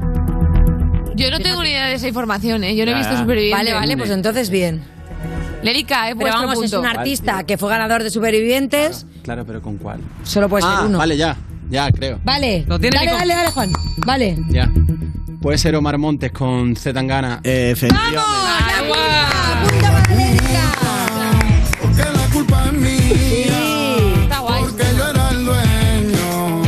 Yo 1.16 1.30
no 1.32 1.40
tengo 1.40 1.62
ni 1.64 1.70
idea 1.70 1.86
de 1.88 1.94
esa 1.94 2.06
información, 2.06 2.62
¿eh? 2.62 2.76
Yo 2.76 2.84
no 2.84 2.92
he 2.92 2.94
Ya, 2.94 2.98
visto 2.98 3.14
ya. 3.14 3.20
Supervivientes. 3.20 3.58
Vale, 3.58 3.74
vale, 3.74 3.96
pues 3.96 4.10
entonces 4.10 4.48
bien. 4.50 4.82
Lérica, 5.64 6.08
eh, 6.08 6.14
Pero 6.16 6.20
vuestro 6.20 6.40
vamos, 6.46 6.64
es 6.64 6.70
punto. 6.72 6.80
un 6.80 6.86
artista 6.98 7.44
que 7.44 7.58
fue 7.58 7.68
ganador 7.68 8.02
de 8.04 8.10
Supervivientes. 8.10 9.06
Claro, 9.24 9.44
pero 9.44 9.60
¿con 9.60 9.76
cuál? 9.78 10.00
Solo 10.22 10.48
puede 10.48 10.62
ser 10.62 10.72
ah, 10.72 10.84
uno. 10.86 10.98
vale, 10.98 11.16
ya. 11.16 11.36
Ya, 11.72 11.90
creo. 11.90 12.20
Vale. 12.22 12.66
Lo 12.68 12.78
tiene 12.78 12.98
dale, 12.98 13.12
dale, 13.12 13.34
dale, 13.34 13.50
Juan. 13.50 13.72
Vale. 14.04 14.36
Ya. 14.50 14.70
Puede 15.40 15.56
ser 15.56 15.74
Omar 15.74 15.96
Montes 15.96 16.30
con 16.30 16.76
Z 16.76 16.92
Tangana. 16.92 17.40
Eh, 17.42 17.74
Porque 21.80 22.02
la 22.02 22.28
culpa 22.30 22.66
es 22.66 22.72
mía. 22.74 23.58
Porque 24.60 24.84
yo 24.98 25.08
era 25.08 25.30
el 25.30 25.44
dueño 25.46 26.62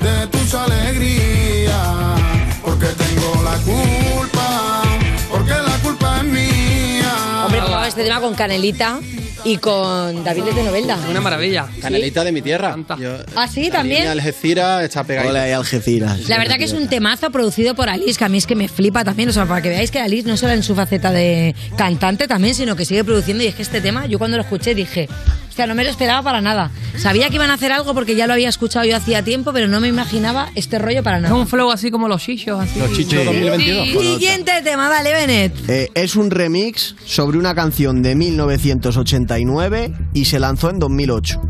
de 0.00 0.26
tus 0.26 0.52
alegrías. 0.54 2.20
Porque 2.60 2.86
tengo 2.86 3.42
la 3.44 3.56
culpa. 3.58 4.82
Porque 5.30 5.52
la 5.52 5.78
culpa 5.84 6.16
es 6.16 6.24
mía. 6.24 7.44
Hombre, 7.44 7.60
tocaba 7.60 7.86
este 7.86 8.02
tema 8.02 8.20
con 8.20 8.34
Canelita 8.34 8.98
y 9.44 9.56
con 9.58 10.24
David 10.24 10.42
de 10.44 10.62
Novelda. 10.64 10.98
Una 11.08 11.20
maravilla. 11.20 11.66
Canelita 11.80 12.24
de 12.24 12.32
mi 12.32 12.42
tierra. 12.42 12.76
Yo- 12.98 13.18
Ah, 13.36 13.46
sí, 13.48 13.64
la 13.66 13.78
también. 13.78 13.98
línea 14.00 14.12
Algeciras 14.12 14.84
está 14.84 15.04
pegada. 15.04 15.28
Hola, 15.30 15.48
y 15.48 15.52
Algeciras. 15.52 16.28
La 16.28 16.38
verdad 16.38 16.56
que 16.56 16.64
es 16.64 16.72
un 16.72 16.88
temazo 16.88 17.30
producido 17.30 17.74
por 17.74 17.88
Alice, 17.88 18.18
que 18.18 18.24
a 18.24 18.28
mí 18.28 18.38
es 18.38 18.46
que 18.46 18.54
me 18.54 18.68
flipa 18.68 19.04
también. 19.04 19.28
O 19.28 19.32
sea, 19.32 19.46
para 19.46 19.62
que 19.62 19.68
veáis 19.68 19.90
que 19.90 20.00
Alice 20.00 20.26
no 20.28 20.36
solo 20.36 20.52
en 20.52 20.62
su 20.62 20.74
faceta 20.74 21.12
de 21.12 21.54
cantante 21.76 22.26
también, 22.28 22.54
sino 22.54 22.76
que 22.76 22.84
sigue 22.84 23.04
produciendo. 23.04 23.42
Y 23.44 23.46
es 23.48 23.54
que 23.54 23.62
este 23.62 23.80
tema, 23.80 24.06
yo 24.06 24.18
cuando 24.18 24.36
lo 24.36 24.42
escuché 24.42 24.74
dije, 24.74 25.08
sea, 25.58 25.66
no 25.66 25.74
me 25.74 25.82
lo 25.82 25.90
esperaba 25.90 26.22
para 26.22 26.40
nada. 26.40 26.70
Sabía 26.96 27.30
que 27.30 27.34
iban 27.34 27.50
a 27.50 27.54
hacer 27.54 27.72
algo 27.72 27.92
porque 27.92 28.14
ya 28.14 28.28
lo 28.28 28.32
había 28.32 28.48
escuchado 28.48 28.84
yo 28.84 28.96
hacía 28.96 29.24
tiempo, 29.24 29.52
pero 29.52 29.66
no 29.66 29.80
me 29.80 29.88
imaginaba 29.88 30.50
este 30.54 30.78
rollo 30.78 31.02
para 31.02 31.18
nada. 31.18 31.34
Un 31.34 31.48
flow 31.48 31.72
así 31.72 31.90
como 31.90 32.06
los 32.06 32.22
chichos. 32.22 32.60
Así. 32.60 32.78
Los 32.78 32.92
chichos 32.92 33.24
2022. 33.24 34.02
Siguiente 34.02 34.52
tema, 34.62 34.88
dale, 34.88 35.12
Bennett. 35.12 35.68
Eh, 35.68 35.90
es 35.94 36.14
un 36.14 36.30
remix 36.30 36.94
sobre 37.04 37.38
una 37.38 37.56
canción 37.56 38.02
de 38.02 38.14
1989 38.14 39.92
y 40.14 40.26
se 40.26 40.38
lanzó 40.38 40.70
en 40.70 40.78
2008. 40.78 41.40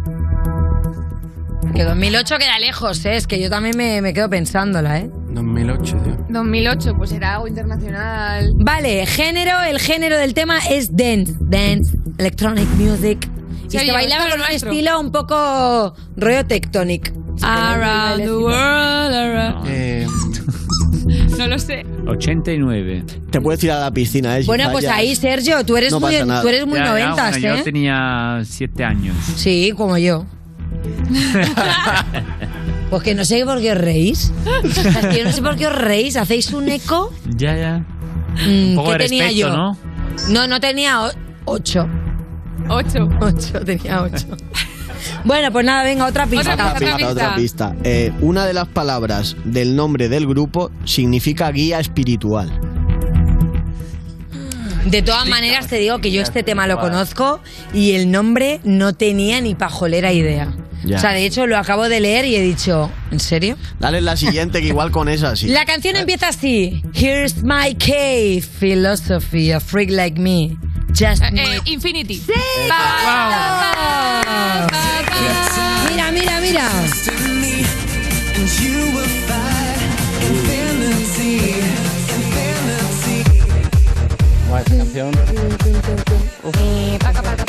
Que 1.75 1.85
2008 1.85 2.37
queda 2.39 2.59
lejos, 2.59 3.05
¿eh? 3.05 3.17
Es 3.17 3.27
que 3.27 3.39
yo 3.39 3.51
también 3.51 3.77
me, 3.77 4.01
me 4.01 4.15
quedo 4.15 4.31
pensándola, 4.31 5.01
¿eh? 5.01 5.11
2008, 5.29 5.97
tío. 5.99 6.17
2008, 6.31 6.95
pues 6.97 7.13
era 7.13 7.35
algo 7.35 7.47
internacional. 7.47 8.53
Vale, 8.57 9.05
género, 9.05 9.63
el 9.69 9.79
género 9.79 10.17
del 10.17 10.33
tema 10.33 10.61
es 10.71 10.97
dance, 10.97 11.35
dance, 11.41 11.95
electronic 12.17 12.67
music. 12.79 13.29
Y 13.71 13.79
se 13.79 13.93
bailaba 13.93 14.23
con 14.23 14.31
lo 14.31 14.35
un 14.37 14.41
nuestro. 14.49 14.71
estilo 14.71 15.01
un 15.01 15.13
poco 15.13 15.95
rollo 16.17 16.47
tectonic. 16.47 17.13
Around 17.43 18.23
the 18.25 18.33
world, 18.37 19.15
around- 19.15 19.67
Eh, 19.69 20.07
No 21.39 21.47
lo 21.47 21.59
sé. 21.59 21.85
89. 22.07 23.05
Te 23.31 23.41
puedes 23.41 23.61
tirar 23.61 23.79
a 23.79 23.81
la 23.83 23.91
piscina, 23.93 24.37
¿eh? 24.39 24.43
Bueno, 24.45 24.71
pues 24.73 24.87
ahí, 24.89 25.15
Sergio, 25.15 25.65
tú 25.65 25.77
eres 25.77 25.93
No 25.93 26.01
muy, 26.01 26.17
tú 26.17 26.49
eres 26.49 26.67
muy 26.67 26.79
Ya, 26.79 26.85
ya, 26.85 26.91
noventas, 26.91 27.31
bueno, 27.33 27.55
¿eh? 27.55 27.59
Yo 27.59 27.65
tenía 27.65 28.41
7 28.45 28.85
años. 28.85 29.15
Sí, 29.37 29.73
como 29.77 29.97
yo. 29.99 30.25
pues 32.91 33.03
que 33.03 33.15
no 33.15 33.25
sé 33.25 33.45
por 33.45 33.61
qué 33.61 33.73
os 33.73 33.79
reís. 33.79 34.33
Es 34.65 34.97
que 35.09 35.19
yo 35.19 35.25
no 35.25 35.33
sé 35.33 35.43
por 35.43 35.57
qué 35.57 35.67
os 35.67 35.75
reís. 35.77 36.17
¿Hacéis 36.17 36.53
un 36.53 36.69
eco? 36.69 37.13
Ya, 37.37 37.57
ya. 37.57 37.79
Mm, 38.47 38.71
Un 38.71 38.75
poco 38.77 38.89
¿Qué 38.93 38.99
de 38.99 39.05
tenía 39.05 39.25
respeto, 39.25 39.49
yo? 39.49 39.57
¿no? 39.57 39.79
No, 40.31 40.47
no 40.47 40.61
tenía 40.61 41.03
o- 41.03 41.13
ocho. 42.69 43.09
Ocho. 43.21 43.61
Tenía 43.65 44.03
ocho. 44.03 44.27
bueno, 45.25 45.51
pues 45.53 45.65
nada, 45.65 45.85
venga, 45.85 46.07
otra 46.07 46.27
pista. 46.27 46.55
Otra 46.55 46.75
pista, 46.75 47.09
otra 47.09 47.35
pista. 47.35 47.77
Eh, 47.85 48.13
una 48.21 48.47
de 48.47 48.55
las 48.55 48.69
palabras 48.69 49.37
del 49.45 49.77
nombre 49.77 50.09
del 50.09 50.27
grupo 50.27 50.71
significa 50.85 51.51
guía 51.51 51.79
espiritual. 51.81 52.61
De 54.87 55.03
todas 55.03 55.29
maneras, 55.29 55.67
te 55.67 55.77
digo 55.77 55.99
que 55.99 56.11
yo 56.11 56.23
este 56.23 56.43
tema 56.43 56.67
lo 56.67 56.79
conozco 56.79 57.41
y 57.75 57.93
el 57.93 58.11
nombre 58.11 58.61
no 58.65 58.95
tenía 58.95 59.41
ni 59.41 59.55
pajolera 59.55 60.13
idea. 60.13 60.55
Ya. 60.85 60.97
O 60.97 61.01
sea, 61.01 61.11
de 61.11 61.27
hecho, 61.27 61.47
lo 61.47 61.59
acabo 61.59 61.89
de 61.89 62.01
leer 62.01 62.25
y 62.25 62.37
he 62.37 62.41
dicho, 62.41 62.91
¿en 63.11 63.21
serio? 63.21 63.57
Dale 63.81 64.01
la 64.01 64.17
siguiente, 64.17 64.63
que 64.63 64.69
igual 64.69 64.91
con 64.91 65.09
esa 65.09 65.37
sí. 65.37 65.49
La 65.49 65.67
canción 65.67 65.97
empieza 65.97 66.29
así. 66.29 66.83
Here's 66.95 67.43
my 67.43 67.75
cave, 67.75 68.41
philosophy, 68.41 69.53
a 69.53 69.61
freak 69.61 69.91
like 69.91 70.19
me. 70.19 70.57
Just 70.93 71.23
Eh, 71.23 71.61
Infinity. 71.67 72.23
Mira, 75.91 76.11
mira, 76.13 76.41
mira. 76.41 76.69
esta 86.95 87.13
canción. 87.13 87.48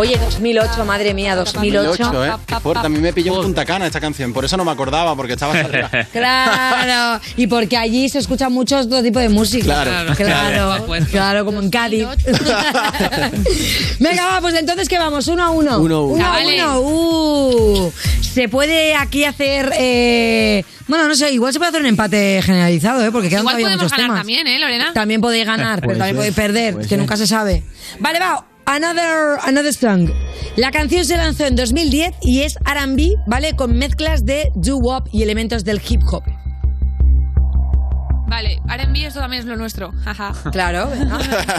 Oye, 0.00 0.16
2008, 0.16 0.84
madre 0.86 1.12
mía, 1.12 1.36
2008. 1.36 2.04
2008, 2.04 2.24
¿eh? 2.24 2.32
Qué 2.46 2.54
fuerte. 2.60 2.86
A 2.86 2.88
mí 2.88 2.98
me 3.00 3.12
pilló 3.12 3.36
en 3.36 3.42
Punta 3.42 3.66
Cana 3.66 3.86
esta 3.86 4.00
canción. 4.00 4.32
Por 4.32 4.46
eso 4.46 4.56
no 4.56 4.64
me 4.64 4.70
acordaba, 4.70 5.14
porque 5.14 5.34
estaba. 5.34 5.52
Claro, 6.12 7.20
y 7.36 7.46
porque 7.46 7.76
allí 7.76 8.08
se 8.08 8.18
escucha 8.20 8.48
mucho 8.48 8.78
otro 8.78 9.02
tipo 9.02 9.18
de 9.18 9.28
música. 9.28 9.64
Claro. 9.64 10.14
claro, 10.16 10.86
claro, 11.10 11.44
como 11.44 11.60
en 11.60 11.68
Cádiz. 11.68 12.06
Venga, 14.00 14.24
va, 14.26 14.40
pues 14.40 14.54
entonces 14.54 14.88
que 14.88 14.98
vamos, 14.98 15.28
uno 15.28 15.44
a 15.44 15.50
uno. 15.50 15.78
Uno 15.80 15.96
a 15.96 16.00
uno. 16.00 16.14
Uno 16.14 16.24
a 16.24 16.28
Chavales. 16.28 16.62
uno. 16.62 16.80
Uh, 16.80 17.92
se 18.22 18.48
puede 18.48 18.94
aquí 18.94 19.24
hacer. 19.24 19.70
eh, 19.76 20.64
bueno, 20.88 21.08
no 21.08 21.14
sé, 21.14 21.30
igual 21.30 21.52
se 21.52 21.58
puede 21.58 21.68
hacer 21.68 21.82
un 21.82 21.88
empate 21.88 22.40
generalizado, 22.42 23.04
¿eh? 23.04 23.12
Porque 23.12 23.28
quedan 23.28 23.42
Igual 23.42 23.56
todavía 23.56 23.66
podemos 23.76 23.82
muchos 23.84 23.92
ganar 23.92 24.06
temas. 24.06 24.20
también, 24.20 24.46
¿eh, 24.46 24.58
Lorena? 24.58 24.92
También 24.94 25.20
podéis 25.20 25.44
ganar, 25.44 25.80
pero 25.82 25.98
también 25.98 26.16
podéis 26.16 26.34
perder, 26.34 26.86
que 26.88 26.96
nunca 26.96 27.18
se 27.18 27.26
sabe. 27.26 27.62
Vale, 27.98 28.18
va. 28.18 28.46
Another, 28.72 29.36
another 29.42 29.74
song. 29.74 30.08
La 30.54 30.70
canción 30.70 31.04
se 31.04 31.16
lanzó 31.16 31.44
en 31.44 31.56
2010 31.56 32.14
y 32.22 32.42
es 32.42 32.56
R&B, 32.64 33.16
¿vale? 33.26 33.56
Con 33.56 33.76
mezclas 33.76 34.24
de 34.24 34.52
doo-wop 34.54 35.08
y 35.10 35.24
elementos 35.24 35.64
del 35.64 35.82
hip 35.88 36.00
hop. 36.08 36.22
Vale, 38.28 38.60
R&B 38.68 39.06
esto 39.06 39.18
también 39.18 39.40
es 39.40 39.46
lo 39.46 39.56
nuestro. 39.56 39.90
Jaja. 40.04 40.32
Claro, 40.52 40.88
venga. 40.88 41.18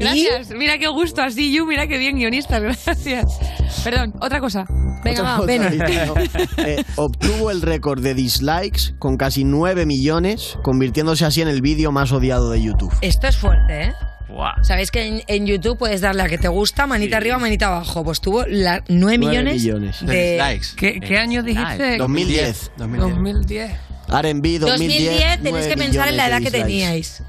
Gracias. 0.00 0.50
Mira 0.50 0.78
qué 0.78 0.88
gusto 0.88 1.22
así, 1.22 1.54
you. 1.54 1.64
Mira 1.64 1.86
qué 1.86 1.96
bien 1.96 2.16
guionistas. 2.16 2.60
Gracias. 2.84 3.38
Perdón, 3.84 4.14
otra 4.20 4.40
cosa. 4.40 4.64
Venga, 5.04 5.22
va, 5.22 5.40
Otra 5.40 5.58
¿no? 6.06 6.14
Eh, 6.56 6.84
obtuvo 6.96 7.52
el 7.52 7.62
récord 7.62 8.02
de 8.02 8.14
dislikes 8.14 8.96
con 8.98 9.16
casi 9.16 9.44
9 9.44 9.86
millones, 9.86 10.58
convirtiéndose 10.64 11.24
así 11.24 11.40
en 11.40 11.46
el 11.46 11.62
vídeo 11.62 11.92
más 11.92 12.10
odiado 12.10 12.50
de 12.50 12.60
YouTube. 12.60 12.92
Esto 13.00 13.28
es 13.28 13.36
fuerte, 13.36 13.84
¿eh? 13.84 13.92
Buah. 14.28 14.62
Sabéis 14.62 14.90
que 14.90 15.06
en, 15.06 15.22
en 15.26 15.46
YouTube 15.46 15.78
puedes 15.78 16.00
darle 16.00 16.22
a 16.22 16.28
que 16.28 16.38
te 16.38 16.48
gusta, 16.48 16.86
manita 16.86 17.16
arriba, 17.16 17.38
manita 17.38 17.66
abajo. 17.68 18.04
Pues 18.04 18.20
tuvo 18.20 18.44
la 18.46 18.82
9 18.88 19.18
Nueve 19.18 19.18
millones, 19.18 19.54
millones. 19.62 20.06
De 20.06 20.32
dislikes. 20.36 20.76
¿Qué, 20.76 21.00
qué 21.00 21.16
año 21.18 21.42
dijiste? 21.42 21.96
2010. 21.98 22.72
2010. 22.76 23.70
R&B 24.10 24.58
2010. 24.58 24.62
2010 24.62 25.42
tenéis 25.42 25.66
que 25.66 25.76
pensar 25.76 26.08
en 26.08 26.16
la 26.16 26.28
edad 26.28 26.40
que 26.42 26.50
teníais. 26.50 27.22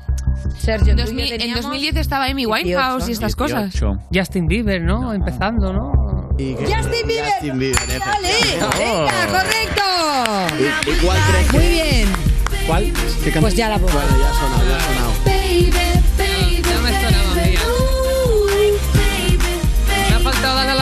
Sergio, 0.57 0.95
2000 0.95 1.31
en 1.33 1.37
teníamos 1.39 1.63
2010 1.63 1.95
estaba 1.97 2.25
Amy 2.25 2.45
Winehouse 2.45 3.09
y 3.09 3.11
estas 3.13 3.35
cosas. 3.35 3.71
18. 3.71 3.99
Justin 4.13 4.47
Bieber, 4.47 4.81
¿no? 4.81 5.13
Empezando, 5.13 5.73
¿no? 5.73 6.29
Y 6.37 6.55
que- 6.55 6.65
Justin 6.65 7.07
Bieber. 7.07 7.31
Justin 7.31 7.59
Bieber. 7.59 7.79
¡Venga, 7.87 8.69
correcto! 9.27 9.83
¿Y, 10.85 10.89
y 10.89 10.93
cuál 11.05 11.17
crees 11.29 11.47
que- 11.51 11.57
Muy 11.57 11.67
bien. 11.67 12.07
¿Cuál? 12.67 12.93
Pues 13.41 13.55
ya 13.55 13.69
la 13.69 13.75
pongo. 13.79 13.91
Bueno, 13.93 14.07
ya 14.19 14.29
ha 14.29 14.33
sonado, 14.33 14.69
ya 14.69 14.77
ha 14.77 14.79
sonado. 14.79 15.13
No 15.25 15.78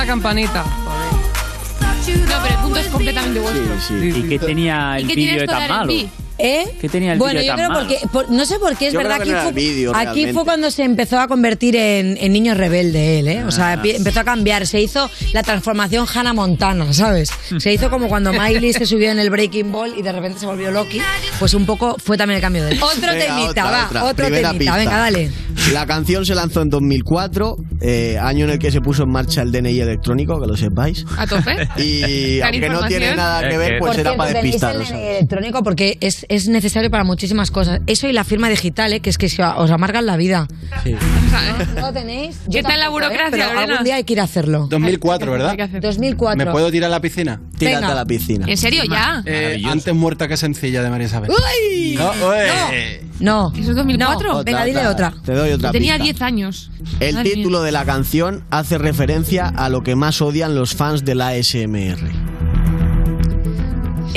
campanita. 0.07 0.63
No, 0.63 2.35
pero 2.41 2.55
el 2.55 2.61
punto 2.61 2.79
es 2.79 2.87
completamente 2.87 3.39
vuestro. 3.41 3.79
Sí, 3.81 4.11
sí. 4.11 4.19
¿Y 4.19 4.29
qué 4.29 4.39
tenía 4.39 4.97
¿Y 4.99 5.03
el 5.03 5.07
vídeo 5.15 5.45
tan 5.45 5.67
malo? 5.67 5.93
¿Eh? 6.39 6.65
¿Qué 6.79 6.87
tenía 6.89 7.13
el 7.13 7.19
bueno, 7.19 7.41
yo 7.41 7.47
tan 7.47 7.55
creo 7.57 7.69
malo? 7.69 7.79
porque 7.87 8.07
por- 8.11 8.29
no 8.29 8.45
sé 8.45 8.59
por 8.59 8.77
qué 8.77 8.87
es 8.87 8.93
Yo 8.93 8.99
verdad 8.99 9.15
creo 9.15 9.23
que 9.25 9.29
que 9.29 9.31
no 9.33 9.37
era 9.41 9.41
fue, 9.41 9.49
el 9.49 9.55
vídeo, 9.55 9.91
aquí 9.95 10.03
realmente. 10.05 10.33
fue 10.33 10.45
cuando 10.45 10.71
se 10.71 10.83
empezó 10.83 11.19
a 11.19 11.27
convertir 11.27 11.75
en, 11.75 12.17
en 12.19 12.31
niño 12.31 12.53
rebelde 12.53 13.19
él, 13.19 13.27
¿eh? 13.27 13.43
O 13.43 13.51
sea, 13.51 13.81
pi- 13.81 13.91
empezó 13.91 14.19
a 14.19 14.23
cambiar, 14.23 14.67
se 14.67 14.79
hizo 14.81 15.09
la 15.33 15.41
transformación 15.43 16.05
Hannah 16.13 16.33
Montana, 16.33 16.93
¿sabes? 16.93 17.31
Se 17.57 17.73
hizo 17.73 17.89
como 17.89 18.07
cuando 18.07 18.31
Miley 18.33 18.73
se 18.73 18.85
subió 18.85 19.09
en 19.11 19.19
el 19.19 19.29
Breaking 19.29 19.71
Ball 19.71 19.93
y 19.97 20.01
de 20.01 20.11
repente 20.11 20.39
se 20.39 20.45
volvió 20.45 20.69
Loki, 20.71 21.01
pues 21.39 21.53
un 21.53 21.65
poco 21.65 21.95
fue 22.03 22.17
también 22.17 22.35
el 22.37 22.41
cambio 22.41 22.63
de 22.65 22.71
él. 22.73 22.79
Otro 22.83 23.11
Venga, 23.11 23.25
temita, 23.25 23.49
otra, 23.49 23.63
va, 23.71 23.85
otra. 23.87 24.03
otro 24.03 24.25
Primera 24.27 24.49
temita, 24.51 24.59
pista. 24.73 24.77
venga, 24.77 24.97
dale. 24.97 25.31
La 25.73 25.85
canción 25.87 26.25
se 26.25 26.35
lanzó 26.35 26.61
en 26.61 26.69
2004, 26.69 27.57
eh, 27.81 28.17
año 28.21 28.45
en 28.45 28.51
el 28.51 28.59
que 28.59 28.71
se 28.71 28.79
puso 28.79 29.03
en 29.03 29.09
marcha 29.09 29.41
el 29.41 29.51
DNI 29.51 29.79
electrónico, 29.81 30.39
que 30.39 30.47
lo 30.47 30.55
sepáis. 30.55 31.03
A 31.17 31.25
tope. 31.25 31.67
Y 31.77 32.39
aunque 32.41 32.69
no 32.69 32.85
tiene 32.87 33.15
nada 33.15 33.47
que 33.49 33.57
ver, 33.57 33.79
pues 33.79 33.91
Por 33.91 33.99
era 33.99 34.11
cierto, 34.11 34.17
para 34.17 34.33
tenéis 34.33 34.61
el 34.61 34.77
DNI 34.79 35.01
electrónico 35.07 35.63
porque 35.63 35.97
es, 35.99 36.25
es 36.29 36.47
necesario 36.47 36.89
para 36.91 37.03
muchísimas 37.03 37.51
cosas. 37.51 37.81
Eso 37.87 38.07
y 38.07 38.13
la 38.13 38.23
firma 38.23 38.49
digital, 38.49 38.93
¿eh? 38.93 38.99
que 38.99 39.09
es 39.09 39.17
que 39.17 39.29
se 39.29 39.43
os 39.43 39.71
amargan 39.71 40.05
la 40.05 40.17
vida. 40.17 40.47
Sí. 40.83 40.95
¿No 41.75 41.81
lo 41.87 41.93
tenéis? 41.93 42.37
¿Qué 42.51 42.63
tal 42.63 42.79
la 42.79 42.85
¿eh? 42.87 42.89
burocracia, 42.89 43.29
Pero 43.31 43.45
Lorena? 43.53 43.61
algún 43.73 43.83
día 43.85 43.95
hay 43.95 44.03
que 44.03 44.13
ir 44.13 44.19
a 44.21 44.23
hacerlo. 44.23 44.67
2004, 44.69 45.31
¿verdad? 45.31 45.49
Hay 45.51 45.57
que 45.57 45.63
hacer. 45.63 45.81
2004. 45.81 46.45
¿Me 46.45 46.51
puedo 46.51 46.71
tirar 46.71 46.87
a 46.87 46.91
la 46.91 47.01
piscina? 47.01 47.41
Tírate 47.57 47.75
Venga. 47.77 47.91
a 47.91 47.95
la 47.95 48.05
piscina. 48.05 48.45
¿En 48.47 48.57
serio 48.57 48.83
ya? 48.89 49.21
Eh, 49.25 49.61
antes 49.65 49.93
muerta 49.93 50.27
que 50.27 50.37
sencilla 50.37 50.81
de 50.83 50.89
María 50.89 51.07
Isabel. 51.07 51.29
¡Uy! 51.31 51.95
No, 51.97 52.09
oe. 52.25 53.01
No. 53.19 53.51
¿Eso 53.57 53.71
es 53.71 53.75
2004? 53.75 54.33
No. 54.33 54.43
Venga, 54.43 54.63
dile 54.65 54.87
otra. 54.87 55.13
Te 55.25 55.33
doy 55.33 55.51
otra 55.51 55.71
Tenía 55.71 55.93
pista. 55.93 56.03
10 56.03 56.21
años. 56.21 56.71
El 56.99 57.15
Madre 57.15 57.29
mía. 57.29 57.33
título 57.35 57.61
de 57.61 57.71
la 57.71 57.85
canción 57.85 58.43
hace 58.51 58.77
referencia 58.77 59.47
a 59.47 59.69
lo 59.69 59.81
que 59.83 59.95
más 59.95 60.21
odian 60.21 60.55
los 60.55 60.75
fans 60.75 61.03
de 61.05 61.15
la 61.15 61.29
ASMR. 61.29 62.46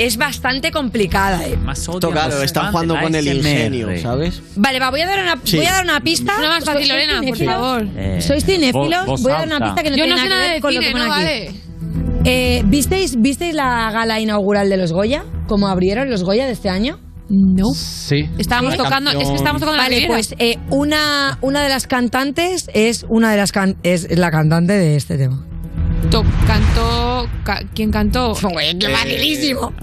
Es 0.03 0.17
bastante 0.17 0.71
complicada, 0.71 1.47
¿eh? 1.47 1.55
Más 1.57 1.87
odio 1.87 2.09
claro, 2.09 2.41
están 2.41 2.71
jugando 2.71 2.95
con 2.99 3.13
el 3.13 3.27
ingenio, 3.27 3.87
¿sabes? 4.01 4.41
Vale, 4.55 4.79
va, 4.79 4.89
voy 4.89 5.01
a 5.01 5.05
dar 5.07 5.19
una, 5.21 5.35
Sí. 5.43 5.57
voy 5.57 5.65
a 5.67 5.71
dar 5.73 5.83
una 5.83 5.99
pista. 6.01 6.33
Una 6.39 6.47
más 6.47 6.65
fácil, 6.65 6.87
¿Sois 6.87 6.89
Lorena, 6.89 7.21
por 7.21 7.37
favor. 7.37 7.87
Eh, 7.95 8.21
¿Sois 8.21 8.43
cinéfilos? 8.45 9.21
Voy 9.21 9.31
a 9.31 9.35
dar 9.37 9.47
una 9.47 9.59
pista 9.59 9.83
que 9.83 9.89
no 9.91 9.97
Yo 9.97 10.03
tiene 10.05 10.09
no 10.15 10.23
sé 10.23 10.29
nada 10.29 10.41
nada 10.41 10.41
que 10.41 10.47
ver 10.47 10.55
de 10.55 10.61
con 10.61 10.73
lo 10.75 10.81
que 10.81 10.93
¿no? 10.93 10.99
aquí. 11.01 11.09
Vale. 11.09 11.51
Eh, 12.25 12.63
¿visteis, 12.65 13.15
¿Visteis 13.21 13.53
la 13.55 13.91
gala 13.91 14.19
inaugural 14.19 14.69
de 14.69 14.77
los 14.77 14.91
Goya? 14.91 15.23
¿Cómo 15.47 15.67
abrieron 15.67 16.09
los 16.09 16.23
Goya 16.23 16.45
de 16.45 16.51
este 16.53 16.69
año? 16.69 16.99
No. 17.29 17.65
Sí. 17.75 18.27
Estábamos 18.37 18.75
tocando, 18.77 19.11
es 19.11 19.27
que 19.29 19.35
estábamos 19.35 19.61
tocando 19.61 19.81
Vale, 19.81 20.05
pues 20.07 20.35
eh, 20.37 20.57
una, 20.69 21.37
una 21.41 21.61
de 21.63 21.69
las 21.69 21.87
cantantes 21.87 22.69
es 22.73 23.05
una 23.07 23.31
de 23.31 23.37
las 23.37 23.51
can- 23.51 23.77
es 23.83 24.07
la 24.17 24.31
cantante 24.31 24.73
de 24.73 24.95
este 24.95 25.17
tema. 25.17 25.45
To- 26.11 26.25
cantó. 26.45 27.27
ca- 27.43 27.63
¿Quién 27.73 27.91
cantó? 27.91 28.33
Qué 28.79 28.89
facilísimo. 28.89 29.73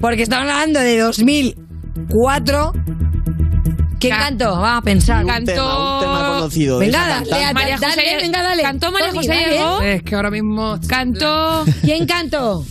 Porque 0.00 0.22
estamos 0.24 0.48
hablando 0.50 0.80
de 0.80 0.98
2004 0.98 2.72
¿Quién 4.00 4.14
cantó? 4.16 4.60
Va 4.60 4.76
a 4.76 4.82
pensar. 4.82 5.26
Cantó. 5.26 5.52
Un 5.52 6.00
tema 6.00 6.28
conocido. 6.36 6.78
Venga, 6.78 6.98
dale, 6.98 7.28
cantante. 7.30 7.54
María 7.54 7.78
dale, 7.80 7.94
José, 8.02 8.16
venga, 8.22 8.42
dale. 8.42 8.62
Cantó 8.62 8.92
María 8.92 9.12
José 9.12 9.28
dale. 9.28 9.50
llegó. 9.56 9.80
Es 9.82 10.02
que 10.04 10.14
ahora 10.14 10.30
mismo. 10.30 10.78
Cantó. 10.88 11.64
¿Quién 11.82 12.06
cantó? 12.06 12.64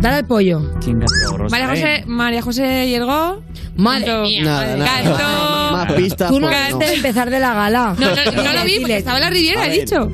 Dale 0.00 0.16
al 0.16 0.26
pollo. 0.26 0.74
¿Quién 0.80 1.00
cantó? 1.00 1.48
María 1.50 1.68
José, 1.68 2.04
María 2.06 2.42
José 2.42 2.86
llegó. 2.88 3.42
Madre 3.76 4.06
Cantó. 4.06 4.22
mía. 4.22 4.44
Nada, 4.44 4.76
nada. 4.76 5.02
Cantó. 5.02 5.72
Más 5.76 5.92
pistas. 5.94 6.30
Tú 6.30 6.38
no 6.40 6.48
viste 6.48 6.94
empezar 6.94 7.30
de 7.30 7.40
la 7.40 7.54
gala. 7.54 7.94
No, 7.98 8.06
no, 8.14 8.42
no 8.44 8.52
lo 8.52 8.64
vi 8.64 8.78
porque 8.78 8.96
estaba 8.98 9.18
en 9.18 9.24
la 9.24 9.30
Riviera, 9.30 9.66
he 9.66 9.70
dicho. 9.80 10.08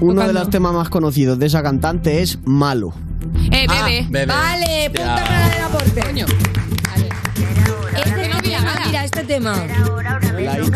Uno 0.00 0.26
de 0.26 0.32
los 0.32 0.50
temas 0.50 0.72
más 0.72 0.88
conocidos 0.88 1.38
de 1.38 1.46
esa 1.46 1.62
cantante 1.62 2.22
es 2.22 2.38
Malo. 2.44 2.92
Eh, 3.52 3.66
Ah, 3.68 3.84
bebé. 3.84 4.06
bebé. 4.08 4.26
Vale, 4.26 4.90
punta 4.90 5.16
Ya. 5.16 5.24
para 5.24 5.40
la 5.40 5.48
del 5.54 5.62
aporte. 5.64 6.00
Este 6.00 6.12
que 8.14 8.28
no 8.28 8.34
la 8.34 8.42
tema, 8.42 8.74
mira, 8.86 9.04
este 9.04 9.24
tema. 9.24 9.56
La. 9.56 10.56
El 10.56 10.70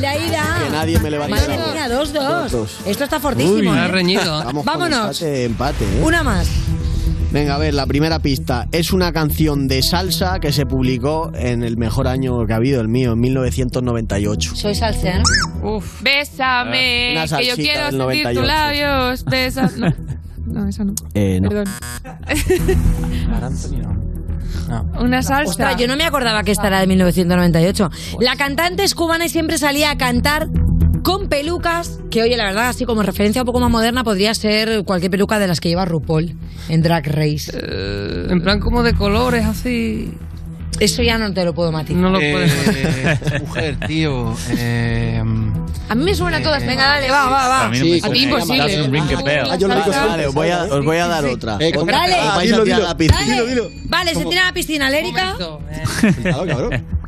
de 0.00 0.06
Aida. 0.06 0.58
Que 0.64 0.70
nadie 0.70 0.98
me 1.00 1.10
levanta 1.10 1.34
Madre 1.36 1.56
la 1.56 1.66
mía, 1.72 1.88
dos, 1.88 2.12
dos. 2.12 2.22
Dos, 2.22 2.52
dos. 2.52 2.76
Esto 2.86 3.04
está 3.04 3.18
fortísimo. 3.18 3.72
Uy, 3.72 3.78
¿eh? 3.78 3.88
Vamos 4.44 4.64
Vámonos. 4.64 5.18
Con 5.18 5.28
empate, 5.28 5.44
empate, 5.44 5.84
¿eh? 5.84 6.00
Una 6.02 6.22
más. 6.22 6.46
Venga, 7.34 7.56
a 7.56 7.58
ver, 7.58 7.74
la 7.74 7.84
primera 7.84 8.20
pista. 8.20 8.68
Es 8.70 8.92
una 8.92 9.12
canción 9.12 9.66
de 9.66 9.82
salsa 9.82 10.38
que 10.38 10.52
se 10.52 10.66
publicó 10.66 11.32
en 11.34 11.64
el 11.64 11.76
mejor 11.76 12.06
año 12.06 12.46
que 12.46 12.52
ha 12.52 12.56
habido, 12.56 12.80
el 12.80 12.86
mío, 12.86 13.14
en 13.14 13.18
1998. 13.18 14.54
Soy 14.54 14.76
salsero. 14.76 15.24
Uf. 15.60 16.00
Bésame, 16.00 17.10
Una 17.10 17.22
que 17.22 17.28
yo 17.28 17.56
salsita 17.56 17.58
quiero 17.60 17.84
del 17.86 17.90
sentir 17.90 18.24
98. 18.24 18.40
tus 18.40 18.46
labios. 18.46 19.24
Besa. 19.24 19.70
No, 20.46 20.60
no 20.60 20.68
esa 20.68 20.84
no. 20.84 20.94
Eh, 21.14 21.40
no. 21.40 21.48
Perdón. 21.48 21.64
Una 25.00 25.22
salsa. 25.22 25.50
Ostras, 25.50 25.76
yo 25.76 25.88
no 25.88 25.96
me 25.96 26.04
acordaba 26.04 26.44
que 26.44 26.52
esta 26.52 26.68
era 26.68 26.80
de 26.80 26.86
1998. 26.86 27.90
La 28.20 28.36
cantante 28.36 28.84
es 28.84 28.94
cubana 28.94 29.24
y 29.24 29.28
siempre 29.28 29.58
salía 29.58 29.90
a 29.90 29.98
cantar 29.98 30.48
con 31.04 31.28
pelucas, 31.28 32.00
que 32.10 32.22
oye, 32.22 32.36
la 32.36 32.44
verdad, 32.46 32.68
así 32.70 32.84
como 32.86 33.02
referencia 33.04 33.42
un 33.42 33.46
poco 33.46 33.60
más 33.60 33.70
moderna, 33.70 34.02
podría 34.02 34.34
ser 34.34 34.82
cualquier 34.84 35.10
peluca 35.12 35.38
de 35.38 35.46
las 35.46 35.60
que 35.60 35.68
lleva 35.68 35.84
RuPaul 35.84 36.34
en 36.68 36.82
Drag 36.82 37.06
Race. 37.06 37.52
Eh, 37.54 38.26
En 38.30 38.42
plan 38.42 38.58
como 38.58 38.82
de 38.82 38.94
colores 38.94 39.44
así. 39.44 40.12
Eso 40.80 41.02
ya 41.04 41.18
no 41.18 41.32
te 41.32 41.44
lo 41.44 41.54
puedo 41.54 41.70
matizar. 41.70 42.00
No 42.02 42.10
lo 42.10 42.18
Eh, 42.20 42.32
puedes 42.32 43.40
mujer, 43.42 43.76
tío. 43.86 44.34
Eh, 44.58 45.22
A 45.88 45.94
mí 45.94 46.04
me 46.04 46.14
suena 46.16 46.42
todas. 46.42 46.66
Venga, 46.66 46.84
dale, 46.84 47.08
va, 47.10 47.28
va, 47.30 47.48
va. 47.48 47.64
A 47.66 47.68
mí 47.68 47.78
no 47.78 47.84
me 47.84 47.90
a 47.90 47.94
ti 47.94 48.00
suena. 48.00 48.18
imposible. 48.18 48.88
Ah, 49.94 50.26
voy 50.34 50.48
a, 50.50 50.64
os 50.64 50.84
voy 50.84 50.96
a 50.96 51.06
dar 51.06 51.24
otra. 51.26 51.58
Eh, 51.60 51.70
Dale. 51.86 52.16
Dilo, 52.42 52.62
a 52.62 52.64
tirar 52.64 52.80
dilo. 52.80 52.96
piscina. 52.96 53.36
Dale. 53.44 53.70
Vale, 53.84 54.14
se 54.14 54.24
tira 54.24 54.42
a 54.42 54.46
la 54.46 54.52
piscina, 54.52 54.90
Lérica. 54.90 55.36
Cabrón. 55.38 56.84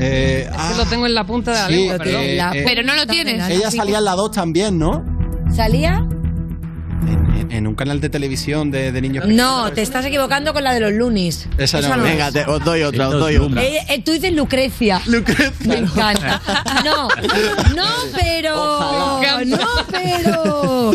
Eh, 0.00 0.46
Es 0.50 0.56
ah, 0.56 0.70
que 0.72 0.78
lo 0.78 0.86
tengo 0.86 1.06
en 1.06 1.14
la 1.14 1.24
punta 1.24 1.52
de 1.52 1.58
la 1.58 1.66
sí, 1.68 1.72
lengua, 1.74 1.98
perdón. 1.98 2.20
eh, 2.22 2.38
eh, 2.38 2.64
Pero 2.66 2.82
no 2.82 2.94
lo 2.94 3.06
tienes. 3.06 3.48
ella 3.50 3.70
salía 3.70 3.98
en 3.98 4.04
la 4.04 4.12
2 4.14 4.30
también, 4.30 4.78
¿no? 4.78 5.02
¿Salía? 5.54 6.00
En, 7.06 7.50
en 7.52 7.66
un 7.66 7.74
canal 7.74 8.00
de 8.00 8.08
televisión 8.08 8.70
de, 8.70 8.90
de 8.90 9.00
niños 9.02 9.24
pequeños. 9.24 9.44
No, 9.44 9.70
te 9.72 9.82
estás 9.82 10.06
equivocando 10.06 10.52
con 10.54 10.64
la 10.64 10.72
de 10.72 10.80
los 10.80 10.92
Lunis. 10.92 11.48
Esa 11.58 11.80
no. 11.82 11.96
es. 11.96 12.02
Venga, 12.02 12.32
te- 12.32 12.44
os 12.46 12.64
doy 12.64 12.82
otra, 12.82 13.08
os 13.10 13.14
doy 13.20 13.36
otra. 13.36 13.62
Eh, 13.62 13.78
eh, 13.90 14.02
tú 14.02 14.12
dices 14.12 14.32
Lucrecia. 14.32 15.02
Lucrecia. 15.06 15.52
Me 15.66 15.78
encanta. 15.78 16.40
No, 16.84 17.08
no, 17.76 17.86
pero. 18.18 19.44
No, 19.44 19.58
pero. 19.90 20.92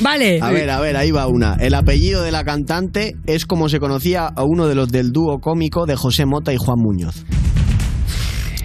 Vale. 0.00 0.38
A 0.40 0.50
ver, 0.50 0.70
a 0.70 0.80
ver, 0.80 0.96
ahí 0.96 1.10
va 1.10 1.26
una. 1.26 1.56
El 1.60 1.74
apellido 1.74 2.22
de 2.22 2.32
la 2.32 2.44
cantante 2.44 3.14
es 3.26 3.44
como 3.44 3.68
se 3.68 3.78
conocía 3.78 4.26
a 4.26 4.44
uno 4.44 4.66
de 4.68 4.74
los 4.74 4.88
del 4.90 5.12
dúo 5.12 5.38
cómico 5.40 5.84
de 5.84 5.96
José 5.96 6.24
Mota 6.24 6.52
y 6.52 6.56
Juan 6.56 6.78
Muñoz. 6.78 7.24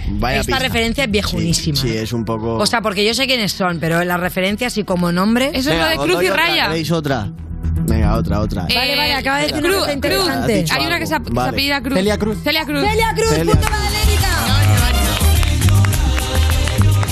Vaya 0.09 0.39
Esta 0.39 0.53
pista. 0.53 0.63
referencia 0.67 1.03
es 1.03 1.11
viejunísima. 1.11 1.77
Sí, 1.77 1.95
es 1.95 2.13
un 2.13 2.23
poco. 2.25 2.55
O 2.55 2.65
sea, 2.65 2.81
porque 2.81 3.05
yo 3.05 3.13
sé 3.13 3.27
quiénes 3.27 3.51
son, 3.51 3.79
pero 3.79 4.03
la 4.03 4.17
referencia 4.17 4.67
así 4.67 4.83
como 4.83 5.11
nombre. 5.11 5.47
Eso 5.53 5.57
es 5.71 5.75
Venga, 5.77 5.83
lo 5.83 5.89
de 5.89 5.97
os 5.97 6.03
Cruz 6.05 6.15
doy 6.15 6.25
y 6.25 6.29
otra, 6.29 6.45
Raya. 6.45 6.67
¿Queréis 6.67 6.91
otra? 6.91 7.31
Venga, 7.87 8.15
otra, 8.15 8.39
otra. 8.41 8.61
Vale, 8.63 8.95
vale, 8.95 9.13
acaba 9.13 9.37
de 9.39 9.47
decir 9.47 9.57
una 9.59 9.67
Cruz, 9.69 9.75
cosa 9.79 9.85
Cruz. 9.85 9.95
interesante. 9.95 10.53
Dicho 10.55 10.73
Hay 10.75 10.85
una 10.85 10.99
que 10.99 11.05
se, 11.07 11.13
algo. 11.13 11.25
que 11.25 11.29
se 11.31 11.35
Vale. 11.35 11.49
apellida 11.49 11.81
Cruz. 11.81 11.93
Celia 11.97 12.17
Cruz. 12.17 12.37
Celia 12.43 12.65
Cruz. 12.65 12.79
Celia 12.89 13.13
Cruz, 13.15 13.29
Celia. 13.29 13.53
punto 13.53 13.67
para 13.69 13.89
Lérica. 13.89 14.27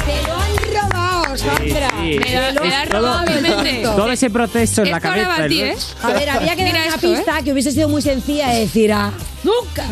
Te 0.05 0.27
lo 0.27 0.33
han 0.35 0.91
robado, 0.91 1.37
Sandra. 1.37 1.89
sí. 2.01 2.19
Me 2.19 2.31
da, 2.31 2.61
me 2.61 2.69
da 2.69 2.85
robado 2.85 3.25
todo- 3.25 3.35
mi 3.35 3.41
mente. 3.41 3.81
Todo 3.95 4.11
ese 4.11 4.29
proceso 4.29 4.83
en 4.83 4.91
la 4.91 4.97
Esto 4.97 5.09
ahora 5.09 5.23
cabeza. 5.23 5.39
va 5.41 5.45
a 5.45 5.47
ti. 5.47 5.61
¿eh? 5.61 5.75
A 6.03 6.07
ver, 6.11 6.29
había 6.29 6.55
que 6.55 6.63
dar 6.63 6.73
Mira 6.73 6.85
una 6.85 6.95
esto, 6.95 7.07
¿eh? 7.13 7.15
pista 7.17 7.41
que 7.43 7.51
hubiese 7.53 7.71
sido 7.71 7.89
muy 7.89 8.01
sencilla 8.01 8.49
de 8.49 8.59
decir 8.61 8.91
a 8.91 9.11
nunca. 9.43 9.85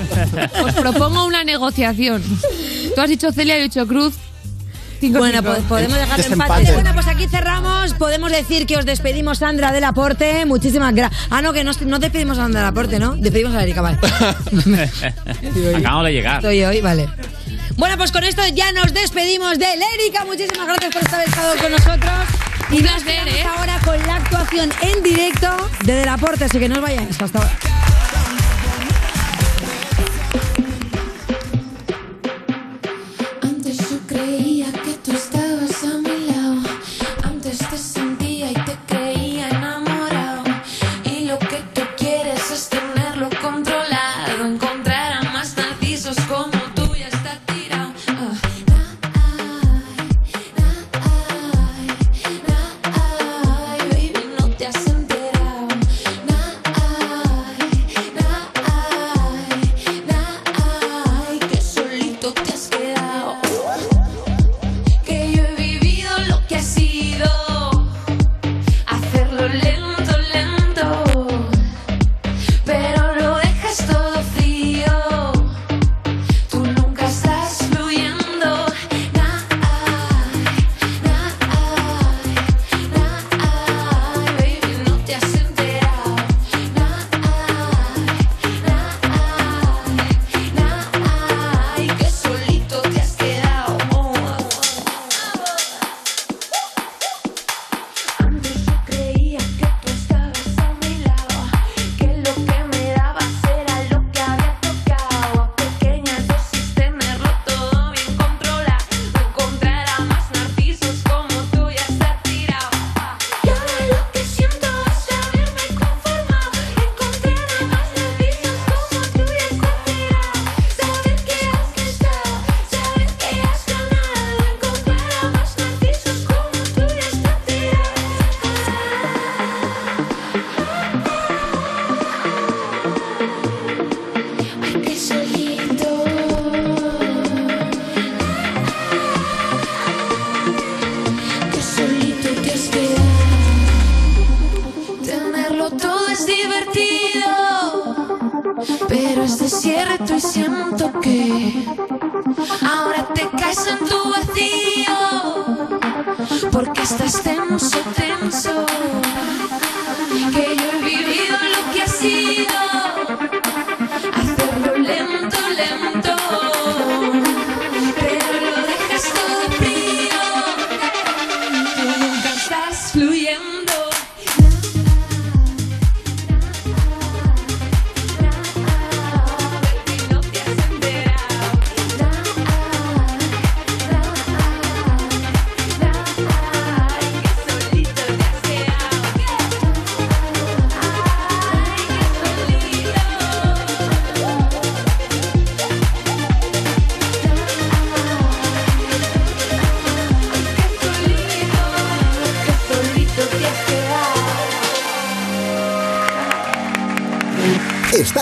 Os 0.64 0.74
propongo 0.74 1.26
una 1.26 1.43
negociación. 1.43 2.22
Tú 2.96 3.02
has 3.02 3.10
dicho 3.10 3.32
Celia 3.32 3.56
y 3.56 3.60
yo 3.60 3.62
he 3.66 3.68
dicho 3.70 3.88
Cruz. 3.88 4.14
Cinco, 5.00 5.20
Bueno, 5.20 5.39
cinco. 5.39 5.52
pues 5.54 5.64
podemos 5.66 5.98
dejar 5.98 6.20
el 6.22 6.32
empate. 6.34 6.72
Bueno, 6.72 6.94
pues 6.94 7.08
aquí 7.08 7.28
cerramos. 7.28 7.94
Podemos 7.96 8.32
decir 8.32 8.66
que 8.66 8.78
os 8.78 8.86
despedimos, 8.86 9.39
Sandra 9.39 9.72
del 9.74 9.84
aporte. 9.84 10.46
Muchísimas 10.46 10.94
gracias. 10.96 11.22
Ah, 11.30 11.41
no, 11.41 11.52
que 11.52 11.64
no, 11.64 11.72
no 11.86 12.00
despedimos 12.00 12.38
a 12.38 12.44
Sandra 12.44 12.62
del 12.62 12.70
aporte, 12.70 13.00
¿no? 13.00 13.16
Despedimos 13.16 13.54
a 13.56 13.64
Erika, 13.64 13.82
vale. 13.82 13.98
Acabamos 15.76 16.06
de 16.06 16.14
llegar. 16.14 16.36
Estoy 16.38 16.64
hoy, 16.64 16.80
vale. 16.82 17.10
Bueno, 17.76 17.98
pues 17.98 18.12
con 18.12 18.24
esto 18.24 18.41
ya 18.54 18.72
nos 18.72 18.94
despedimos 18.94 19.58
de 19.60 19.66
Lérica. 19.76 20.24
Muchísimas 20.26 20.68
gracias 20.68 20.94
por 20.94 21.14
haber 21.14 21.28
estado 21.28 21.56
con 21.58 21.72
nosotros. 21.72 22.14
Y 22.72 22.82
nos 22.82 23.04
vemos 23.04 23.28
¿eh? 23.34 23.44
ahora 23.58 23.80
con 23.84 24.00
la 24.08 24.16
actuación 24.16 24.72
en 24.82 25.04
directo 25.04 25.50
de 25.84 25.94
Del 25.96 26.08
Aporte, 26.10 26.46
así 26.46 26.60
que 26.60 26.70
no 26.70 26.76
os 26.76 26.82
vayáis. 26.82 27.22
Hasta 27.22 27.39
ahora. 27.39 27.52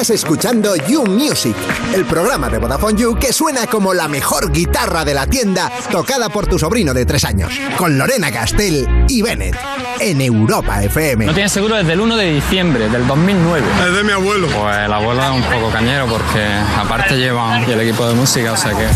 Estás 0.01 0.15
escuchando 0.15 0.75
You 0.87 1.05
Music, 1.05 1.55
el 1.93 2.05
programa 2.05 2.49
de 2.49 2.57
Vodafone 2.57 2.99
You 2.99 3.19
que 3.19 3.31
suena 3.31 3.67
como 3.67 3.93
la 3.93 4.07
mejor 4.07 4.51
guitarra 4.51 5.05
de 5.05 5.13
la 5.13 5.27
tienda 5.27 5.71
tocada 5.91 6.27
por 6.29 6.47
tu 6.47 6.57
sobrino 6.57 6.91
de 6.91 7.05
tres 7.05 7.23
años, 7.23 7.53
con 7.77 7.99
Lorena 7.99 8.31
Castell 8.31 9.05
y 9.07 9.21
Bennett, 9.21 9.55
en 9.99 10.19
Europa 10.21 10.81
FM. 10.81 11.27
No 11.27 11.33
tienes 11.35 11.51
seguro 11.51 11.75
desde 11.75 11.93
el 11.93 12.01
1 12.01 12.17
de 12.17 12.33
diciembre 12.33 12.89
del 12.89 13.05
2009. 13.05 13.63
Es 13.85 13.95
de 13.95 14.03
mi 14.03 14.11
abuelo. 14.11 14.47
Pues 14.47 14.75
el 14.75 14.91
abuelo 14.91 15.21
es 15.21 15.29
un 15.29 15.43
poco 15.43 15.69
cañero 15.69 16.07
porque 16.07 16.47
aparte 16.79 17.19
lleva 17.19 17.63
el 17.63 17.79
equipo 17.81 18.07
de 18.07 18.15
música, 18.15 18.53
o 18.53 18.57
sea 18.57 18.71
que... 18.71 18.87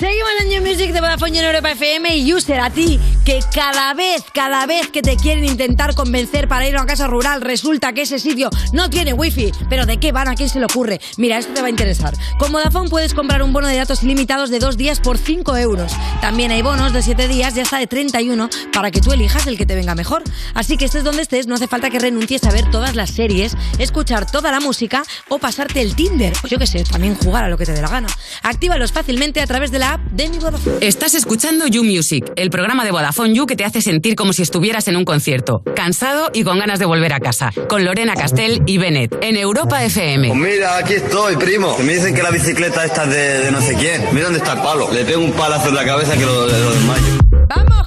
Seguimos 0.00 0.30
en 0.40 0.48
New 0.48 0.62
Music 0.62 0.92
de 0.92 1.00
Vodafone 1.00 1.36
y 1.36 1.38
en 1.38 1.44
Europa 1.44 1.70
FM 1.70 2.16
y 2.16 2.32
User 2.34 2.58
a 2.58 2.70
ti 2.70 2.98
que 3.28 3.40
cada 3.54 3.92
vez, 3.92 4.24
cada 4.32 4.64
vez 4.64 4.88
que 4.88 5.02
te 5.02 5.18
quieren 5.18 5.44
intentar 5.44 5.94
convencer 5.94 6.48
para 6.48 6.66
ir 6.66 6.74
a 6.76 6.78
una 6.78 6.86
casa 6.86 7.06
rural 7.06 7.42
resulta 7.42 7.92
que 7.92 8.00
ese 8.00 8.18
sitio 8.18 8.48
no 8.72 8.88
tiene 8.88 9.12
wifi. 9.12 9.52
Pero 9.68 9.84
¿de 9.84 10.00
qué 10.00 10.12
van? 10.12 10.28
¿A 10.28 10.34
quién 10.34 10.48
se 10.48 10.58
le 10.58 10.64
ocurre? 10.64 10.98
Mira, 11.18 11.36
esto 11.36 11.52
te 11.52 11.60
va 11.60 11.66
a 11.66 11.70
interesar. 11.70 12.14
Con 12.38 12.52
Vodafone 12.52 12.88
puedes 12.88 13.12
comprar 13.12 13.42
un 13.42 13.52
bono 13.52 13.68
de 13.68 13.76
datos 13.76 14.02
ilimitados 14.02 14.48
de 14.48 14.60
dos 14.60 14.78
días 14.78 15.00
por 15.00 15.18
5 15.18 15.58
euros. 15.58 15.92
También 16.22 16.52
hay 16.52 16.62
bonos 16.62 16.94
de 16.94 17.02
7 17.02 17.28
días 17.28 17.54
y 17.54 17.60
hasta 17.60 17.76
de 17.76 17.86
31 17.86 18.48
para 18.72 18.90
que 18.90 19.02
tú 19.02 19.12
elijas 19.12 19.46
el 19.46 19.58
que 19.58 19.66
te 19.66 19.74
venga 19.74 19.94
mejor. 19.94 20.22
Así 20.54 20.78
que 20.78 20.86
estés 20.86 21.04
donde 21.04 21.20
estés, 21.20 21.46
no 21.46 21.56
hace 21.56 21.68
falta 21.68 21.90
que 21.90 21.98
renuncies 21.98 22.44
a 22.44 22.50
ver 22.50 22.70
todas 22.70 22.96
las 22.96 23.10
series, 23.10 23.58
escuchar 23.78 24.30
toda 24.30 24.50
la 24.50 24.60
música 24.60 25.02
o 25.28 25.38
pasarte 25.38 25.82
el 25.82 25.94
Tinder. 25.94 26.32
O 26.44 26.46
yo 26.46 26.58
qué 26.58 26.66
sé, 26.66 26.82
también 26.82 27.14
jugar 27.14 27.44
a 27.44 27.50
lo 27.50 27.58
que 27.58 27.66
te 27.66 27.72
dé 27.72 27.82
la 27.82 27.90
gana. 27.90 28.08
Actívalos 28.42 28.92
fácilmente 28.92 29.42
a 29.42 29.46
través 29.46 29.70
de 29.70 29.80
la 29.80 29.92
app 29.92 30.00
de 30.12 30.30
mi 30.30 30.38
Vodafone. 30.38 30.78
Estás 30.80 31.14
escuchando 31.14 31.66
You 31.66 31.84
Music, 31.84 32.32
el 32.34 32.48
programa 32.48 32.86
de 32.86 32.90
Vodafone 32.90 33.17
You 33.26 33.46
que 33.46 33.56
te 33.56 33.64
hace 33.64 33.82
sentir 33.82 34.14
como 34.14 34.32
si 34.32 34.42
estuvieras 34.42 34.86
en 34.86 34.96
un 34.96 35.04
concierto, 35.04 35.62
cansado 35.74 36.30
y 36.32 36.44
con 36.44 36.58
ganas 36.58 36.78
de 36.78 36.86
volver 36.86 37.12
a 37.12 37.20
casa, 37.20 37.50
con 37.68 37.84
Lorena 37.84 38.14
Castell 38.14 38.62
y 38.64 38.78
Bennett, 38.78 39.18
en 39.22 39.36
Europa 39.36 39.84
FM. 39.84 40.28
Pues 40.28 40.40
mira, 40.40 40.78
aquí 40.78 40.94
estoy, 40.94 41.36
primo. 41.36 41.76
Que 41.76 41.82
me 41.82 41.94
dicen 41.94 42.14
que 42.14 42.22
la 42.22 42.30
bicicleta 42.30 42.84
esta 42.84 43.04
es 43.04 43.10
de, 43.10 43.38
de 43.40 43.50
no 43.50 43.60
sé 43.60 43.74
quién. 43.74 44.04
Mira 44.12 44.26
dónde 44.26 44.38
está 44.38 44.52
el 44.52 44.60
palo. 44.60 44.88
Le 44.92 45.04
pego 45.04 45.22
un 45.22 45.32
palazo 45.32 45.68
en 45.68 45.74
la 45.74 45.84
cabeza 45.84 46.16
que 46.16 46.24
lo, 46.24 46.46
lo 46.46 46.70
desmayo. 46.70 47.18
¡Vamos! 47.48 47.78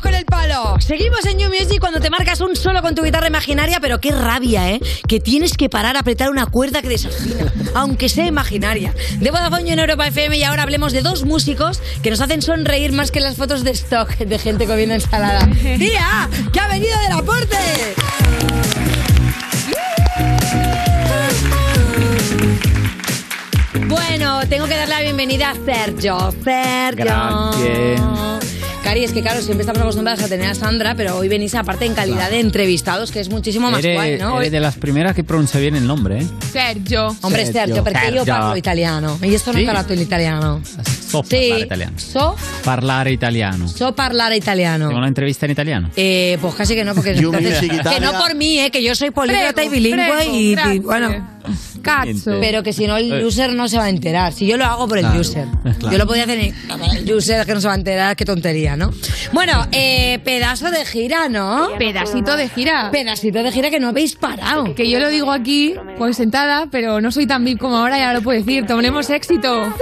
Seguimos 0.92 1.26
en 1.26 1.38
New 1.38 1.50
Music 1.50 1.80
cuando 1.80 2.02
te 2.02 2.10
marcas 2.10 2.42
un 2.42 2.54
solo 2.54 2.82
con 2.82 2.96
tu 2.96 3.02
guitarra 3.02 3.28
imaginaria, 3.28 3.80
pero 3.80 4.02
qué 4.02 4.12
rabia, 4.12 4.72
¿eh? 4.72 4.82
Que 5.08 5.22
tienes 5.22 5.56
que 5.56 5.70
parar 5.70 5.96
a 5.96 6.02
apretar 6.02 6.30
una 6.30 6.48
cuerda 6.48 6.82
que 6.82 6.89
desafina, 6.89 7.54
aunque 7.76 8.10
sea 8.10 8.26
imaginaria. 8.26 8.94
De 9.18 9.32
Vodafone 9.32 9.72
en 9.72 9.80
Europa 9.80 10.06
FM 10.08 10.38
y 10.38 10.44
ahora 10.44 10.64
hablemos 10.64 10.92
de 10.92 11.02
dos 11.02 11.24
músicos 11.24 11.82
que 12.04 12.10
nos 12.10 12.20
hacen 12.20 12.42
sonreír 12.42 12.92
más 12.92 13.10
que 13.10 13.22
las 13.22 13.38
fotos 13.38 13.64
de 13.64 13.72
stock 13.72 14.18
de 14.18 14.38
gente 14.38 14.68
comiendo 14.68 14.94
ensalada. 14.94 15.48
¡Tía! 15.62 16.30
¡Que 16.52 16.60
ha 16.60 16.68
venido 16.68 17.00
del 17.00 17.14
aporte! 17.14 17.56
Bueno, 23.88 24.42
tengo 24.50 24.66
que 24.66 24.76
darle 24.76 24.94
la 24.94 25.02
bienvenida 25.04 25.52
a 25.52 25.56
Sergio. 25.56 26.34
Sergio. 26.44 27.52
Cari, 28.92 29.06
es 29.06 29.14
que 29.14 29.22
claro, 29.22 29.42
siempre 29.42 29.62
estamos 29.62 29.82
acostumbrados 29.82 30.22
a 30.22 30.28
tener 30.28 30.48
a 30.50 30.54
Sandra, 30.54 30.96
pero 30.96 31.16
hoy 31.16 31.30
venís 31.30 31.56
aparte 31.56 31.86
en 31.86 31.94
calidad 31.94 32.30
de 32.30 32.42
entrevistados, 32.42 33.10
que 33.10 33.22
es 33.22 33.30
muchísimo 33.30 33.72
más 33.72 33.80
Eres, 33.86 33.96
guay, 33.96 34.18
¿no? 34.18 34.38
eres 34.42 34.52
de 34.52 34.60
las 34.60 34.76
primeras 34.76 35.16
que 35.16 35.24
pronuncia 35.24 35.62
bien 35.62 35.78
el 35.78 35.88
nombre, 35.88 36.20
¿eh? 36.24 36.28
Sergio. 36.52 37.16
Hombre, 37.22 37.46
Sergio, 37.46 37.76
io 37.78 37.84
Sergio. 37.86 38.26
parlo 38.26 38.58
italiano. 38.58 39.18
E 39.22 39.28
io 39.30 39.39
sono 39.39 39.56
Sì? 39.56 39.62
imparato 39.62 39.94
l'italiano. 39.94 40.60
So 40.62 41.24
Sì. 41.24 41.38
parlare 41.38 41.62
italiano. 41.64 41.94
So, 41.98 42.36
Parlare 42.66 43.12
italiano. 43.14 43.68
so 43.70 43.94
parlare 43.94 44.36
italiano. 44.36 44.88
Tengo 44.88 44.98
una 45.00 45.08
entrevista 45.08 45.46
en 45.46 45.52
italiano. 45.54 45.89
Eh, 45.96 46.38
pues 46.42 46.54
casi 46.56 46.76
que 46.76 46.84
no, 46.84 46.94
porque 46.94 47.16
You 47.16 47.34
entonces- 47.34 47.62
que 47.62 48.00
no 48.02 48.12
por 48.12 48.36
mí, 48.36 48.60
eh, 48.60 48.72
que 48.72 48.84
yo 48.84 48.94
soy 48.94 49.12
políglota 49.12 49.64
y 49.64 49.70
bilingüe 49.70 50.04
prego, 50.06 50.34
y, 50.34 50.58
y, 50.76 50.80
bueno, 50.80 51.31
Cazzo. 51.82 52.38
pero 52.39 52.64
que 52.64 52.74
si 52.74 52.88
no 52.88 52.98
el 52.98 53.24
user 53.26 53.54
no 53.54 53.68
se 53.68 53.78
va 53.78 53.86
a 53.86 53.89
enterar. 53.89 54.34
Si 54.34 54.46
yo 54.46 54.58
lo 54.58 54.66
hago 54.66 54.88
por 54.88 54.98
el 54.98 55.06
Claro, 55.06 55.20
user, 55.20 55.48
claro. 55.80 55.92
yo 55.92 55.98
lo 55.98 56.08
podía 56.08 56.24
hacer 56.24 56.39
en 56.39 56.54
el 56.98 57.14
user 57.14 57.46
que 57.46 57.54
no 57.54 57.62
se 57.62 57.68
va 57.68 57.74
a 57.74 57.78
enterar, 57.78 58.16
qué 58.16 58.26
tontería, 58.26 58.76
¿no? 58.76 58.92
Bueno, 59.34 59.66
eh, 59.72 60.20
pedazo 60.24 60.70
de 60.72 60.86
gira, 60.86 61.28
¿no? 61.30 61.70
Pedacito 61.78 62.36
de 62.38 62.50
gira. 62.50 62.89
Pedacito 62.92 63.42
de 63.44 63.52
gira 63.52 63.70
que 63.70 63.80
no 63.80 63.89
habéis 63.89 64.16
parado. 64.16 64.76
Que 64.76 64.89
yo 64.89 65.00
lo 65.00 65.10
digo 65.10 65.32
aquí, 65.32 65.76
pues 65.98 66.18
sentada, 66.18 66.68
pero 66.72 67.02
no 67.02 67.12
soy 67.12 67.26
tan 67.28 67.44
VIP 67.44 67.60
como 67.60 67.78
ahora, 67.78 67.98
ya 67.98 68.14
lo 68.14 68.22
puedo 68.22 68.39
decir. 68.39 68.66
Tomemos 68.66 69.10
éxito. 69.10 69.74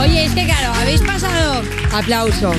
Oye, 0.00 0.24
es 0.24 0.32
que 0.32 0.44
claro, 0.46 0.72
habéis 0.80 1.02
pasado. 1.02 1.62
Aplauso. 1.92 2.52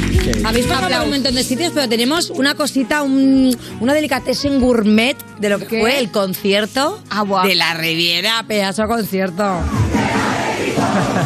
Habéis 0.45 0.67
pasado 0.67 0.89
por 0.89 1.05
un 1.05 1.09
montón 1.09 1.33
de 1.33 1.43
sitios, 1.43 1.71
pero 1.73 1.89
tenemos 1.89 2.29
una 2.29 2.53
cosita, 2.53 3.01
un, 3.01 3.57
una 3.79 3.95
delicatessen 3.95 4.61
gourmet 4.61 5.17
de 5.39 5.49
lo 5.49 5.57
que 5.57 5.65
¿Qué? 5.65 5.79
fue 5.79 5.97
el 5.97 6.11
concierto 6.11 7.01
de 7.43 7.55
la 7.55 7.73
Riviera, 7.73 8.43
pedazo 8.47 8.87
concierto. 8.87 9.43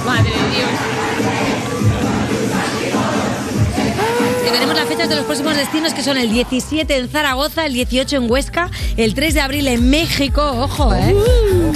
Madre 0.05 0.29
de 0.29 0.55
Dios. 0.55 1.34
Tenemos 4.55 4.75
las 4.77 4.87
fechas 4.87 5.09
de 5.09 5.17
los 5.17 5.25
próximos 5.25 5.53
destinos 5.57 5.93
que 5.93 6.01
son 6.01 6.17
el 6.17 6.31
17 6.31 6.95
en 6.97 7.09
Zaragoza, 7.09 7.65
el 7.65 7.73
18 7.73 8.15
en 8.15 8.31
Huesca, 8.31 8.71
el 8.95 9.13
3 9.13 9.33
de 9.33 9.41
abril 9.41 9.67
en 9.67 9.89
México, 9.89 10.41
ojo, 10.41 10.95
¿eh? 10.95 11.13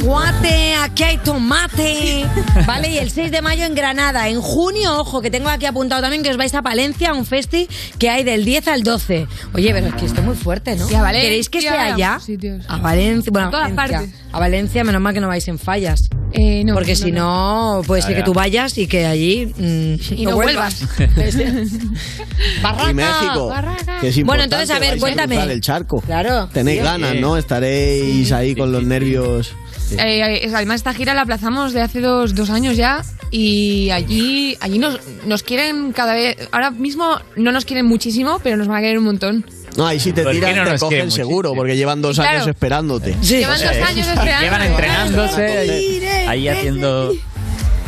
Guate, 0.01 0.75
aquí 0.75 1.03
hay 1.03 1.17
tomate, 1.17 2.25
¿vale? 2.65 2.89
Y 2.89 2.97
el 2.97 3.11
6 3.11 3.31
de 3.31 3.41
mayo 3.41 3.65
en 3.65 3.75
Granada. 3.75 4.29
En 4.29 4.39
junio, 4.39 4.97
ojo, 4.97 5.21
que 5.21 5.29
tengo 5.29 5.49
aquí 5.49 5.65
apuntado 5.65 6.01
también 6.01 6.23
que 6.23 6.29
os 6.29 6.37
vais 6.37 6.55
a 6.55 6.61
Palencia, 6.61 7.09
a 7.09 7.13
un 7.15 7.25
festi 7.25 7.67
que 7.97 8.09
hay 8.09 8.23
del 8.23 8.45
10 8.45 8.69
al 8.69 8.83
12. 8.83 9.27
Oye, 9.53 9.73
pero 9.73 9.87
es 9.87 9.93
que 9.95 10.05
esto 10.05 10.21
es 10.21 10.25
muy 10.25 10.35
fuerte, 10.35 10.77
¿no? 10.77 10.85
A 10.85 11.01
Valencia, 11.01 11.21
¿Queréis 11.21 11.49
que 11.49 11.61
sea 11.61 11.93
allá? 11.93 12.19
sitios. 12.21 12.63
A 12.69 12.77
Valencia, 12.77 13.29
bueno, 13.33 13.49
A 13.49 13.51
todas 13.51 13.75
Valencia. 13.75 13.99
partes. 13.99 14.19
A 14.31 14.39
Valencia, 14.39 14.83
menos 14.85 15.01
mal 15.01 15.13
que 15.13 15.19
no 15.19 15.27
vais 15.27 15.45
en 15.49 15.59
fallas. 15.59 16.09
Eh, 16.31 16.63
no, 16.63 16.75
Porque 16.75 16.91
no, 16.91 16.97
si 16.97 17.11
no, 17.11 17.81
puede 17.87 18.03
ser 18.03 18.15
que 18.15 18.21
tú 18.21 18.33
vayas 18.33 18.77
y 18.77 18.85
que 18.85 19.07
allí 19.07 19.47
mm, 19.57 20.13
Y 20.15 20.25
no 20.25 20.35
vuelvas. 20.35 20.81
Y 22.89 22.93
México. 22.93 23.53
Que 24.01 24.07
es 24.09 24.23
Bueno, 24.23 24.43
entonces, 24.43 24.69
a 24.71 24.79
ver, 24.79 24.91
vais 24.91 25.01
cuéntame. 25.01 25.41
el 25.43 25.61
charco. 25.61 26.01
Claro. 26.01 26.47
Tenéis 26.53 26.79
Sí. 26.79 26.83
ganas, 26.85 27.15
¿no? 27.15 27.37
Estaréis 27.37 28.31
ahí 28.31 28.55
con 28.55 28.71
los 28.71 28.83
nervios. 28.83 29.53
Eh, 29.97 30.41
eh, 30.45 30.51
además, 30.53 30.75
esta 30.77 30.93
gira 30.93 31.13
la 31.15 31.21
aplazamos 31.21 31.73
de 31.73 31.81
hace 31.81 31.99
dos, 31.99 32.35
dos 32.35 32.51
años 32.51 32.77
ya 32.77 33.03
y 33.31 33.89
allí, 33.89 34.55
allí 34.61 34.77
nos, 34.77 34.99
nos 35.25 35.41
quieren 35.41 35.93
cada 35.93 36.13
vez. 36.13 36.37
Ahora 36.51 36.69
mismo 36.71 37.19
no 37.35 37.51
nos 37.51 37.65
quieren 37.65 37.87
muchísimo, 37.87 38.39
pero 38.43 38.55
nos 38.55 38.67
van 38.67 38.77
a 38.77 38.81
querer 38.81 38.99
un 38.99 39.05
montón. 39.05 39.45
No, 39.77 39.87
ahí 39.87 39.99
si 39.99 40.11
te 40.11 40.23
¿Por 40.23 40.33
qué 40.33 40.39
tiras 40.39 40.67
no 40.67 40.73
te 40.73 40.79
cogen 40.79 41.09
seguro, 41.11 41.53
porque 41.55 41.75
llevan 41.77 42.01
dos 42.01 42.17
Claro. 42.17 42.37
años 42.37 42.47
esperándote. 42.47 43.15
Llevan 43.21 43.59
dos 43.59 43.77
años 43.87 44.07
esperando. 44.07 44.41
Llevan 44.43 44.61
entrenándose 44.63 45.57
ahí, 45.57 46.03
ahí 46.27 46.47
haciendo 46.47 47.13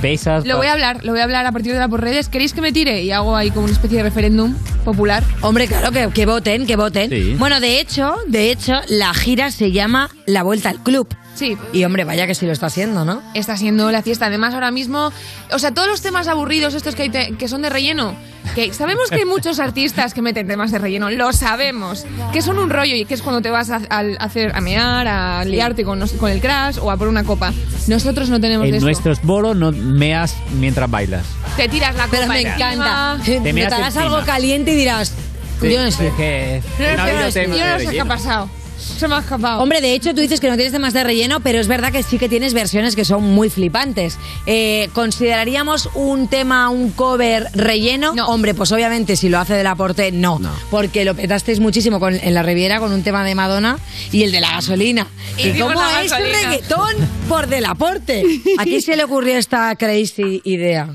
pesas. 0.02 0.45
Lo 0.45 0.58
voy 0.58 0.68
a 0.68 0.74
hablar, 0.74 1.04
lo 1.06 1.12
voy 1.12 1.22
a 1.22 1.24
hablar 1.24 1.45
a 1.45 1.52
partir 1.52 1.72
de 1.72 1.78
ahora 1.78 1.88
por 1.89 2.02
redes. 2.02 2.28
¿Queréis 2.30 2.54
que 2.54 2.62
me 2.62 2.72
tire? 2.72 3.04
Y 3.04 3.12
hago 3.12 3.36
ahí 3.36 3.52
como 3.52 3.66
una 3.66 3.74
especie 3.74 3.97
de 3.97 4.04
referéndum 4.04 4.56
popular. 4.84 5.24
Hombre, 5.41 5.68
claro, 5.68 5.91
que, 5.91 6.10
que 6.14 6.26
voten, 6.26 6.66
que 6.66 6.76
voten. 6.76 7.10
Sí. 7.10 7.36
Bueno, 7.38 7.60
de 7.60 7.80
hecho, 7.80 8.16
de 8.28 8.52
hecho, 8.52 8.74
la 8.89 9.14
gira 9.14 9.52
se 9.52 9.72
llama 9.72 10.10
La 10.26 10.43
Vuelta 10.43 10.70
al 10.70 10.80
Club. 10.84 11.08
Sí. 11.36 11.58
Y 11.72 11.84
hombre, 11.86 12.04
vaya 12.04 12.28
que 12.28 12.36
sí 12.36 12.45
lo 12.45 12.52
está 12.52 12.66
haciendo, 12.66 13.06
¿no? 13.06 13.22
Está 13.34 13.56
siendo 13.58 13.89
la 13.91 14.02
fiesta. 14.02 14.26
Además, 14.26 14.54
ahora 14.54 14.70
mismo, 14.72 15.12
o 15.52 15.60
sea, 15.60 15.72
todos 15.74 15.88
los 15.88 16.02
temas 16.02 16.28
aburridos, 16.28 16.74
estos 16.74 16.93
que, 16.95 17.04
hay 17.04 17.10
te- 17.10 17.36
que 17.38 17.47
son 17.47 17.62
de 17.62 17.70
relleno, 17.70 18.16
Que 18.56 18.74
sabemos 18.74 19.10
que 19.10 19.16
hay 19.16 19.26
muchos 19.26 19.60
artistas 19.60 20.14
que 20.14 20.22
meten 20.22 20.48
temas 20.48 20.72
de 20.72 20.80
relleno, 20.80 21.10
lo 21.10 21.32
sabemos. 21.32 22.06
Que 22.34 22.42
son 22.42 22.58
un 22.60 22.70
rollo 22.70 22.96
y 22.96 23.06
que 23.06 23.14
es 23.14 23.22
cuando 23.22 23.42
te 23.42 23.50
vas 23.50 23.70
a, 23.70 23.82
a 23.89 24.00
hacer 24.20 24.52
a 24.56 24.62
mear, 24.62 25.08
a 25.08 25.46
liarte 25.46 25.84
con, 25.84 26.02
el 26.02 26.42
crash 26.42 26.78
o 26.82 26.92
a 26.92 26.98
por 26.98 27.08
una 27.08 27.24
copa. 27.24 27.54
Nosotros 27.88 28.30
no 28.30 28.39
tenemos 28.42 28.68
En 28.68 28.76
eso. 28.76 28.86
nuestros 28.86 29.22
bolos 29.22 29.56
no 29.56 29.72
meas 29.72 30.36
mientras 30.60 30.89
bailas. 30.89 31.26
Te 31.56 31.70
tiras 31.70 31.96
la 31.96 32.06
copa 32.06 32.18
Pero 32.18 32.28
me 32.28 32.42
encima. 32.42 32.74
encanta. 32.74 33.24
Te 33.24 33.39
Te 33.39 33.54
meas 33.54 33.98
algo 33.98 34.22
caliente 34.26 34.72
y 34.72 34.76
dirás, 34.76 35.14
yo 35.62 35.84
no 35.84 35.92
sé. 35.92 36.08
Es 36.08 36.14
que 36.16 36.62
Yo 36.80 36.86
no 37.22 37.32
sé, 37.32 37.44
yo 37.48 37.86
no 37.86 37.92
qué 37.92 38.02
ha 38.02 38.06
pasado. 38.06 38.50
Se 38.82 39.07
me 39.07 39.15
ha 39.15 39.19
escapado. 39.19 39.61
Hombre, 39.61 39.82
de 39.82 39.93
hecho, 39.93 40.13
tú 40.13 40.21
dices 40.21 40.39
que 40.39 40.49
no 40.49 40.55
tienes 40.55 40.73
temas 40.73 40.93
de 40.93 41.03
relleno, 41.03 41.39
pero 41.39 41.59
es 41.59 41.67
verdad 41.67 41.91
que 41.91 42.03
sí 42.03 42.17
que 42.17 42.27
tienes 42.29 42.53
versiones 42.53 42.95
que 42.95 43.05
son 43.05 43.23
muy 43.23 43.49
flipantes. 43.49 44.17
Eh, 44.45 44.89
¿Consideraríamos 44.93 45.89
un 45.95 46.27
tema, 46.27 46.69
un 46.69 46.91
cover 46.91 47.47
relleno? 47.53 48.13
Hombre, 48.27 48.53
pues 48.53 48.71
obviamente 48.71 49.15
si 49.15 49.29
lo 49.29 49.39
hace 49.39 49.53
del 49.53 49.67
aporte, 49.67 50.11
no. 50.11 50.39
Porque 50.69 51.05
lo 51.05 51.15
petasteis 51.15 51.59
muchísimo 51.59 51.99
con, 51.99 52.13
en 52.15 52.34
la 52.34 52.43
Riviera 52.43 52.79
con 52.79 52.91
un 52.91 53.03
tema 53.03 53.23
de 53.23 53.36
Madonna 53.36 53.77
y 54.11 54.23
el 54.23 54.32
de 54.32 54.41
la 54.41 54.51
gasolina. 54.51 55.07
¿Y 55.38 55.51
cómo 55.59 55.73
la 55.79 56.03
es 56.03 56.11
gasolina. 56.11 56.38
reggaetón 56.41 56.95
por 57.29 57.47
del 57.47 57.65
aporte? 57.65 58.23
¿A 58.57 58.63
quién 58.63 58.82
se 58.82 58.95
le 58.95 59.03
ocurrió 59.03 59.38
esta 59.38 59.75
crazy 59.75 60.41
idea? 60.43 60.89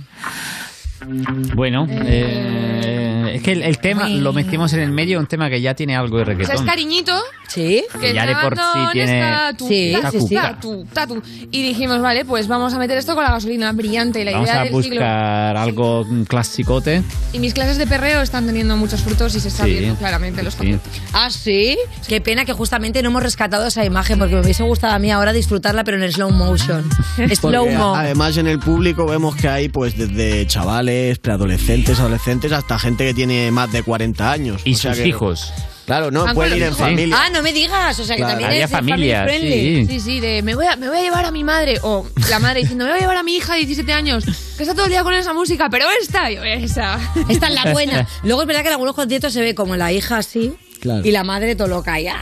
Bueno, 1.55 1.87
eh, 1.91 3.33
es 3.35 3.43
que 3.43 3.53
el, 3.53 3.63
el 3.63 3.79
tema 3.79 4.09
lo 4.09 4.33
metimos 4.33 4.73
en 4.73 4.81
el 4.81 4.91
medio, 4.91 5.19
un 5.21 5.27
tema 5.27 5.49
que 5.51 5.61
ya 5.61 5.75
tiene 5.75 5.95
algo 5.95 6.17
de 6.17 6.23
O 6.23 6.27
sea, 6.27 6.33
es 6.35 6.39
reggaetón. 6.39 6.67
cariñito. 6.67 7.13
Sí. 7.49 7.85
Que 8.01 8.13
ya 8.13 8.27
de 8.27 8.35
por 8.37 8.57
sí 8.57 8.63
tiene- 8.93 9.23
tú, 9.57 9.69
Sí, 9.69 9.95
tatu, 10.03 10.21
sí, 10.21 10.27
sí. 10.29 10.35
tatu, 10.35 10.87
tatu. 10.93 11.23
Y 11.51 11.63
dijimos, 11.63 12.01
vale, 12.01 12.25
pues 12.25 12.49
vamos 12.49 12.75
a 12.75 12.79
meter 12.79 12.99
esto 12.99 13.15
con 13.15 13.25
la 13.25 13.31
gasolina 13.31 13.73
brillante. 13.73 14.25
La 14.25 14.33
Vamos 14.33 14.49
idea 14.49 14.61
a 14.61 14.65
del 14.65 14.83
siglo. 14.83 14.97
buscar 15.01 15.57
algo 15.57 16.05
mm, 16.05 16.23
clasicote. 16.25 17.03
Y 17.33 17.39
mis 17.39 17.55
clases 17.55 17.79
de 17.79 17.87
perreo 17.87 18.21
están 18.21 18.47
teniendo 18.47 18.77
muchos 18.77 19.01
frutos 19.03 19.35
y 19.35 19.41
se 19.41 19.49
está 19.49 19.65
Sí. 19.65 19.71
viendo 19.75 19.97
claramente 19.97 20.43
los 20.43 20.55
Sí. 20.55 20.79
¿Ah, 21.13 21.31
sí? 21.31 21.79
Qué 22.09 22.21
pena 22.21 22.45
que 22.45 22.53
justamente 22.53 23.03
no 23.03 23.09
hemos 23.11 23.23
rescatado 23.23 23.67
esa 23.67 23.85
imagen 23.85 24.19
porque 24.19 24.35
me 24.35 24.41
hubiese 24.43 24.63
gustado 24.63 24.95
a 24.95 24.99
mí 24.99 25.11
ahora 25.11 25.33
disfrutarla, 25.33 25.85
pero 25.85 26.03
en 26.03 26.11
slow 26.13 26.31
motion. 26.31 26.89
slow 27.35 27.65
Porque, 27.65 27.77
mo. 27.77 27.95
además 27.95 28.37
en 28.37 28.49
el 28.49 28.59
público 28.59 29.07
vemos 29.07 29.37
que 29.37 29.49
hay 29.49 29.69
pues 29.69 29.97
desde 29.97 30.47
chavales, 30.47 31.19
preadolescentes, 31.19 32.01
adolescentes 32.01 32.53
hasta 32.53 32.79
gente 32.79 33.05
que 33.07 33.15
tiene 33.15 33.51
más 33.51 33.71
de 33.73 33.83
40 33.83 34.31
años. 34.33 34.63
Y 34.65 34.75
O 34.75 34.77
sea 34.77 34.93
sus 34.95 35.03
que- 35.03 35.09
hijos. 35.09 35.53
Claro, 35.87 36.11
no, 36.11 36.27
pueden 36.35 36.57
ir 36.57 36.63
en 36.65 36.69
hijos. 36.69 36.79
familia. 36.79 37.17
Ah, 37.19 37.31
no 37.31 37.43
me 37.43 37.53
digas. 37.53 37.99
O 38.01 38.05
sea, 38.05 38.17
que 38.17 38.21
Claro. 38.23 38.33
también 38.33 38.51
Había 38.51 38.65
es 38.65 38.71
family 38.71 38.93
familias, 38.93 39.25
friendly. 39.25 39.87
sí. 39.87 39.87
Sí, 39.89 40.01
sí, 40.01 40.21
de 40.21 40.43
me 40.43 40.55
voy, 40.57 40.67
a, 40.67 40.77
me 40.77 40.89
voy 40.89 40.99
a 40.99 41.03
llevar 41.03 41.25
a 41.25 41.31
mi 41.31 41.45
madre. 41.45 41.79
O 41.83 42.07
la 42.29 42.39
madre 42.41 42.61
diciendo, 42.61 42.85
me 42.85 42.91
voy 42.91 42.99
a 42.99 43.01
llevar 43.03 43.17
a 43.19 43.23
mi 43.23 43.37
hija 43.37 43.53
de 43.55 43.61
17 43.61 43.93
años, 43.93 44.25
que 44.57 44.63
está 44.65 44.75
todo 44.75 44.85
el 44.87 44.91
día 44.91 45.03
con 45.05 45.15
esa 45.15 45.33
música, 45.33 45.69
pero 45.71 45.87
esta, 46.03 46.31
yo, 46.31 46.43
esa. 46.45 46.99
Esta 47.29 47.47
es 47.47 47.55
la 47.55 47.73
buena. 47.73 48.07
Luego 48.25 48.43
es 48.43 48.47
verdad 48.49 48.63
que 48.63 48.69
en 48.69 48.73
algunos 48.75 48.95
conciertos 48.97 49.33
se 49.33 49.41
ve 49.41 49.55
como 49.55 49.77
la 49.77 49.93
hija 49.93 50.19
así 50.19 50.53
Claro. 50.81 51.03
y 51.07 51.11
la 51.13 51.23
madre 51.25 51.55
todo 51.57 51.69
loca. 51.69 51.99
Y, 52.01 52.09
¡ah! 52.09 52.17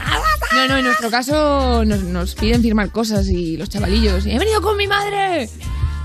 No, 0.53 0.67
no, 0.67 0.77
en 0.77 0.85
nuestro 0.85 1.09
caso 1.11 1.83
nos, 1.85 2.03
nos 2.03 2.35
piden 2.35 2.61
firmar 2.61 2.91
cosas 2.91 3.27
y 3.27 3.57
los 3.57 3.67
chavalillos. 3.69 4.25
He 4.27 4.37
venido 4.39 4.61
con 4.61 4.77
mi 4.77 4.87
madre. 4.87 5.49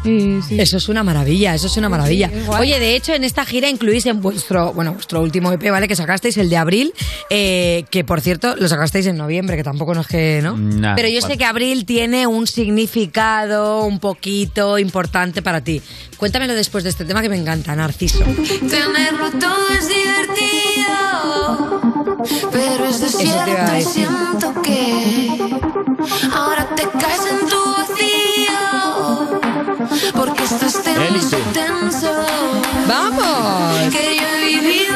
Sí. 0.02 0.40
Eso 0.58 0.78
es 0.78 0.88
una 0.88 1.02
maravilla, 1.02 1.54
eso 1.54 1.66
es 1.66 1.76
una 1.76 1.88
maravilla. 1.88 2.28
Sí. 2.28 2.34
Oye, 2.58 2.80
de 2.80 2.96
hecho, 2.96 3.12
en 3.12 3.24
esta 3.24 3.44
gira 3.44 3.68
incluís 3.68 4.06
en 4.06 4.20
vuestro, 4.22 4.72
bueno, 4.72 4.94
vuestro 4.94 5.20
último 5.20 5.52
EP, 5.52 5.70
¿vale? 5.70 5.86
Que 5.88 5.96
sacasteis 5.96 6.36
el 6.38 6.48
de 6.48 6.56
abril, 6.56 6.92
eh, 7.28 7.84
que 7.90 8.02
por 8.04 8.20
cierto 8.20 8.56
lo 8.56 8.66
sacasteis 8.68 9.06
en 9.06 9.16
noviembre, 9.16 9.56
que 9.56 9.64
tampoco 9.64 9.94
no 9.94 10.00
es 10.00 10.06
que, 10.06 10.40
¿no? 10.42 10.56
Nah, 10.56 10.94
Pero 10.94 11.08
yo 11.08 11.20
vale. 11.20 11.34
sé 11.34 11.38
que 11.38 11.44
abril 11.44 11.84
tiene 11.84 12.26
un 12.26 12.46
significado 12.46 13.84
un 13.84 13.98
poquito 13.98 14.78
importante 14.78 15.42
para 15.42 15.60
ti. 15.62 15.82
Cuéntamelo 16.16 16.54
después 16.54 16.84
de 16.84 16.90
este 16.90 17.04
tema 17.04 17.22
que 17.22 17.28
me 17.28 17.36
encanta, 17.36 17.74
Narciso. 17.76 18.24
Tenerlo 18.24 19.30
todo 19.38 19.68
es 19.78 19.88
divertido, 19.88 21.80
pero 22.52 22.84
es 22.86 23.00
desierto 23.00 23.90
siento 23.90 24.62
que 24.62 25.28
ahora 26.34 26.68
te 26.76 26.82
caes 26.82 27.20
en 27.30 27.48
tu 27.48 27.56
vacío, 27.56 28.29
porque 30.14 30.44
estás 30.44 30.82
tenso, 30.82 31.02
Élite. 31.02 31.36
tenso. 31.52 32.12
¡Vamos! 32.86 33.88
Que 33.92 34.16
yo 34.16 34.26
he 34.28 34.44
vivido 34.44 34.94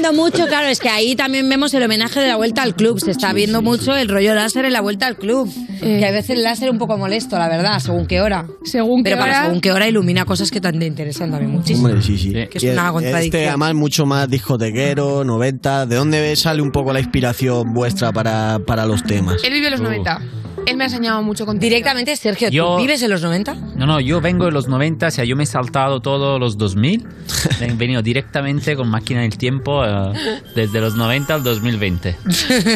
está 0.00 0.10
llevando 0.12 0.22
mucho, 0.22 0.46
claro, 0.48 0.68
es 0.68 0.80
que 0.80 0.88
ahí 0.88 1.14
también 1.16 1.48
vemos 1.48 1.72
el 1.74 1.82
homenaje 1.82 2.20
de 2.20 2.28
la 2.28 2.36
vuelta 2.36 2.62
al 2.62 2.74
club. 2.74 3.00
Se 3.00 3.10
está 3.10 3.32
viendo 3.32 3.62
mucho 3.62 3.94
el 3.96 4.08
rollo 4.08 4.34
láser 4.34 4.64
en 4.64 4.72
la 4.72 4.80
vuelta 4.80 5.06
al 5.06 5.16
club. 5.16 5.50
Que 5.80 6.04
a 6.04 6.10
veces 6.10 6.30
el 6.36 6.42
láser 6.42 6.68
es 6.68 6.72
un 6.72 6.78
poco 6.78 6.98
molesto, 6.98 7.38
la 7.38 7.48
verdad, 7.48 7.78
según 7.80 8.06
qué 8.06 8.20
hora. 8.20 8.46
Según 8.64 9.02
Pero 9.02 9.16
qué 9.16 9.20
para 9.20 9.32
hora- 9.38 9.44
según 9.46 9.60
qué 9.60 9.72
hora 9.72 9.88
ilumina 9.88 10.24
cosas 10.24 10.50
que 10.50 10.60
te 10.60 10.68
interesan 10.84 11.30
también 11.30 11.50
muchísimo. 11.52 11.86
Hombre, 11.88 12.02
sí, 12.02 12.18
sí. 12.18 12.32
Que 12.32 12.50
es 12.58 12.62
Y 12.64 12.68
una 12.68 12.86
el- 12.86 12.92
contradicción. 12.92 13.24
Este 13.42 13.48
además 13.48 13.74
mucho 13.74 14.06
más 14.06 14.28
discotequero, 14.28 15.24
90. 15.24 15.86
¿De 15.86 15.96
dónde 15.96 16.36
sale 16.36 16.60
un 16.62 16.70
poco 16.70 16.92
la 16.92 17.00
inspiración 17.00 17.72
vuestra 17.72 18.12
para, 18.12 18.58
para 18.66 18.84
los 18.86 19.02
temas? 19.04 19.42
Él 19.42 19.52
vivió 19.52 19.70
los 19.70 19.80
Uh. 19.80 19.84
90. 19.84 20.20
Él 20.66 20.76
me 20.76 20.84
ha 20.84 20.86
enseñado 20.86 21.22
mucho 21.22 21.46
con 21.46 21.58
Directamente, 21.58 22.14
Sergio, 22.16 22.48
¿tú 22.48 22.54
Yo- 22.54 22.76
vives 22.76 23.02
en 23.02 23.10
los 23.10 23.22
90? 23.22 23.54
No, 23.76 23.86
no, 23.86 24.00
yo 24.00 24.20
vengo 24.20 24.44
de 24.44 24.52
los 24.52 24.68
90, 24.68 25.08
o 25.08 25.10
sea, 25.10 25.24
yo 25.24 25.34
me 25.36 25.42
he 25.44 25.46
saltado 25.46 26.00
todos 26.00 26.38
los 26.38 26.56
2000. 26.58 27.06
He 27.60 27.72
venido 27.72 28.02
directamente 28.02 28.76
con 28.76 28.88
máquina 28.88 29.22
del 29.22 29.36
tiempo 29.36 29.84
eh, 29.84 30.12
desde 30.54 30.80
los 30.80 30.94
90 30.96 31.34
al 31.34 31.42
2020 31.42 32.16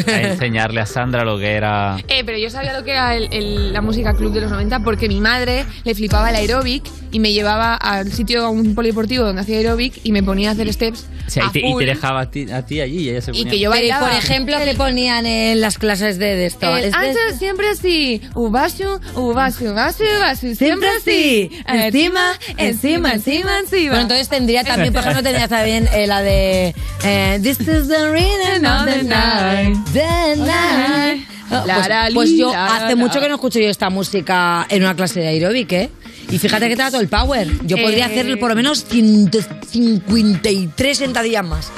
a 0.09 0.21
enseñarle 0.23 0.81
a 0.81 0.87
Sandra 0.87 1.25
lo 1.25 1.39
que 1.39 1.53
era. 1.53 1.97
Eh, 2.09 2.23
pero 2.25 2.39
yo 2.39 2.51
sabía 2.51 2.73
lo 2.79 2.85
que 2.85 2.91
era 2.93 3.17
el- 3.17 3.29
el- 3.33 3.73
la 3.73 3.81
música 3.81 4.15
club 4.15 4.33
de 4.33 4.41
los 4.43 4.51
90 4.51 4.81
porque 4.81 5.09
mi 5.09 5.21
madre 5.21 5.65
le 5.85 5.95
flipaba 5.95 6.31
el 6.31 6.37
aeróbic 6.37 6.85
y 7.13 7.21
me 7.21 7.33
llevaba 7.33 7.75
al 7.77 8.11
sitio, 8.13 8.45
a 8.45 8.49
un 8.51 8.75
polideportivo 8.75 9.25
donde 9.25 9.43
hacía 9.43 9.59
aeróbic 9.59 10.01
y 10.03 10.11
me 10.13 10.23
ponía 10.23 10.49
a 10.51 10.53
hacer 10.53 10.73
steps 10.73 11.07
O 11.27 11.31
sea, 11.31 11.45
a 11.45 11.49
y, 11.49 11.51
te, 11.53 11.61
y 11.69 11.77
te 11.79 11.85
dejaba 11.87 12.21
a 12.23 12.31
ti, 12.31 12.51
a 12.51 12.65
ti 12.67 12.81
allí 12.81 13.03
y 13.03 13.09
ella 13.11 13.21
se 13.21 13.31
Y 13.31 13.35
ponía- 13.45 13.51
que 13.53 13.59
yo 13.61 13.71
Pero, 13.71 13.85
y, 13.85 13.89
bailaba. 13.91 14.09
por 14.09 14.19
ejemplo, 14.19 14.57
¿qué 14.65 14.75
ponían 14.75 15.27
en 15.27 15.61
las 15.61 15.79
clases 15.79 16.19
de, 16.19 16.35
de 16.37 16.47
esto? 16.47 16.77
El 16.77 16.85
Es 16.85 16.91
de- 16.93 16.97
antes 16.99 17.39
siempre 17.39 17.74
así, 17.79 18.21
ubashu, 18.35 19.01
ubashu, 19.15 19.71
ubashu, 19.71 20.05
ubashu, 20.19 20.55
siempre 20.55 20.89
así, 20.99 21.51
Encima, 21.67 22.33
encima, 22.57 23.13
encima, 23.13 23.59
encima. 23.59 23.91
Bueno, 23.91 24.03
entonces 24.03 24.29
tendría 24.29 24.65
también, 24.65 24.93
por 24.93 25.03
ejemplo, 25.03 25.23
tendría 25.23 25.49
también 25.49 25.89
eh, 25.93 26.07
la 26.07 26.23
de 26.23 26.75
eh, 27.05 27.41
This 27.43 27.61
is 27.61 27.89
the 27.89 28.11
rhythm 28.11 28.65
of 28.65 28.87
the 28.87 29.03
night, 29.03 29.77
the 29.93 30.37
night. 30.37 31.29
Pues, 31.49 31.89
pues 32.15 32.31
yo 32.37 32.53
hace 32.55 32.97
mucho 32.97 33.21
que 33.21 33.29
no 33.29 33.35
escucho 33.35 33.61
yo 33.61 33.69
esta 33.69 33.91
música 33.91 34.67
en 34.69 34.83
una 34.83 34.97
clase 34.97 35.21
de 35.21 35.29
aeróbic, 35.29 35.73
¿eh? 35.73 35.91
Y 36.35 36.39
fíjate 36.39 36.69
que 36.69 36.77
te 36.77 36.83
da 36.83 36.91
todo 36.91 37.01
el 37.01 37.09
power. 37.09 37.49
Yo 37.67 37.77
podría 37.77 38.07
hacer 38.07 38.39
por 38.39 38.51
lo 38.51 38.55
menos 38.57 38.85
153 38.85 40.99
sentadillas 40.99 41.45
más. 41.45 41.71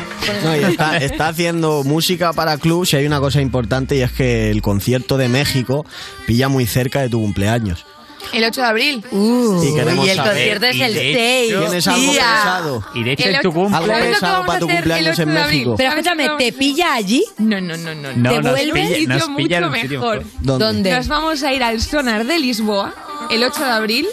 No, 0.44 0.57
y 0.57 0.64
está, 0.64 0.96
está 0.98 1.28
haciendo 1.28 1.82
música 1.84 2.32
para 2.32 2.59
clubs 2.59 2.92
y 2.92 2.96
hay 2.96 3.07
una 3.07 3.20
cosa 3.20 3.40
importante 3.40 3.96
y 3.96 4.00
es 4.02 4.11
que 4.12 4.50
el 4.50 4.61
concierto 4.62 5.16
de 5.18 5.28
México 5.28 5.84
pilla 6.26 6.48
muy 6.48 6.66
cerca 6.66 7.00
de 7.00 7.09
tu 7.09 7.20
cumpleaños. 7.20 7.84
El 8.32 8.42
8 8.42 8.61
de 8.61 8.66
abril. 8.66 9.04
y 9.12 9.74
queremos 9.76 10.04
y 10.04 10.11
el 10.11 10.16
saber, 10.16 10.32
concierto 10.32 10.66
es 10.66 10.74
y 10.76 10.82
el 10.82 10.94
de- 10.94 11.14
6. 11.48 11.59
¿Tienes 11.61 11.86
algo 11.86 12.11
tía. 12.12 12.20
pensado? 12.22 12.84
Y 12.96 13.04
de 13.04 13.12
hecho 13.12 13.28
en 13.28 13.32
tu 13.34 13.38
ocho- 13.38 13.52
cumple. 13.52 13.76
Algo 13.76 13.86
¿Sabes 13.86 14.00
lo 14.00 14.04
que 14.07 14.11
pensado 14.11 14.32
vamos 14.32 14.46
para 14.46 14.57
a 14.57 14.61
tu 14.61 14.66
cumpleaños 14.68 15.12
8 15.12 15.22
en? 15.22 15.32
México. 15.34 15.74
Pero 15.76 15.90
¿Sabes 15.90 16.07
escúchame, 16.07 16.28
¿te 16.38 16.52
pilla 16.52 16.94
allí? 16.94 17.24
No, 17.38 17.61
no, 17.61 17.76
no, 17.76 17.94
no. 17.94 18.12
No, 18.16 18.30
Te 18.30 18.42
nos 18.42 18.50
vuelve 18.52 18.72
pilla- 18.72 18.88
un 18.88 18.94
sitio 18.96 19.28
mucho 19.28 19.70
mejor. 19.70 19.88
mejor. 19.88 20.24
¿Dónde? 20.40 20.64
¿Dónde? 20.64 20.90
Nos 20.90 21.07
vamos 21.07 21.42
a 21.44 21.52
ir 21.52 21.62
al 21.62 21.80
Sonar 21.80 22.26
de 22.26 22.38
Lisboa 22.40 22.92
el 23.30 23.44
8 23.44 23.62
de 23.64 23.70
abril 23.70 24.07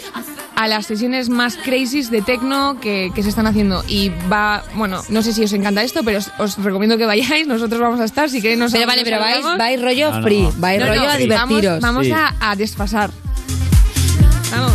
a 0.56 0.68
las 0.68 0.86
sesiones 0.86 1.28
más 1.28 1.56
crazy 1.56 2.02
de 2.02 2.22
techno 2.22 2.78
que, 2.80 3.10
que 3.14 3.22
se 3.22 3.28
están 3.28 3.46
haciendo. 3.46 3.82
Y 3.88 4.10
va, 4.32 4.62
bueno, 4.74 5.02
no 5.08 5.22
sé 5.22 5.32
si 5.32 5.42
os 5.44 5.52
encanta 5.52 5.82
esto, 5.82 6.02
pero 6.04 6.18
os, 6.18 6.30
os 6.38 6.56
recomiendo 6.62 6.96
que 6.96 7.06
vayáis. 7.06 7.46
Nosotros 7.46 7.80
vamos 7.80 8.00
a 8.00 8.04
estar, 8.04 8.30
si 8.30 8.40
queréis 8.40 8.58
nos 8.60 8.72
Pero 8.72 8.86
vale, 8.86 9.02
pero 9.04 9.18
vais, 9.18 9.44
vais 9.58 9.80
rollo 9.82 10.10
No, 10.10 10.16
no. 10.18 10.22
free, 10.22 10.48
vais 10.58 10.78
No, 10.80 10.86
no, 10.86 10.90
rollo 10.92 11.02
a 11.02 11.06
vamos- 11.06 11.18
divertiros. 11.18 11.80
Vamos, 11.80 12.06
Sí. 12.06 12.12
a, 12.12 12.34
a 12.40 12.56
desfasar. 12.56 13.10
Vamos. 14.52 14.74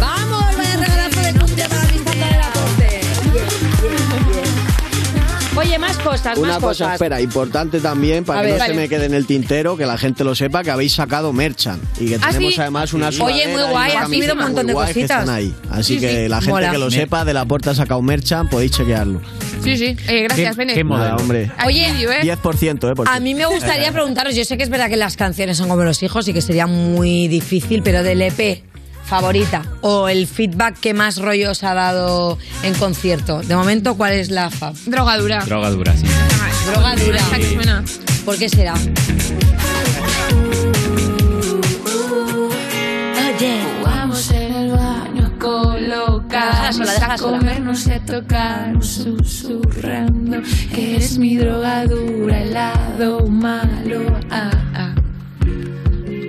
Oye, 5.59 5.77
más 5.77 5.97
cosas, 5.97 6.37
Una 6.37 6.47
más 6.53 6.57
cosa, 6.59 6.85
cosas. 6.85 6.93
espera, 6.93 7.19
importante 7.21 7.79
también, 7.81 8.23
para 8.23 8.39
A 8.39 8.43
que 8.43 8.47
ver. 8.47 8.55
no 8.57 8.63
Vale. 8.63 8.73
se 8.73 8.79
me 8.79 8.87
quede 8.89 9.05
en 9.05 9.13
el 9.13 9.25
tintero, 9.25 9.75
que 9.75 9.85
la 9.85 9.97
gente 9.97 10.23
lo 10.23 10.33
sepa, 10.35 10.63
que 10.63 10.71
habéis 10.71 10.93
sacado 10.93 11.33
merchan. 11.33 11.79
Y 11.99 12.07
que 12.07 12.15
Ah, 12.15 12.29
tenemos 12.31 12.53
sí. 12.55 12.61
además 12.61 12.93
una 12.93 13.07
Oye, 13.09 13.17
sudadera 13.17 13.49
muy 13.51 13.61
y 13.61 13.69
guay, 13.71 13.91
una 13.91 14.01
ha 14.01 14.05
subido 14.05 14.05
un 14.05 14.09
camiseta 14.29 14.35
montón 14.35 14.55
muy 14.63 14.67
de 14.67 14.73
guays 14.73 14.87
que 14.93 14.93
cositas. 15.01 15.19
están 15.19 15.35
ahí. 15.35 15.53
Así 15.69 15.93
Sí, 15.95 15.99
que 15.99 16.23
sí. 16.23 16.27
la 16.29 16.37
gente 16.37 16.51
Mola. 16.51 16.71
que 16.71 16.77
lo 16.77 16.91
sepa, 16.91 17.25
de 17.25 17.33
la 17.33 17.45
puerta 17.45 17.71
ha 17.71 17.75
sacado 17.75 18.01
merchan, 18.01 18.47
podéis 18.49 18.71
chequearlo. 18.71 19.21
Sí, 19.63 19.75
sí. 19.77 19.97
Eh, 20.07 20.23
gracias, 20.23 20.55
Bene. 20.55 20.81
Nada, 20.83 21.15
hombre. 21.17 21.51
Oye, 21.65 21.87
¿eh? 21.87 22.21
10%, 22.23 22.89
¿eh? 22.91 22.95
Por 22.95 23.09
A 23.09 23.19
mí 23.19 23.35
me 23.35 23.45
gustaría 23.45 23.91
preguntaros, 23.91 24.33
yo 24.35 24.45
sé 24.45 24.55
que 24.55 24.63
es 24.63 24.69
verdad 24.69 24.87
que 24.89 24.95
las 24.97 25.17
canciones 25.17 25.57
son 25.57 25.67
como 25.67 25.83
los 25.83 26.01
hijos 26.03 26.25
y 26.29 26.33
que 26.33 26.41
sería 26.41 26.67
muy 26.67 27.27
difícil, 27.27 27.81
pero 27.83 28.01
del 28.03 28.21
EP 28.21 28.63
favorita 29.09 29.63
o 29.81 30.07
el 30.07 30.27
feedback 30.27 30.79
que 30.79 30.93
más 30.93 31.17
rollo 31.17 31.51
os 31.51 31.63
ha 31.63 31.73
dado 31.73 32.37
en 32.61 32.75
concierto. 32.75 33.41
De 33.41 33.55
momento, 33.55 33.97
¿cuál 33.97 34.13
es 34.13 34.29
la 34.29 34.51
fab? 34.51 34.75
Drogadura. 34.85 35.43
Droga 35.45 35.71
dura, 35.71 35.97
sí. 35.97 36.05
Drogadura. 36.67 37.17
Esa 37.17 37.37
que 37.37 37.53
suena. 37.53 37.83
¿Por 38.23 38.37
qué 38.37 38.47
será? 38.47 38.75
Oye, 43.39 43.61
jugamos 43.79 44.31
en 44.31 44.53
el 44.53 44.71
baño 44.71 45.33
a 46.31 46.71
sola. 46.71 47.17
comernos 47.17 47.87
y 47.87 47.91
a 47.93 48.05
tocarnos, 48.05 48.87
susurrando 48.87 50.41
que 50.73 50.95
eres 50.95 51.17
mi 51.17 51.37
drogadura, 51.37 52.41
el 52.41 52.53
lado 52.53 53.27
malo. 53.27 54.19
Ah, 54.29 54.51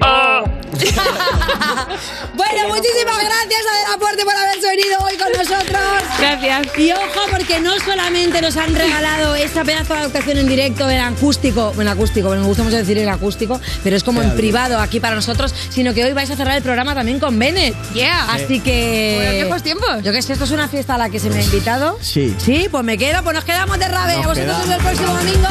ah. 0.03 0.60
Bueno, 2.35 2.69
muchísimas 2.69 3.19
gracias 3.19 3.63
a 3.89 3.95
Aporte 3.95 4.25
por 4.25 4.35
haberse 4.35 4.67
venido 4.69 4.99
hoy 5.01 5.17
con 5.17 5.33
nosotros. 5.33 5.83
Gracias. 6.19 6.79
Y 6.79 6.93
ojo, 6.93 7.21
porque 7.31 7.61
no 7.61 7.79
solamente 7.79 8.41
nos 8.41 8.57
han 8.57 8.75
regalado 8.75 9.35
esta 9.35 9.65
pedazo 9.65 9.95
de 9.95 10.01
actuación 10.01 10.39
en 10.39 10.49
directo, 10.49 10.89
en 10.89 11.01
acústico, 11.01 11.73
en 11.79 11.89
acústico, 11.89 12.29
bueno, 12.29 12.43
me 12.43 12.49
gusta 12.49 12.63
mucho 12.63 12.77
decir 12.77 12.99
en 12.99 13.09
acústico, 13.09 13.61
pero 13.85 13.97
es 13.97 14.05
como 14.05 14.23
en 14.23 14.35
privado 14.37 14.79
aquí 14.79 15.01
para 15.01 15.15
nosotros, 15.15 15.55
sino 15.71 15.93
que 15.93 16.05
hoy 16.05 16.13
vais 16.13 16.31
a 16.31 16.37
cerrar 16.37 16.57
el 16.57 16.63
programa 16.63 16.95
también 16.95 17.21
con 17.21 17.39
Bennett. 17.39 17.75
Yeah. 17.93 18.33
Así 18.33 18.61
que. 18.61 19.17
Bueno, 19.17 19.33
viejos 19.33 19.63
tiempos. 19.63 20.03
Yo 20.03 20.13
que 20.13 20.23
sé, 20.23 20.33
esto 20.33 20.45
es 20.45 20.51
una 20.51 20.69
fiesta 20.69 20.95
a 20.95 20.99
la 20.99 21.11
que 21.11 21.19
se 21.19 21.31
me 21.31 21.41
ha 21.41 21.43
invitado. 21.43 21.99
Sí. 22.01 22.35
Sí, 22.39 22.69
pues 22.71 22.85
me 22.85 22.97
quedo, 22.97 23.23
pues 23.23 23.35
nos 23.35 23.45
quedamos 23.45 23.79
de 23.79 23.89
rave. 23.89 24.17
Nos 24.17 24.25
a 24.25 24.29
vosotros 24.29 24.57
quedamos. 24.57 24.71
el 24.71 24.83
próximo 24.83 25.15
domingo. 25.15 25.49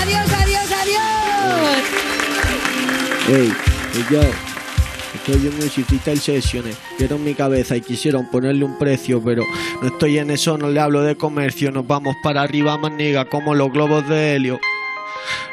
Adiós, 0.00 0.26
adiós, 0.42 0.64
adiós. 0.82 2.04
Ey, 3.28 3.54
y 3.94 4.12
yo, 4.12 4.20
estoy 5.26 5.46
en 5.46 5.56
Music 5.56 5.86
Freestyle 5.86 6.20
Sessions, 6.20 6.76
dieron 6.98 7.24
mi 7.24 7.34
cabeza 7.34 7.74
y 7.74 7.80
quisieron 7.80 8.28
ponerle 8.30 8.62
un 8.62 8.78
precio, 8.78 9.22
pero 9.24 9.42
no 9.80 9.88
estoy 9.88 10.18
en 10.18 10.30
eso, 10.30 10.58
no 10.58 10.68
le 10.68 10.78
hablo 10.80 11.00
de 11.00 11.16
comercio, 11.16 11.70
nos 11.70 11.86
vamos 11.86 12.14
para 12.22 12.42
arriba, 12.42 12.76
maniga, 12.76 13.24
como 13.24 13.54
los 13.54 13.72
globos 13.72 14.06
de 14.06 14.36
helio. 14.36 14.60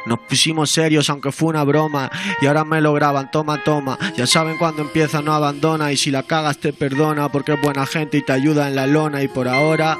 Nos 0.06 0.20
pusimos 0.20 0.72
serios 0.72 1.10
aunque 1.10 1.32
fue 1.32 1.50
una 1.50 1.64
broma 1.64 2.12
y 2.42 2.48
ahora 2.48 2.66
me 2.66 2.82
lo 2.82 2.92
graban, 2.94 3.32
toma, 3.32 3.64
toma. 3.64 3.98
Ya 4.18 4.28
saben 4.28 4.58
cuando 4.58 4.82
empieza 4.82 5.22
no 5.22 5.34
abandona 5.34 5.94
y 5.94 5.98
si 5.98 6.12
la 6.12 6.24
cagas 6.24 6.58
te 6.58 6.74
perdona 6.74 7.32
porque 7.32 7.54
es 7.54 7.62
buena 7.62 7.86
gente 7.86 8.18
y 8.18 8.26
te 8.26 8.34
ayuda 8.34 8.68
en 8.68 8.76
la 8.76 8.88
lona 8.88 9.24
y 9.24 9.30
por 9.30 9.48
ahora 9.48 9.98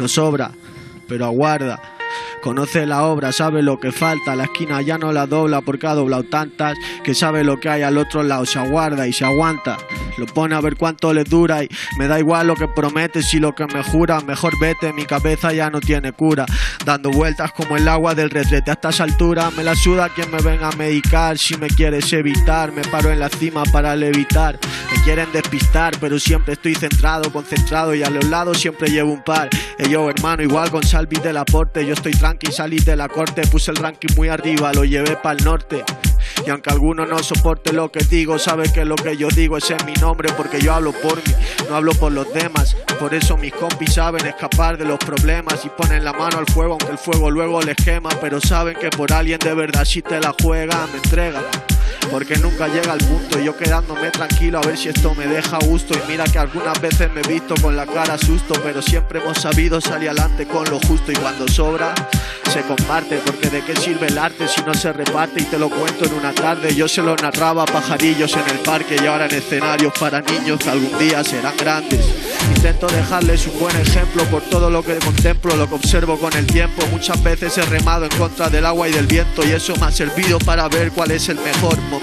no 0.00 0.08
sobra, 0.08 0.50
pero 1.06 1.26
aguarda. 1.26 1.80
Conoce 2.42 2.86
la 2.86 3.04
obra, 3.04 3.32
sabe 3.32 3.62
lo 3.62 3.80
que 3.80 3.92
falta, 3.92 4.36
la 4.36 4.44
esquina 4.44 4.80
ya 4.80 4.96
no 4.96 5.12
la 5.12 5.26
dobla 5.26 5.60
porque 5.60 5.86
ha 5.86 5.94
doblado 5.94 6.24
tantas 6.24 6.76
que 7.02 7.14
sabe 7.14 7.44
lo 7.44 7.58
que 7.58 7.68
hay 7.68 7.82
al 7.82 7.98
otro 7.98 8.22
lado, 8.22 8.46
se 8.46 8.58
aguarda 8.58 9.06
y 9.06 9.12
se 9.12 9.24
aguanta. 9.24 9.76
Lo 10.16 10.26
pone 10.26 10.54
a 10.54 10.60
ver 10.60 10.76
cuánto 10.76 11.12
le 11.12 11.24
dura 11.24 11.64
y 11.64 11.68
me 11.98 12.08
da 12.08 12.18
igual 12.18 12.46
lo 12.46 12.54
que 12.54 12.68
prometes 12.68 13.32
y 13.34 13.40
lo 13.40 13.54
que 13.54 13.66
me 13.66 13.82
jura, 13.82 14.20
mejor 14.20 14.58
vete, 14.60 14.92
mi 14.92 15.04
cabeza 15.04 15.52
ya 15.52 15.70
no 15.70 15.80
tiene 15.80 16.12
cura. 16.12 16.46
Dando 16.84 17.10
vueltas 17.10 17.52
como 17.52 17.76
el 17.76 17.86
agua 17.88 18.14
del 18.14 18.30
retrete 18.30 18.70
a 18.70 18.74
estas 18.74 19.00
alturas, 19.00 19.54
me 19.54 19.64
la 19.64 19.74
suda 19.74 20.08
quien 20.08 20.30
me 20.30 20.40
venga 20.40 20.68
a 20.68 20.76
medicar, 20.76 21.38
si 21.38 21.56
me 21.56 21.68
quieres 21.68 22.12
evitar, 22.12 22.72
me 22.72 22.82
paro 22.82 23.10
en 23.10 23.20
la 23.20 23.28
cima 23.28 23.62
para 23.64 23.94
levitar. 23.94 24.58
Me 24.92 25.02
quieren 25.02 25.30
despistar, 25.32 25.94
pero 26.00 26.18
siempre 26.18 26.54
estoy 26.54 26.74
centrado, 26.74 27.32
concentrado 27.32 27.94
y 27.94 28.02
a 28.02 28.10
los 28.10 28.24
lados 28.24 28.58
siempre 28.58 28.90
llevo 28.90 29.12
un 29.12 29.22
par. 29.22 29.48
Eh, 29.78 29.88
yo, 29.88 30.08
hermano, 30.08 30.42
igual 30.42 30.70
con 30.70 30.82
Salvi 30.82 31.18
del 31.20 31.36
aporte, 31.36 31.84
yo 31.86 31.94
estoy 31.94 32.12
tranqui, 32.28 32.52
salí 32.52 32.78
de 32.78 32.94
la 32.94 33.08
corte, 33.08 33.42
puse 33.46 33.70
el 33.70 33.76
ranking 33.78 34.14
muy 34.14 34.28
arriba, 34.28 34.72
lo 34.74 34.84
llevé 34.84 35.16
para 35.16 35.38
el 35.38 35.44
norte. 35.44 35.82
Y 36.46 36.50
aunque 36.50 36.70
alguno 36.70 37.06
no 37.06 37.18
soporte 37.22 37.72
lo 37.72 37.90
que 37.90 38.04
digo, 38.04 38.38
sabe 38.38 38.70
que 38.70 38.84
lo 38.84 38.96
que 38.96 39.16
yo 39.16 39.28
digo 39.28 39.56
es 39.56 39.70
en 39.70 39.84
mi 39.86 39.94
nombre, 39.94 40.30
porque 40.36 40.60
yo 40.60 40.74
hablo 40.74 40.92
por 40.92 41.16
mí, 41.16 41.34
no 41.68 41.76
hablo 41.76 41.92
por 41.94 42.12
los 42.12 42.32
demás. 42.34 42.76
Por 43.00 43.14
eso 43.14 43.36
mis 43.38 43.52
compis 43.54 43.94
saben 43.94 44.26
escapar 44.26 44.76
de 44.76 44.84
los 44.84 44.98
problemas 44.98 45.64
y 45.64 45.70
ponen 45.70 46.04
la 46.04 46.12
mano 46.12 46.38
al 46.38 46.46
fuego, 46.46 46.72
aunque 46.72 46.92
el 46.92 46.98
fuego 46.98 47.30
luego 47.30 47.62
les 47.62 47.76
quema. 47.76 48.10
Pero 48.20 48.40
saben 48.40 48.76
que 48.78 48.90
por 48.90 49.12
alguien 49.12 49.38
de 49.38 49.54
verdad 49.54 49.84
si 49.86 50.02
te 50.02 50.20
la 50.20 50.34
juega, 50.42 50.86
me 50.92 50.98
entrega. 50.98 51.40
Porque 52.10 52.36
nunca 52.36 52.68
llega 52.68 52.92
al 52.92 52.98
punto, 52.98 53.38
y 53.38 53.44
yo 53.44 53.56
quedándome 53.56 54.10
tranquilo 54.10 54.58
a 54.58 54.66
ver 54.66 54.76
si 54.76 54.88
esto 54.88 55.14
me 55.14 55.26
deja 55.26 55.58
gusto. 55.58 55.94
Y 55.94 56.10
mira 56.10 56.24
que 56.24 56.38
algunas 56.38 56.80
veces 56.80 57.12
me 57.12 57.20
he 57.20 57.28
visto 57.28 57.54
con 57.60 57.76
la 57.76 57.86
cara 57.86 58.16
susto, 58.18 58.54
pero 58.62 58.80
siempre 58.82 59.20
hemos 59.20 59.38
sabido 59.38 59.80
salir 59.80 60.08
adelante 60.08 60.46
con 60.46 60.68
lo 60.70 60.78
justo. 60.80 61.12
Y 61.12 61.16
cuando 61.16 61.46
sobra, 61.48 61.94
se 62.52 62.62
comparte, 62.62 63.20
porque 63.24 63.50
de 63.50 63.62
qué 63.62 63.76
sirve 63.76 64.06
el 64.06 64.18
arte 64.18 64.48
si 64.48 64.62
no 64.62 64.74
se 64.74 64.92
reparte. 64.92 65.42
Y 65.42 65.44
te 65.44 65.58
lo 65.58 65.68
cuento 65.68 66.06
en 66.06 66.14
una 66.14 66.32
tarde, 66.32 66.74
yo 66.74 66.88
se 66.88 67.02
lo 67.02 67.14
narraba 67.16 67.64
a 67.64 67.66
pajarillos 67.66 68.32
en 68.34 68.48
el 68.48 68.58
parque 68.60 68.96
y 69.02 69.06
ahora 69.06 69.26
en 69.26 69.34
escenarios 69.34 69.92
para 69.98 70.20
niños 70.20 70.58
que 70.58 70.70
algún 70.70 70.98
día 70.98 71.22
serán 71.22 71.56
grandes. 71.56 72.00
Intento 72.54 72.86
dejarles 72.88 73.46
un 73.46 73.58
buen 73.58 73.76
ejemplo 73.76 74.24
por 74.24 74.42
todo 74.42 74.70
lo 74.70 74.82
que 74.82 74.96
contemplo, 74.96 75.56
lo 75.56 75.68
que 75.68 75.74
observo 75.74 76.18
con 76.18 76.32
el 76.34 76.46
tiempo. 76.46 76.82
Muchas 76.90 77.22
veces 77.22 77.56
he 77.58 77.62
remado 77.62 78.04
en 78.04 78.16
contra 78.18 78.48
del 78.48 78.66
agua 78.66 78.88
y 78.88 78.92
del 78.92 79.06
viento 79.06 79.46
y 79.46 79.52
eso 79.52 79.76
me 79.76 79.86
ha 79.86 79.92
servido 79.92 80.38
para 80.38 80.68
ver 80.68 80.90
cuál 80.92 81.10
es 81.10 81.28
el 81.28 81.36
mejor 81.36 81.78
momento. 81.82 81.97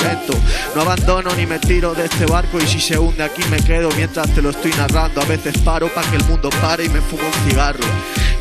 No 0.75 0.81
abandono 0.81 1.33
ni 1.35 1.45
me 1.45 1.59
tiro 1.59 1.93
de 1.93 2.05
este 2.05 2.25
barco 2.25 2.59
y 2.59 2.67
si 2.67 2.79
se 2.79 2.97
hunde 2.97 3.23
aquí 3.23 3.41
me 3.49 3.57
quedo 3.57 3.89
mientras 3.95 4.29
te 4.33 4.41
lo 4.41 4.49
estoy 4.49 4.71
narrando. 4.73 5.21
A 5.21 5.25
veces 5.25 5.57
paro 5.59 5.87
para 5.87 6.09
que 6.09 6.17
el 6.17 6.23
mundo 6.25 6.49
pare 6.61 6.85
y 6.85 6.89
me 6.89 7.01
fumo 7.01 7.23
un 7.25 7.49
cigarro. 7.49 7.85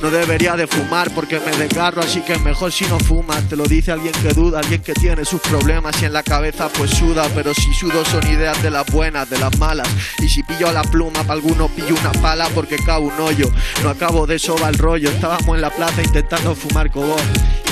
No 0.02 0.10
debería 0.10 0.54
de 0.56 0.66
fumar 0.66 1.10
porque 1.14 1.40
me 1.40 1.56
desgarro, 1.56 2.02
así 2.02 2.20
que 2.20 2.38
mejor 2.38 2.72
si 2.72 2.84
no 2.86 2.98
fumas. 2.98 3.48
Te 3.48 3.56
lo 3.56 3.64
dice 3.64 3.92
alguien 3.92 4.12
que 4.12 4.34
duda, 4.34 4.58
alguien 4.58 4.82
que 4.82 4.92
tiene 4.92 5.24
sus 5.24 5.40
problemas 5.40 5.94
y 6.02 6.04
en 6.04 6.12
la 6.12 6.22
cabeza 6.22 6.68
pues 6.68 6.90
suda. 6.90 7.26
Pero 7.34 7.54
si 7.54 7.72
sudo 7.72 8.04
son 8.04 8.26
ideas 8.26 8.60
de 8.62 8.70
las 8.70 8.84
buenas, 8.86 9.30
de 9.30 9.38
las 9.38 9.56
malas. 9.58 9.88
Y 10.18 10.28
si 10.28 10.42
pillo 10.42 10.72
la 10.72 10.82
pluma, 10.82 11.22
para 11.22 11.34
algunos 11.34 11.70
pillo 11.70 11.94
una 11.98 12.12
pala 12.20 12.48
porque 12.54 12.76
cago 12.76 13.06
un 13.06 13.20
hoyo. 13.20 13.48
No 13.82 13.90
acabo 13.90 14.26
de 14.26 14.36
eso 14.36 14.56
va 14.62 14.68
el 14.68 14.78
rollo. 14.78 15.08
Estábamos 15.08 15.54
en 15.54 15.62
la 15.62 15.70
plaza 15.70 16.02
intentando 16.02 16.54
fumar 16.54 16.90
cobón. 16.90 17.22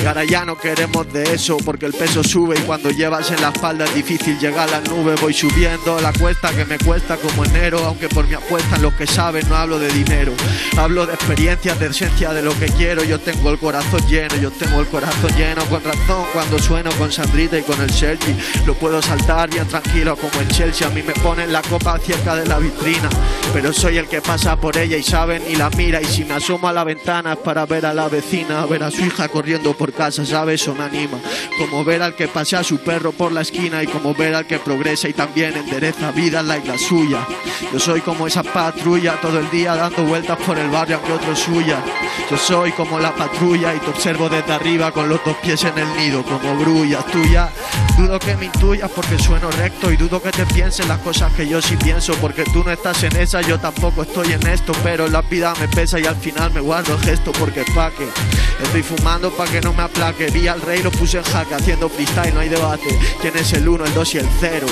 Y 0.02 0.06
ahora 0.06 0.24
ya 0.24 0.44
no 0.44 0.56
queremos 0.56 1.12
de 1.12 1.34
eso 1.34 1.58
porque 1.58 1.86
el 1.86 1.92
peso 1.92 2.24
sube 2.24 2.58
y 2.58 2.62
cuando 2.62 2.90
llevas 2.90 3.30
en 3.30 3.40
la 3.40 3.52
espalda 3.62 3.84
es 3.84 3.94
difícil 3.94 4.36
llegar 4.40 4.68
a 4.68 4.80
las 4.80 4.90
nubes. 4.90 5.20
Voy 5.20 5.32
subiendo 5.32 6.00
la 6.00 6.12
cuesta 6.12 6.50
que 6.50 6.64
me 6.64 6.78
cuesta 6.78 7.16
como 7.16 7.44
enero, 7.44 7.78
aunque 7.86 8.08
por 8.08 8.26
mi 8.26 8.34
apuesta 8.34 8.76
los 8.78 8.92
que 8.94 9.06
saben 9.06 9.48
no 9.48 9.54
hablo 9.54 9.78
de 9.78 9.86
dinero. 9.92 10.32
Hablo 10.76 11.06
de 11.06 11.14
experiencias, 11.14 11.78
de 11.78 11.86
esencia 11.86 12.32
de 12.32 12.42
lo 12.42 12.58
que 12.58 12.66
quiero. 12.66 13.04
Yo 13.04 13.20
tengo 13.20 13.50
el 13.50 13.60
corazón 13.60 14.00
lleno, 14.08 14.34
yo 14.34 14.50
tengo 14.50 14.80
el 14.80 14.88
corazón 14.88 15.30
lleno 15.36 15.64
con 15.66 15.80
razón 15.84 16.26
cuando 16.32 16.58
sueno 16.58 16.90
con 16.98 17.12
Sandrita 17.12 17.56
y 17.56 17.62
con 17.62 17.80
el 17.80 17.90
Sergi. 17.92 18.34
Lo 18.66 18.74
puedo 18.74 19.00
saltar 19.00 19.48
bien 19.48 19.68
tranquilo 19.68 20.16
como 20.16 20.40
el 20.40 20.48
Chelsea. 20.48 20.88
A 20.88 20.90
mí 20.90 21.04
me 21.04 21.12
ponen 21.12 21.52
la 21.52 21.62
copa 21.62 21.96
cerca 22.00 22.34
de 22.34 22.46
la 22.46 22.58
vitrina, 22.58 23.08
pero 23.52 23.72
soy 23.72 23.96
el 23.96 24.08
que 24.08 24.20
pasa 24.20 24.56
por 24.56 24.76
ella 24.76 24.96
y 24.96 25.04
saben 25.04 25.40
y 25.48 25.54
la 25.54 25.70
mira. 25.70 26.02
Y 26.02 26.06
si 26.06 26.24
me 26.24 26.34
asomo 26.34 26.66
a 26.66 26.72
la 26.72 26.82
ventana 26.82 27.34
es 27.34 27.38
para 27.38 27.64
ver 27.64 27.86
a 27.86 27.94
la 27.94 28.08
vecina, 28.08 28.66
ver 28.66 28.82
a 28.82 28.90
su 28.90 29.02
hija 29.02 29.28
corriendo 29.28 29.72
por 29.74 29.92
casa, 29.92 30.26
¿sabes? 30.26 30.60
Eso 30.60 30.74
me 30.74 30.82
anima. 30.82 31.18
Como 31.58 31.84
ver 31.84 32.02
al 32.02 32.16
que 32.16 32.26
pasea 32.26 32.58
a 32.58 32.64
su 32.64 32.78
perro 32.78 33.12
por 33.12 33.30
la 33.30 33.42
esquina 33.42 33.51
y 33.54 33.86
como 33.86 34.14
ver 34.14 34.34
al 34.34 34.46
que 34.46 34.58
progresa 34.58 35.08
y 35.08 35.12
también 35.12 35.56
endereza 35.56 36.10
vida 36.10 36.42
la 36.42 36.58
isla 36.58 36.78
suya. 36.78 37.18
Yo 37.72 37.78
soy 37.78 38.00
como 38.00 38.26
esa 38.26 38.42
patrulla 38.42 39.20
todo 39.20 39.38
el 39.38 39.50
día 39.50 39.74
dando 39.74 40.04
vueltas 40.04 40.38
por 40.38 40.58
el 40.58 40.70
barrio 40.70 40.96
aunque 40.96 41.12
otro 41.12 41.36
suya. 41.36 41.78
Yo 42.30 42.36
soy 42.38 42.72
como 42.72 42.98
la 42.98 43.14
patrulla 43.14 43.74
y 43.74 43.78
te 43.78 43.90
observo 43.90 44.28
desde 44.28 44.52
arriba 44.52 44.90
con 44.92 45.08
los 45.08 45.22
dos 45.24 45.36
pies 45.36 45.64
en 45.64 45.78
el 45.78 45.96
nido 45.96 46.22
como 46.22 46.58
grullas 46.58 47.04
tuya. 47.06 47.50
Dudo 47.96 48.18
que 48.18 48.34
me 48.36 48.46
intuyas 48.46 48.90
porque 48.90 49.18
sueno 49.18 49.50
recto 49.50 49.92
y 49.92 49.96
dudo 49.96 50.20
que 50.22 50.30
te 50.30 50.46
pienses 50.46 50.88
las 50.88 50.98
cosas 50.98 51.32
que 51.34 51.46
yo 51.46 51.60
sí 51.60 51.76
pienso 51.76 52.14
porque 52.14 52.44
tú 52.44 52.64
no 52.64 52.70
estás 52.72 53.02
en 53.02 53.14
esa, 53.16 53.42
yo 53.42 53.58
tampoco 53.60 54.02
estoy 54.02 54.32
en 54.32 54.46
esto, 54.46 54.72
pero 54.82 55.08
la 55.08 55.20
vida 55.20 55.52
me 55.60 55.68
pesa 55.68 56.00
y 56.00 56.06
al 56.06 56.16
final 56.16 56.52
me 56.52 56.60
guardo 56.60 56.94
el 56.94 57.00
gesto 57.00 57.32
porque 57.32 57.64
pa' 57.74 57.90
que 57.90 58.08
estoy 58.62 58.82
fumando 58.82 59.30
pa' 59.30 59.44
que 59.44 59.60
no 59.60 59.74
me 59.74 59.82
aplaque. 59.82 60.30
Vi 60.30 60.48
al 60.48 60.62
rey, 60.62 60.82
lo 60.82 60.90
puse 60.90 61.18
en 61.18 61.24
jaque 61.24 61.54
haciendo 61.54 61.88
freestyle, 61.88 62.32
no 62.32 62.40
hay 62.40 62.48
debate. 62.48 62.98
¿Quién 63.20 63.36
es 63.42 63.52
el 63.54 63.68
uno, 63.68 63.84
el 63.84 63.92
dos 63.92 64.14
y 64.14 64.18
el 64.18 64.28
cero? 64.40 64.66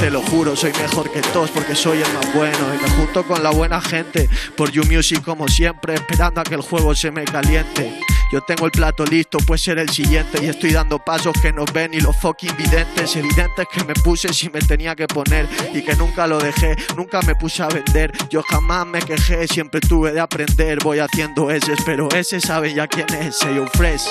Te 0.00 0.10
lo 0.10 0.20
juro, 0.22 0.56
soy 0.56 0.72
mejor 0.72 1.10
que 1.10 1.20
todos 1.20 1.50
porque 1.50 1.74
soy 1.74 1.98
el 1.98 2.12
más 2.14 2.34
bueno 2.34 2.58
y 2.74 2.82
me 2.82 2.90
junto 2.90 3.24
con 3.24 3.42
la 3.42 3.50
buena 3.50 3.80
gente 3.80 4.28
por 4.56 4.70
You 4.70 4.84
Music 4.84 5.22
como 5.22 5.46
siempre, 5.48 5.94
esperando 5.94 6.40
a 6.40 6.44
que 6.44 6.54
el 6.54 6.60
juego 6.60 6.94
se 6.94 7.10
me 7.10 7.24
caliente. 7.24 8.00
Yo 8.30 8.42
tengo 8.42 8.66
el 8.66 8.72
plato 8.72 9.06
listo, 9.06 9.38
pues 9.46 9.62
ser 9.62 9.78
el 9.78 9.88
siguiente. 9.88 10.44
Y 10.44 10.48
estoy 10.48 10.72
dando 10.72 10.98
pasos 10.98 11.32
que 11.40 11.50
no 11.52 11.64
ven 11.72 11.92
ni 11.92 12.00
los 12.00 12.14
fucking 12.18 12.54
videntes. 12.56 13.16
Evidentes 13.16 13.66
que 13.72 13.84
me 13.84 13.94
puse 13.94 14.32
si 14.34 14.50
me 14.50 14.60
tenía 14.60 14.94
que 14.94 15.06
poner. 15.06 15.48
Y 15.72 15.82
que 15.82 15.94
nunca 15.96 16.26
lo 16.26 16.38
dejé, 16.38 16.76
nunca 16.96 17.22
me 17.22 17.34
puse 17.36 17.62
a 17.62 17.68
vender. 17.68 18.12
Yo 18.28 18.42
jamás 18.42 18.86
me 18.86 19.00
quejé, 19.00 19.48
siempre 19.48 19.80
tuve 19.80 20.12
de 20.12 20.20
aprender. 20.20 20.78
Voy 20.82 20.98
haciendo 20.98 21.50
ese, 21.50 21.74
pero 21.86 22.10
ese 22.10 22.40
sabe 22.40 22.74
ya 22.74 22.86
quién 22.86 23.06
es. 23.14 23.40
Eyo 23.42 23.66
Fresh, 23.68 24.04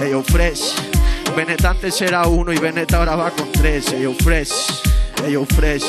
Eyo 0.00 0.22
Fresh. 0.22 1.01
Bennett 1.36 1.64
antes 1.64 2.00
era 2.02 2.26
uno 2.26 2.52
y 2.52 2.58
Bennett 2.58 2.92
ahora 2.92 3.16
va 3.16 3.30
con 3.30 3.50
tres. 3.52 3.92
Eyo 3.92 4.12
Fresh, 4.14 4.82
Eyo 5.26 5.44
Fresh. 5.44 5.84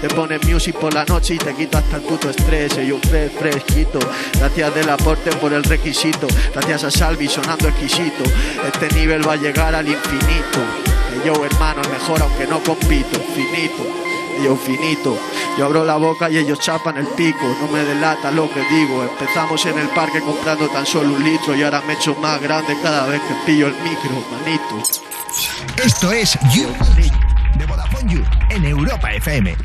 Te 0.00 0.08
pones 0.08 0.44
music 0.44 0.76
por 0.76 0.92
la 0.92 1.04
noche 1.04 1.34
y 1.34 1.38
te 1.38 1.54
quita 1.54 1.78
hasta 1.78 1.96
el 1.96 2.02
puto 2.02 2.30
estrés. 2.30 2.76
Eyo 2.78 2.98
Fresh, 2.98 3.32
fresquito. 3.32 3.98
Gracias 4.38 4.74
del 4.74 4.90
aporte 4.90 5.30
por 5.36 5.52
el 5.52 5.64
requisito. 5.64 6.26
Gracias 6.52 6.84
a 6.84 6.90
Salvi 6.90 7.28
sonando 7.28 7.68
exquisito. 7.68 8.22
Este 8.66 8.94
nivel 8.94 9.26
va 9.26 9.32
a 9.32 9.36
llegar 9.36 9.74
al 9.74 9.88
infinito. 9.88 10.60
Yo 11.24 11.44
hermano, 11.44 11.82
el 11.82 11.90
mejor 11.90 12.22
aunque 12.22 12.46
no 12.46 12.62
compito. 12.62 13.18
Finito. 13.34 14.03
Yo 14.42 14.56
finito, 14.56 15.18
yo 15.56 15.66
abro 15.66 15.84
la 15.84 15.96
boca 15.96 16.28
y 16.30 16.38
ellos 16.38 16.58
chapan 16.58 16.96
el 16.96 17.06
pico, 17.06 17.56
no 17.60 17.68
me 17.68 17.84
delata 17.84 18.30
lo 18.30 18.50
que 18.52 18.60
digo. 18.70 19.02
Empezamos 19.02 19.64
en 19.66 19.78
el 19.78 19.88
parque 19.88 20.20
comprando 20.20 20.68
tan 20.68 20.84
solo 20.84 21.14
un 21.14 21.24
litro 21.24 21.54
y 21.54 21.62
ahora 21.62 21.82
me 21.86 21.94
echo 21.94 22.14
más 22.16 22.40
grande 22.40 22.76
cada 22.82 23.06
vez 23.06 23.20
que 23.22 23.34
pillo 23.46 23.68
el 23.68 23.74
micro, 23.82 24.10
manito. 24.30 24.82
Esto 25.82 26.12
es 26.12 26.38
You 26.52 26.68
de 27.58 27.66
Vodafone 27.66 28.12
You 28.12 28.24
en 28.50 28.64
Europa 28.64 29.12
FM. 29.12 29.56